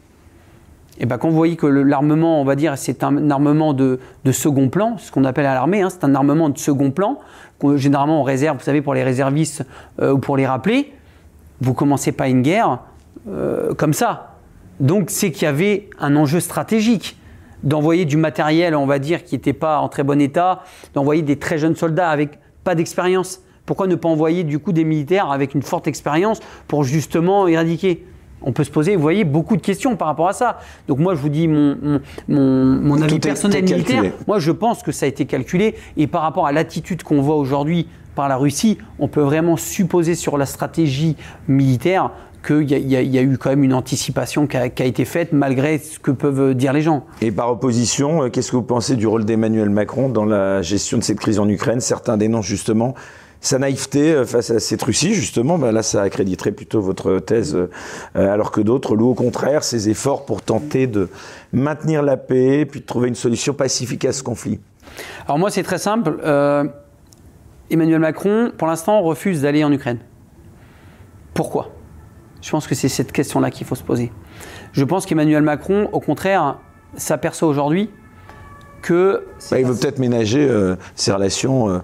[0.97, 3.99] et eh ben, quand vous voyez que l'armement, on va dire, c'est un armement de,
[4.31, 7.19] second plan, ce qu'on appelle à l'armée, hein, c'est un armement de second plan,
[7.59, 9.67] que généralement on réserve, vous savez, pour les réservistes
[10.01, 10.93] euh, ou pour les rappeler,
[11.61, 12.81] vous commencez pas une guerre
[13.29, 14.37] euh, comme ça.
[14.81, 17.17] Donc c'est qu'il y avait un enjeu stratégique
[17.63, 21.37] d'envoyer du matériel, on va dire, qui n'était pas en très bon état, d'envoyer des
[21.37, 23.41] très jeunes soldats avec pas d'expérience.
[23.67, 28.05] Pourquoi ne pas envoyer du coup des militaires avec une forte expérience pour justement éradiquer?
[28.43, 30.59] On peut se poser, vous voyez, beaucoup de questions par rapport à ça.
[30.87, 34.13] Donc moi, je vous dis mon, mon, avis personnel militaire.
[34.27, 35.77] Moi, je pense que ça a été calculé.
[35.97, 40.15] Et par rapport à l'attitude qu'on voit aujourd'hui par la Russie, on peut vraiment supposer
[40.15, 41.17] sur la stratégie
[41.49, 42.11] militaire
[42.47, 46.11] qu'il y, a eu quand même une anticipation qui a, été faite malgré ce que
[46.11, 47.07] peuvent dire les gens.
[47.23, 50.99] Et par opposition, euh, qu'est-ce que vous pensez du rôle d'Emmanuel Macron dans la gestion
[50.99, 51.81] de cette crise en Ukraine?
[51.81, 52.95] Certains dénoncent justement
[53.45, 57.55] sa naïveté euh, face à cette Russie, justement, bah là, ça accréditerait plutôt votre thèse,
[57.55, 57.69] euh,
[58.15, 61.09] alors que d'autres louent au contraire ses efforts pour tenter de
[61.53, 64.61] maintenir la paix, puis de trouver une solution pacifique à ce conflit.
[65.27, 66.19] Alors moi, c'est très simple.
[66.25, 66.65] Euh,
[67.71, 69.99] Emmanuel Macron, pour l'instant, refuse d'aller en Ukraine.
[71.33, 71.71] Pourquoi?
[72.41, 74.13] Je pense que c'est cette question-là qu'il faut se poser.
[74.73, 76.59] Je pense qu'Emmanuel Macron, au contraire,
[76.97, 77.91] s'aperçoit aujourd'hui
[78.91, 81.79] bah, il veut peut-être ménager euh, ses relations euh,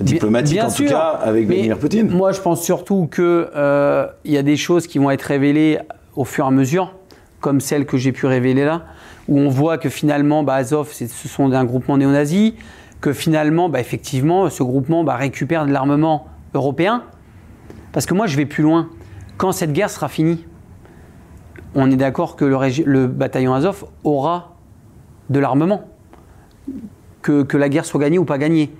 [0.00, 2.08] diplomatiques, en tout cas, avec Vladimir Poutine.
[2.10, 5.78] Moi, je pense surtout qu'il euh, y a des choses qui vont être révélées
[6.14, 6.94] au fur et à mesure,
[7.40, 8.84] comme celles que j'ai pu révéler là,
[9.28, 12.54] où on voit que finalement, bah, Azov, ce sont un groupement néo-nazi,
[13.00, 17.04] que finalement, bah, effectivement, ce groupement bah, récupère de l'armement européen.
[17.92, 18.88] Parce que moi, je vais plus loin.
[19.36, 20.44] Quand cette guerre sera finie,
[21.74, 24.56] on est d'accord que le, bataillon Azov aura
[25.28, 25.84] de l'armement
[27.22, 28.72] que, la guerre soit gagnée ou pas gagnée.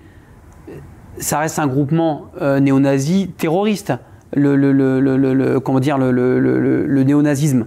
[1.19, 3.93] Ça reste un groupement euh, néo-nazi terroriste,
[4.35, 7.67] le, comment dire, le, néo-nazisme.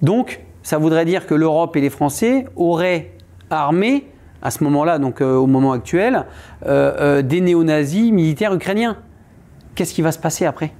[0.00, 3.12] Donc, ça voudrait dire que l'Europe et les Français auraient
[3.50, 4.06] armé,
[4.42, 6.26] à ce moment-là, donc euh, au moment actuel,
[6.66, 8.96] euh, des néo-nazis militaires ukrainiens.
[9.74, 10.72] Qu'est-ce qui va se passer après?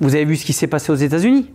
[0.00, 1.52] Vous avez vu ce qui s'est passé aux États-Unis?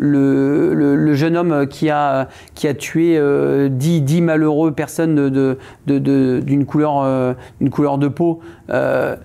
[0.00, 5.56] Le, jeune homme qui a, qui a tué euh, dix, malheureux personnes d'une
[5.86, 7.34] de, couleur, euh,
[7.70, 8.40] couleur de peau.
[8.70, 9.16] Euh,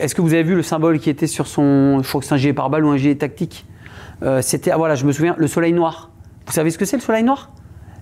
[0.00, 2.00] est-ce que vous avez vu le symbole qui était sur son.
[2.02, 3.66] Je crois que c'est un gilet pare-balles ou un gilet tactique?
[4.42, 6.10] C'était, ah, voilà, je me souviens, le soleil noir.
[6.46, 7.50] Vous savez ce que c'est le soleil noir?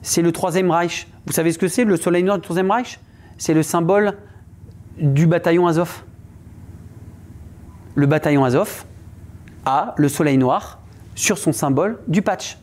[0.02, 1.08] C'est le Troisième Reich.
[1.26, 3.00] Vous savez ce que c'est le soleil noir du Troisième Reich?
[3.36, 4.14] C'est le symbole
[4.98, 6.02] du bataillon Azov.
[7.94, 8.84] Le bataillon Azov
[9.64, 10.80] a le soleil noir
[11.14, 12.58] sur son symbole du patch.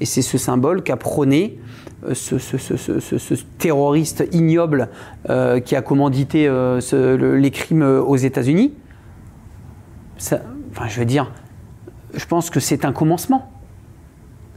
[0.00, 1.58] Et c'est ce symbole qu'a prôné
[2.06, 4.88] euh, ce, terroriste ignoble
[5.30, 6.80] euh, qui a commandité euh,
[7.38, 8.74] les crimes aux États-Unis.
[10.18, 11.32] Enfin, je veux dire,
[12.12, 13.50] je pense que c'est un commencement.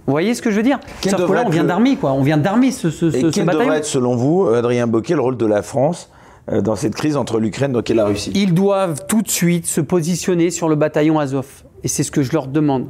[0.07, 2.13] Vous voyez ce que je veux dire Quel Sauf que là, on vient d'armer, quoi.
[2.13, 3.65] On vient d'armer ce, ce, Et ce- quel bataillon.
[3.65, 6.09] devrait être, selon vous, Adrien Bocquet, le rôle de la France
[6.49, 8.31] euh, dans cette crise entre l'Ukraine et la Russie?
[8.33, 11.63] Ils doivent tout de suite se positionner sur le bataillon Azov.
[11.83, 12.87] Et c'est ce que je leur demande.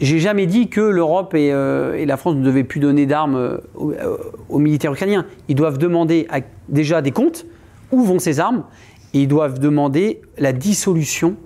[0.00, 3.58] J'ai jamais dit que l'Europe et, euh, et la France ne devaient plus donner d'armes
[3.76, 4.16] aux, euh,
[4.48, 5.26] aux militaires ukrainiens.
[5.48, 7.46] Ils doivent demander à- déjà des comptes,
[7.92, 8.64] où vont ces armes,
[9.14, 11.36] et ils doivent demander la dissolution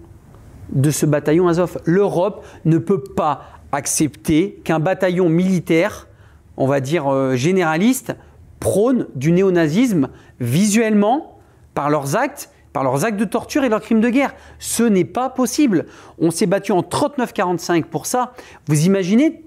[0.72, 1.78] de ce bataillon Azov.
[1.84, 3.42] L'Europe ne peut pas
[3.74, 6.08] accepter qu'un bataillon militaire,
[6.56, 8.14] on va dire euh, généraliste,
[8.60, 10.08] prône du néonazisme
[10.40, 11.38] visuellement
[11.74, 14.34] par leurs actes, par leurs actes de torture et leurs crimes de guerre.
[14.58, 15.86] Ce n'est pas possible.
[16.18, 18.32] On s'est battu en 39-45 pour ça.
[18.66, 19.42] Vous imaginez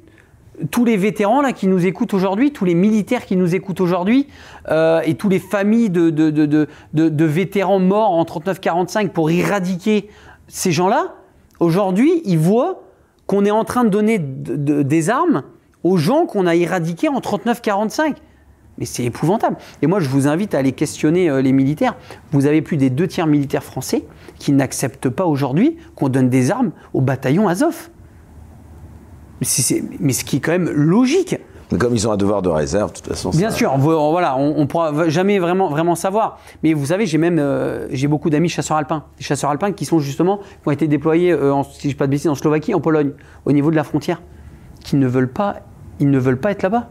[0.72, 4.28] tous les vétérans là qui nous écoutent aujourd'hui, tous les militaires qui nous écoutent aujourd'hui,
[4.70, 10.10] euh, et tous les familles de- de vétérans morts en 39-45 pour éradiquer
[10.48, 11.14] ces gens-là,
[11.60, 12.82] aujourd'hui, ils voient
[13.28, 15.44] qu'on est en train de donner de- de- des armes
[15.84, 18.16] aux gens qu'on a éradiqués en 39-45.
[18.80, 19.58] Mais c'est épouvantable.
[19.82, 21.96] Et moi, je vous invite à aller questionner euh, les militaires.
[22.32, 24.06] Vous avez plus des deux tiers militaires français
[24.38, 27.90] qui n'acceptent pas aujourd'hui qu'on donne des armes au bataillon Azov.
[29.42, 29.48] Mais,
[30.00, 31.38] mais ce qui est quand même logique.
[31.72, 33.30] Mais Comme ils ont un devoir de réserve, de toute façon.
[33.32, 36.40] Bien ça- sûr, on, vo- voilà, on, on pourra jamais vraiment, vraiment savoir.
[36.64, 39.84] Mais vous savez, j'ai même euh, j'ai beaucoup d'amis chasseurs alpins, des chasseurs alpins qui
[39.84, 42.36] sont justement qui ont été déployés, euh, en, si je ne pas de bêtises, en
[42.36, 43.12] Slovaquie, en Pologne,
[43.46, 44.22] au niveau de la frontière,
[44.84, 45.58] qui ne veulent pas,
[46.00, 46.88] ils ne veulent pas être là-bas.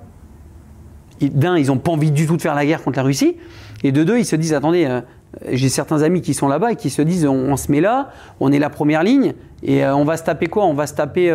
[1.22, 3.38] D'un, ils n'ont pas envie du tout de faire la guerre contre la Russie,
[3.82, 5.00] et de deux, ils se disent attendez, euh,
[5.52, 8.10] j'ai certains amis qui sont là-bas et qui se disent on, on se met là,
[8.40, 9.32] on est la première ligne,
[9.62, 10.66] et on va se taper quoi?
[10.66, 11.30] On va se taper.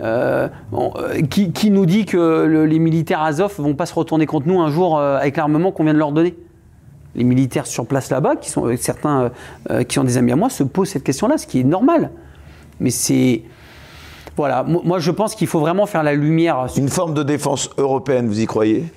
[0.00, 3.86] Euh, euh, on- euh, qui, qui nous dit que le- les militaires Azov vont pas
[3.86, 6.36] se retourner contre nous un jour euh, avec l'armement qu'on vient de leur donner?
[7.14, 9.30] Les militaires sur place là-bas, qui sont certains
[9.88, 12.10] qui ont des amis à moi, se posent cette question-là, ce qui est normal.
[12.80, 13.42] Mais c'est
[14.36, 16.68] voilà, moi moi, je pense qu'il faut vraiment faire la lumière.
[16.68, 18.92] sur- Une forme de défense européenne, vous y croyez?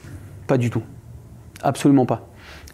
[0.47, 0.81] Pas du tout,
[1.61, 2.21] absolument pas.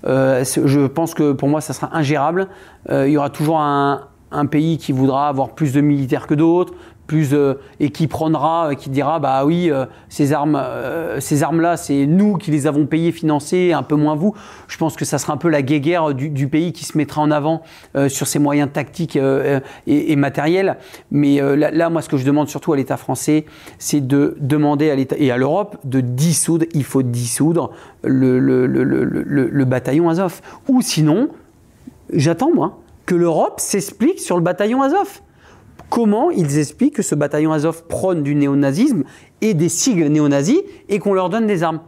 [0.06, 2.48] Je pense que pour moi, ça sera ingérable.
[2.90, 6.74] Il y aura toujours un, un pays qui voudra avoir plus de militaires que d'autres,
[7.34, 11.78] euh, et qui prendra, euh, qui dira bah oui, euh, ces armes, euh, ces armes-là,
[11.78, 14.34] c'est nous qui les avons payées, financées, un peu moins vous.
[14.68, 17.22] Je pense que ça sera un peu la guéguerre du, du pays qui se mettra
[17.22, 17.62] en avant
[18.08, 19.18] sur ses moyens tactiques
[19.88, 20.78] et, matériels.
[21.12, 23.46] Mais là, moi, ce que je demande surtout à l'État français,
[23.78, 26.66] c'est de demander à l'État et à l'Europe de dissoudre.
[26.74, 27.72] Il faut dissoudre
[28.04, 30.42] le- le bataillon Azov.
[30.68, 31.30] Ou sinon,
[32.12, 35.22] j'attends moi que l'Europe s'explique sur le bataillon Azov.
[35.94, 39.04] Comment ils expliquent que ce bataillon Azov prône du néonazisme
[39.42, 41.82] et des sigles néonazis et qu'on leur donne des armes.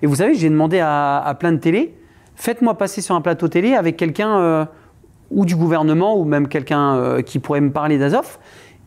[0.00, 1.92] Et vous savez, j'ai demandé à, plein de télé,
[2.36, 4.64] faites-moi passer sur un plateau télé avec quelqu'un euh,
[5.32, 8.38] ou du gouvernement ou même quelqu'un euh, qui pourrait me parler d'Azov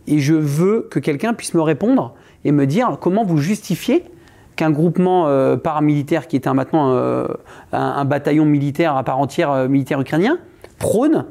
[0.08, 2.14] et je veux que quelqu'un puisse me répondre
[2.46, 4.06] et me dire comment vous justifiez
[4.56, 6.96] qu'un groupement euh, paramilitaire qui est un, maintenant
[7.74, 10.38] un, bataillon militaire à part entière militaire ukrainien
[10.80, 11.26] prône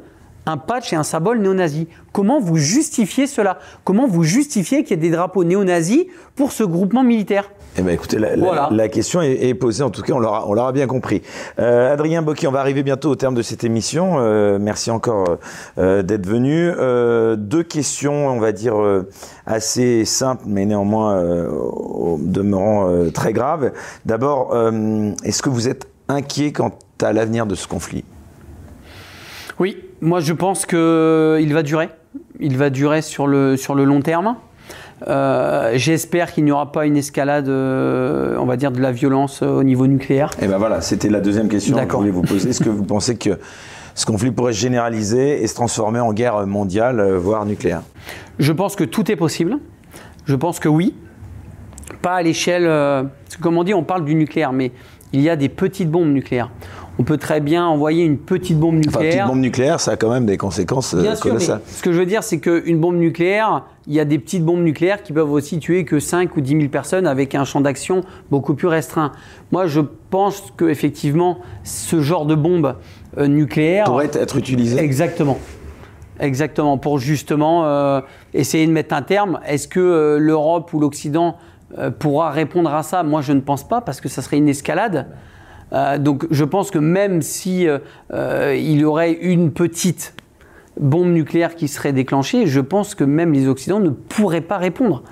[0.51, 1.89] un patch et un symbole néo-nazi.
[2.13, 3.59] Comment vous justifiez cela?
[3.85, 6.07] Comment vous justifiez qu'il y ait des drapeaux néo-nazis
[6.37, 7.51] pour ce groupement militaire?
[7.79, 8.69] Eh ben, écoutez, la, la- Voilà.
[8.73, 11.23] la question est, est posée, en tout cas, on l'aura, on l'aura bien compris.
[11.61, 14.17] Euh, Adrien Bocchi, on va arriver bientôt au terme de cette émission.
[14.19, 15.39] Euh, merci encore
[15.79, 16.73] euh, d'être venu.
[16.77, 19.09] Euh, deux questions, on va dire, euh,
[19.47, 23.71] assez simples, mais néanmoins euh, au demeurant euh, très graves.
[24.05, 28.05] D'abord, euh, est-ce que vous êtes inquiet quant à l'avenir de ce conflit?
[29.61, 31.89] Oui, moi je pense qu'il va durer.
[32.41, 34.37] Il va durer sur le, sur le long terme.
[35.09, 39.43] Euh, J'espère qu'il n'y aura pas une escalade, euh, on va dire, de la violence
[39.43, 40.31] euh, au niveau nucléaire.
[40.43, 42.51] Eh ben voilà, c'était la deuxième question que je voulais vous poser.
[42.51, 43.39] Est-ce que vous pensez que
[43.95, 47.83] ce conflit pourrait se généraliser et se transformer en guerre mondiale, voire nucléaire?
[48.39, 49.57] Je pense que tout est possible.
[50.27, 50.95] Je pense que oui.
[52.03, 52.67] Pas à l'échelle.
[52.67, 54.73] euh, parce que comme on dit, on parle du nucléaire, mais
[55.13, 56.51] il y a des petites bombes nucléaires.
[57.01, 59.27] On peut très bien envoyer une petite bombe Enfin, petite nucléaire.
[59.27, 62.05] bombe nucléaire, ça a quand même des conséquences euh, sûr, mais ce que je veux
[62.05, 65.59] dire, c'est qu'une bombe nucléaire, il y a des petites bombes nucléaires qui peuvent aussi
[65.61, 69.13] tuer que 5 ou 10 000 personnes avec un champ d'action beaucoup plus restreint.
[69.51, 72.75] Moi, je pense que effectivement, ce genre de bombe
[73.17, 74.79] euh, nucléaire pourrait être utilisé.
[74.79, 75.39] Exactement.
[76.19, 78.03] Exactement, pour justement euh,
[78.35, 79.41] essayer de mettre un terme.
[79.47, 81.39] Est-ce que euh, l'Europe ou l'Occident
[81.99, 83.03] pourra répondre à ça?
[83.05, 85.07] Moi, je ne pense pas, parce que ça serait une escalade.
[85.73, 87.79] Euh, donc, je pense que même si euh,
[88.13, 90.15] euh, il y aurait une petite
[90.79, 95.03] bombe nucléaire qui serait déclenchée, je pense que même les Occidentaux ne pourraient pas répondre.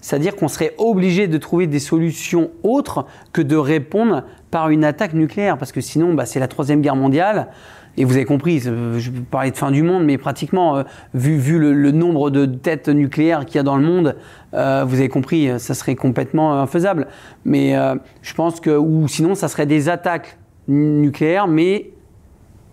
[0.00, 5.14] C'est-à-dire qu'on serait obligé de trouver des solutions autres que de répondre par une attaque
[5.14, 7.48] nucléaire, parce que sinon, bah, c'est la troisième guerre mondiale.
[7.96, 11.58] Et vous avez compris, je peux parler de fin du monde, mais pratiquement, vu, vu
[11.58, 14.16] le, nombre de têtes nucléaires qu'il y a dans le monde,
[14.52, 17.06] vous avez compris, ça serait complètement infaisable.
[17.44, 17.74] Mais
[18.20, 21.90] je pense que, ou sinon, ça serait des attaques nucléaires, mais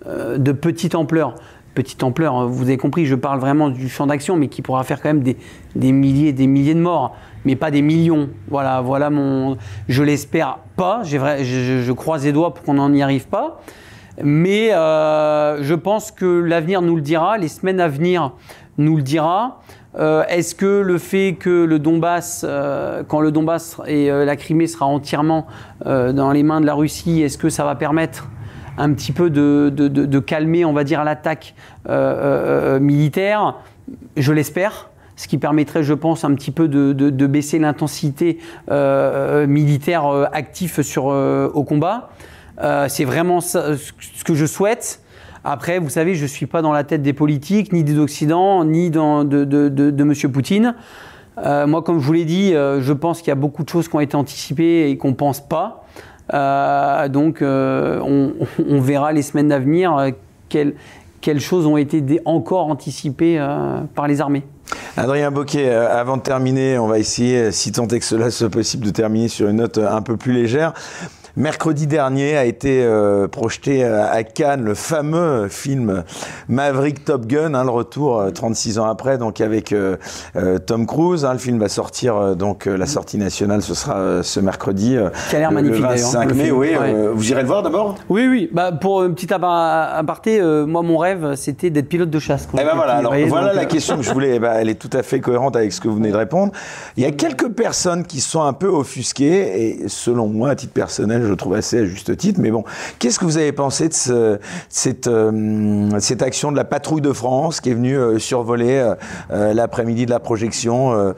[0.05, 1.35] de petite ampleur
[1.73, 2.35] petite ampleur.
[2.35, 2.45] Hein.
[2.45, 5.23] Vous avez compris, je parle vraiment du champ d'action, mais qui pourra faire quand même
[5.23, 8.29] des, milliers des milliers de morts, mais pas des millions.
[8.47, 9.57] Voilà, voilà mon.
[9.87, 11.01] Je l'espère pas.
[11.03, 11.17] Je,
[11.83, 13.61] je, croise les doigts pour qu'on n'y arrive pas.
[14.21, 18.33] Mais euh, je pense que l'avenir nous le dira, les semaines à venir
[18.77, 19.61] nous le dira.
[19.95, 24.67] Euh, est-ce que le fait que le Donbass, euh, quand le Donbass et la Crimée
[24.67, 25.47] sera entièrement
[25.85, 28.29] dans les mains de la Russie, est-ce que ça va permettre
[28.77, 31.55] un petit peu de, calmer, on va dire, l'attaque
[32.79, 33.55] militaire,
[34.17, 38.39] je l'espère ce qui permettrait, je pense, un petit peu de, baisser l'intensité
[39.47, 40.79] militaire active
[41.53, 42.09] au combat.
[42.87, 45.01] C'est vraiment ce que je souhaite.
[45.43, 48.63] Après, vous savez, je ne suis pas dans la tête des politiques, ni des Occidents,
[48.63, 50.31] ni de, de, M.
[50.31, 50.75] Poutine.
[51.37, 53.95] moi, comme je vous l'ai dit, je pense qu'il y a beaucoup de choses qui
[53.95, 55.83] ont été anticipées et qu'on ne pense pas.
[56.33, 60.09] Euh, donc, euh, on, verra les semaines à venir euh,
[60.49, 60.75] quelles,
[61.21, 63.43] quelles, choses ont été encore anticipées
[63.95, 64.43] par les armées.
[64.97, 68.85] Adrien Boquet, avant de terminer, on va essayer, si tant est que cela soit possible,
[68.85, 70.73] de terminer sur une note un peu plus légère.
[71.35, 76.03] Mercredi dernier a été euh, projeté euh, à Cannes le fameux film
[76.47, 79.73] Maverick Top Gun, hein, le retour 36 euh, ans après, donc avec
[80.67, 81.25] Tom Cruise.
[81.25, 84.95] Hein, le film va sortir, donc la sortie nationale, ce sera ce mercredi.
[85.31, 86.51] Qui a l'air magnifique le 25 mai.
[86.51, 86.75] Oui,
[87.13, 87.95] vous irez le voir d'abord?
[88.09, 88.49] Oui, oui.
[88.51, 92.47] Bah, pour une petite aparté, moi mon rêve c'était d'être pilote de chasse.
[92.53, 94.35] Eh ben voilà, alors, voilà la question que je voulais.
[94.35, 96.51] Eh ben, elle est tout à fait cohérente avec ce que vous venez de répondre.
[96.95, 100.73] Il y a quelques personnes qui sont un peu offusquées et selon moi, à titre
[100.73, 102.39] personnel, je trouve assez à juste titre.
[102.41, 102.63] Mais bon,
[102.99, 104.39] qu'est-ce que vous avez pensé de
[104.69, 108.93] cette, euh, cette action de la patrouille de France qui est venue euh, survoler
[109.31, 111.13] euh, l'après-midi de la projection,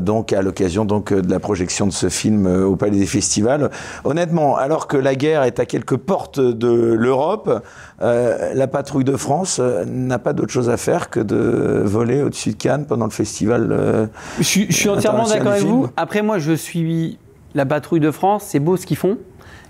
[0.00, 3.70] donc à l'occasion donc de la projection de ce film au Palais des Festivals?
[4.04, 7.62] Honnêtement, alors que la guerre est à quelques portes de l'Europe,
[8.00, 12.56] la patrouille de France n'a pas d'autre chose à faire que de voler au-dessus de
[12.56, 14.08] Cannes pendant le festival.
[14.38, 15.88] je, je suis entièrement d'accord avec vous.
[15.96, 17.18] Après, moi, je suis
[17.54, 19.18] la patrouille de France, c'est beau ce qu'ils font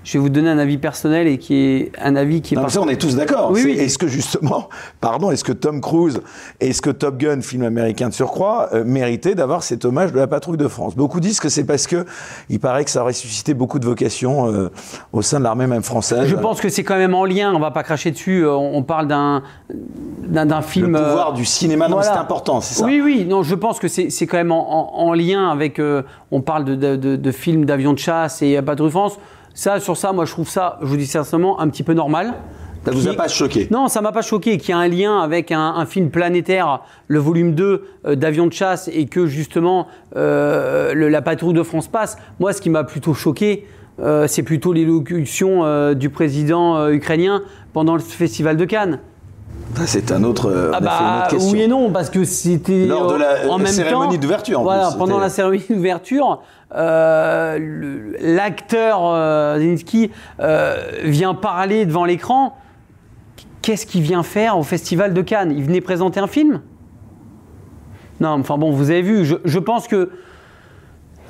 [0.02, 2.56] je vais vous donner un avis personnel et qui est un avis qui est.
[2.56, 3.50] Non, ça, on est tous d'accord.
[3.50, 4.68] Oui, Est-ce que justement,
[5.00, 6.20] pardon, est-ce que Tom Cruise,
[6.58, 10.26] est-ce que Top Gun, film américain de surcroît, euh, méritait d'avoir cet hommage de la
[10.26, 10.96] patrouille de France?
[10.96, 12.06] Beaucoup disent que c'est parce que
[12.48, 14.70] il paraît que ça aurait suscité beaucoup de vocations euh,
[15.12, 16.26] au sein de l'armée même française.
[16.26, 17.52] Je pense que c'est quand même en lien.
[17.54, 18.44] On va pas cracher dessus.
[18.44, 20.92] Euh, on parle d'un d'un film.
[20.92, 22.86] Le pouvoir du cinéma, non, c'est important, c'est ça.
[22.86, 23.26] Oui, oui.
[23.28, 25.80] Non, je pense que c'est quand même en, lien avec.
[26.30, 29.18] on parle de, de, de films d'avions de chasse et patrouille de France.
[29.54, 32.34] Ça, sur ça, moi, je trouve ça, je vous dis sincèrement, un petit peu normal.
[32.84, 33.68] Ça vous a pas choqué?
[33.70, 34.56] Non, ça m'a pas choqué.
[34.56, 38.52] Qu'il y a un lien avec un, film planétaire, le volume 2 euh, d'avion de
[38.52, 39.86] chasse, et que justement
[40.16, 42.16] euh, la patrouille de France passe.
[42.38, 43.66] Moi, ce qui m'a plutôt choqué,
[44.00, 49.00] euh, c'est plutôt l'élocution du président ukrainien pendant le festival de Cannes.
[49.86, 50.72] C'est un autre.
[50.72, 54.62] Ah bah, oui et non, parce que c'était lors de la en même cérémonie d'ouverture.
[54.62, 56.40] Voilà, pendant la cérémonie d'ouverture,
[56.74, 60.10] euh, l'acteur euh, Zinski
[60.40, 62.56] euh, vient parler devant l'écran.
[63.62, 65.52] Qu'est-ce qu'il vient faire au Festival de Cannes?
[65.56, 66.62] Il venait présenter un film?
[68.20, 69.24] Non, enfin bon, vous avez vu.
[69.24, 70.10] je pense que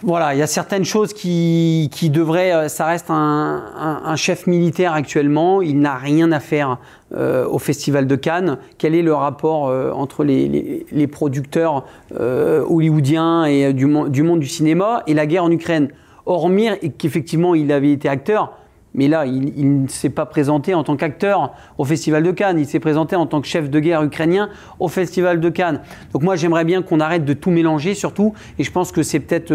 [0.02, 2.52] voilà, il y a certaines choses qui, qui devraient.
[2.52, 5.60] Euh, ça reste un, chef militaire actuellement.
[5.60, 6.78] Il n'a rien à faire
[7.14, 8.58] euh, au Festival de Cannes.
[8.78, 11.84] Quel est le rapport euh, entre les, les, producteurs
[12.18, 15.88] hollywoodiens et du, du, monde du cinéma et la guerre en Ukraine?
[16.26, 16.68] Hormis
[16.98, 18.52] qu'effectivement il avait été acteur,
[18.94, 22.66] mais là, il, ne s'est pas présenté en tant qu'acteur au Festival de Cannes, il
[22.66, 24.48] s'est présenté en tant que chef de guerre ukrainien
[24.80, 25.80] au Festival de Cannes.
[26.12, 29.20] Donc moi, j'aimerais bien qu'on arrête de tout mélanger, surtout, et je pense que c'est
[29.20, 29.52] peut-être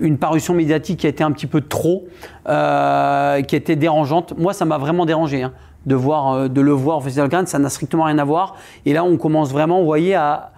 [0.00, 2.06] une parution médiatique qui a été un petit peu trop,
[2.48, 4.34] euh, qui a été dérangeante.
[4.36, 5.42] Moi, ça m'a vraiment dérangé.
[5.42, 5.52] Hein,
[5.86, 8.24] de, voir, euh, de le voir au Festival de Cannes, ça n'a strictement rien à
[8.24, 8.56] voir.
[8.84, 10.50] Et là, on commence vraiment, vous voyez, à,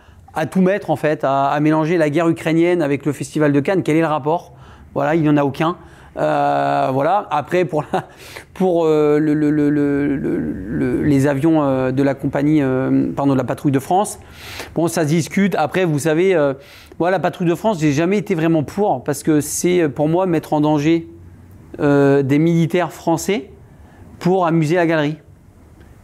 [0.51, 3.83] tout mettre en fait, à mélanger la guerre ukrainienne avec le Festival de Cannes.
[3.83, 4.53] Quel est le rapport?
[4.95, 5.77] Voilà, il n'y en a aucun.
[6.21, 7.27] Euh, voilà.
[7.31, 7.85] Après, pour,
[8.55, 9.19] pour euh,
[11.05, 12.63] les avions euh, de la compagnie,
[13.17, 14.19] pardon, de la patrouille de France,
[14.75, 15.55] bon, ça se discute.
[15.57, 16.37] Après, vous savez,
[16.99, 20.27] moi, la patrouille de France, j'ai jamais été vraiment pour parce que c'est pour moi
[20.27, 21.09] mettre en danger
[21.79, 23.51] des militaires français
[24.19, 25.17] pour amuser la galerie.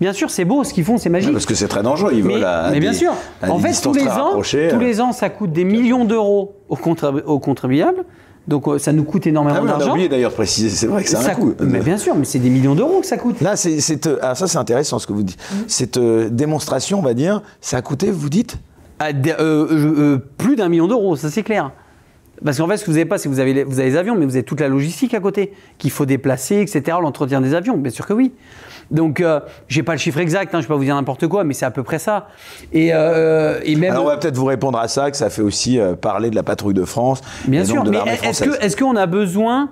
[0.00, 1.32] Bien sûr, c'est beau ce qu'ils font, c'est magique.
[1.32, 3.14] Parce que c'est très dangereux, ils veulent à, Mais bien sûr.
[3.42, 6.76] En fait, tous les ans, tous les ans, ça coûte des millions d'euros aux,
[7.38, 8.04] contribuables
[8.48, 9.86] Donc ça nous coûte énormément ah d'argent.
[9.86, 11.54] On a oublié d'ailleurs de préciser, c'est vrai que ça, a un coût.
[11.60, 13.40] Mais bien sûr, mais c'est des millions d'euros que ça coûte.
[13.40, 13.78] Là, c'est,
[14.22, 15.38] ah, ça c'est intéressant ce que vous dites.
[15.38, 15.56] Mmh.
[15.66, 18.58] Cette démonstration, on va dire, ça a coûté, vous dites?
[18.98, 19.08] Ah,
[20.38, 21.72] Plus d'un million d'euros, ça c'est clair.
[22.44, 23.90] Parce qu'en fait, ce que vous n'avez pas, c'est que vous avez, les, vous avez
[23.90, 27.40] les avions, mais vous avez toute la logistique à côté, qu'il faut déplacer, etc., l'entretien
[27.40, 28.32] des avions, bien sûr que oui.
[28.90, 31.26] Donc, euh, j'ai pas le chiffre exact, hein, je ne vais pas vous dire n'importe
[31.26, 32.28] quoi, mais c'est à peu près ça.
[32.72, 33.92] Et, euh, et même.
[33.92, 36.36] Alors, on va peut-être vous répondre à ça, que ça fait aussi euh, parler de
[36.36, 37.20] la patrouille de France.
[37.46, 39.70] Bien sûr, mais est-ce qu'on est qu'on a besoin,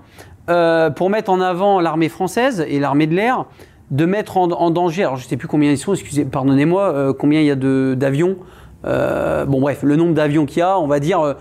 [0.50, 3.46] euh, pour mettre en avant l'armée française et l'armée de l'air,
[3.90, 7.14] de mettre en, en, danger, alors je ne sais plus combien ils sont, excusez, pardonnez-moi,
[7.18, 8.36] combien il y a d'avions
[8.82, 11.36] bon bref, le nombre d'avions qu'il y a, on va dire,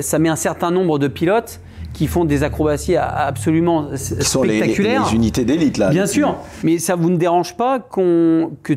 [0.00, 1.60] ça met un certain nombre de pilotes
[1.94, 5.06] qui font des acrobaties absolument qui spectaculaires.
[5.06, 5.88] Sont les, unités d'élite là.
[5.88, 8.74] Bien sûr, mais ça vous ne dérange pas qu'on que,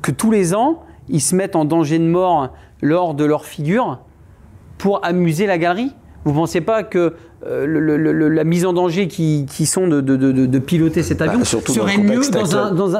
[0.00, 4.00] que tous les ans ils se mettent en danger de mort lors de leur figure
[4.78, 5.94] pour amuser la galerie?
[6.24, 7.14] Vous ne pensez pas que
[7.44, 12.20] euh, la mise en danger qui, sont de, piloter cet avion bah, serait mieux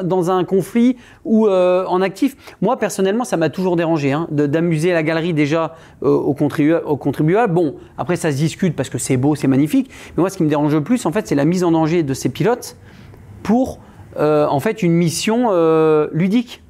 [0.05, 4.93] dans un, conflit ou euh, en actif Moi, personnellement, ça m'a toujours dérangé hein, d'amuser
[4.93, 7.55] la galerie déjà euh, aux, contribuables.
[7.55, 9.91] Bon, après, ça se discute parce que c'est beau, c'est magnifique.
[10.17, 12.03] Mais moi, ce qui me dérange le plus, en fait, c'est la mise en danger
[12.03, 12.77] de ces pilotes
[13.45, 13.79] pour,
[14.19, 15.51] en fait, une mission
[16.13, 16.63] ludique.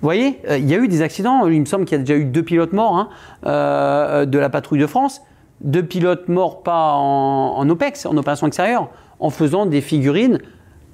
[0.00, 1.46] Vous voyez, il y a eu des accidents.
[1.46, 3.08] Il me semble qu'il y a déjà eu deux pilotes morts
[3.44, 5.22] hein, de la patrouille de France
[5.60, 8.90] deux pilotes morts pas en, OPEX, en opération extérieure,
[9.20, 10.38] en faisant des figurines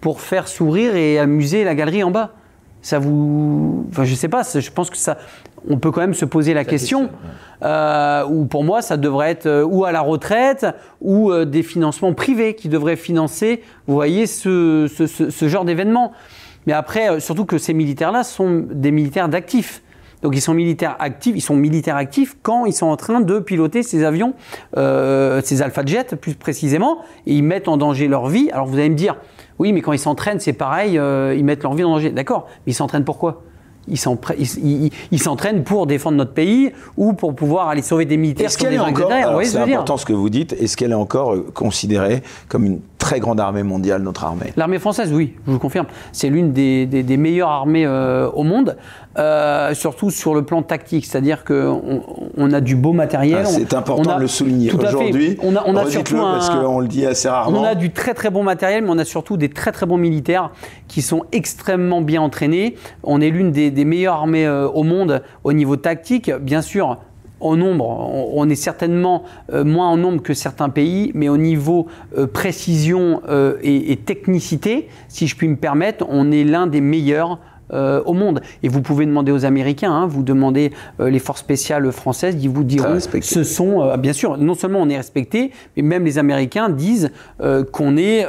[0.00, 2.32] pour faire sourire et amuser la galerie en bas.
[2.82, 3.86] Ça vous.
[3.90, 5.16] Enfin, je sais pas, je pense que ça.
[5.70, 7.08] On peut quand même se poser la question.
[7.62, 10.66] Euh, ou pour moi, ça devrait être euh, ou à la retraite
[11.00, 16.12] ou euh, des financements privés qui devraient financer, vous voyez, ce, ce genre d'événement.
[16.66, 19.82] Mais après, surtout que ces militaires-là sont des militaires d'actifs.
[20.24, 23.38] Donc ils sont militaires actifs, ils sont militaires actifs quand ils sont en train de
[23.38, 24.32] piloter ces avions,
[24.78, 28.48] euh, ces Alpha Jet plus précisément, et ils mettent en danger leur vie.
[28.50, 29.16] Alors vous allez me dire,
[29.58, 32.08] oui, mais quand ils s'entraînent, c'est pareil, euh, ils mettent leur vie en danger.
[32.08, 33.42] D'accord, mais ils s'entraînent pourquoi
[33.86, 38.46] ils s'entraînent pour défendre notre pays ou pour pouvoir aller sauver des militaires.
[38.46, 39.12] Est-ce qu'elle est encore,
[39.44, 43.38] c'est important ce que vous dites, est-ce qu'elle est encore considérée comme une très grande
[43.38, 45.86] armée mondiale, notre armée L'armée française, oui, je vous confirme.
[46.12, 48.76] C'est l'une des, meilleures armées au monde.
[49.16, 52.02] Euh, surtout sur le plan tactique, c'est-à-dire qu'on
[52.36, 53.44] on a du beau matériel.
[53.44, 55.38] Ah, c'est important de le souligner aujourd'hui.
[55.40, 57.60] On a, on a surtout un, parce qu'on le dit assez rarement.
[57.60, 59.98] On a du très très bon matériel, mais on a surtout des très très bons
[59.98, 60.50] militaires
[60.88, 62.74] qui sont extrêmement bien entraînés.
[63.04, 66.32] On est l'une des, meilleures armées euh, au monde au niveau tactique.
[66.40, 66.98] Bien sûr,
[67.44, 71.86] en nombre, on, est certainement euh, moins en nombre que certains pays, mais au niveau
[72.32, 73.20] précision
[73.62, 77.38] et, et, technicité, si je puis me permettre, on est l'un des meilleurs
[77.72, 78.42] euh, au monde.
[78.62, 80.70] Et vous pouvez demander aux Américains, hein, vous demandez
[81.00, 84.80] euh, les forces spéciales françaises, ils vous diront, ce sont, euh, bien sûr, non seulement
[84.82, 87.10] on est respecté, mais même les Américains disent
[87.72, 88.26] qu'on est,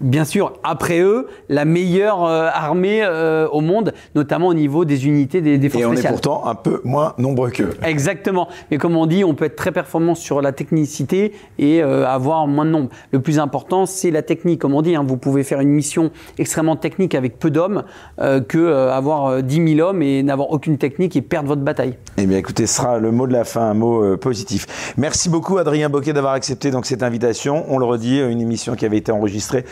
[0.00, 3.06] bien sûr, après eux, la meilleure armée
[3.52, 5.92] au monde, notamment au niveau des unités des, forces spéciales.
[5.92, 7.74] Et on est pourtant un peu moins nombreux qu'eux.
[7.82, 8.48] Exactement.
[8.70, 12.64] Mais comme on dit, on peut être très performant sur la technicité et avoir moins
[12.64, 12.88] de nombre.
[13.12, 14.60] Le plus important, c'est la technique.
[14.60, 17.84] Comme on dit, hein, vous pouvez faire une mission extrêmement technique avec peu d'hommes
[18.20, 21.62] euh, que euh, avoir 10 euh, 000 hommes et n'avoir aucune technique et perdre votre
[21.62, 21.96] bataille.
[22.18, 24.94] Eh bien, écoutez, ce sera le mot de la fin, un mot positif.
[24.96, 27.64] Merci beaucoup, Adrien Boquet, d'avoir accepté donc cette invitation.
[27.68, 29.64] On le redit, une émission qui avait été enregistrée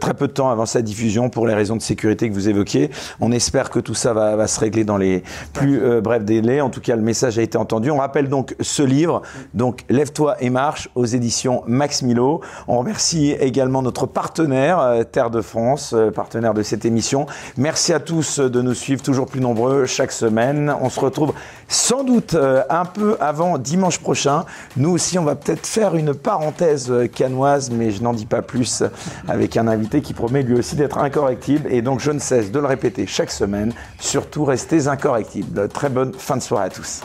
[0.00, 2.90] très peu de temps avant sa diffusion pour les raisons de sécurité que vous évoquiez.
[3.20, 5.22] On espère que tout ça va, va se régler dans les
[5.52, 6.60] plus brefs délais.
[6.60, 7.90] En tout cas, le message a été entendu.
[7.90, 9.22] On rappelle donc ce livre,
[9.54, 12.40] donc Lève-toi et marche, aux éditions Max Milo.
[12.68, 17.26] On remercie également notre partenaire, Terre de France, partenaire de cette émission.
[17.58, 20.72] Merci à tous de nous suivre toujours plus nombreux chaque semaine.
[20.80, 21.32] On se retrouve
[21.66, 24.44] sans doute euh, un peu avant dimanche prochain.
[24.76, 28.42] Nous aussi, on va peut-être faire une parenthèse euh, canoise, mais je n'en dis pas
[28.42, 28.84] plus
[29.26, 31.68] avec un invité qui promet lui aussi d'être incorrectible.
[31.72, 33.72] Et donc, je ne cesse de le répéter chaque semaine.
[33.98, 35.68] Surtout, restez incorrectibles.
[35.68, 37.02] Très bonne fin de soirée à tous.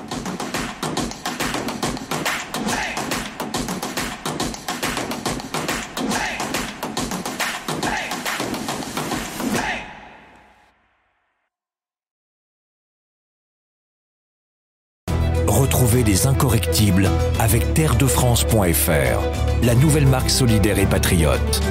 [17.53, 21.61] Avec terredefrance.fr, la nouvelle marque solidaire et patriote.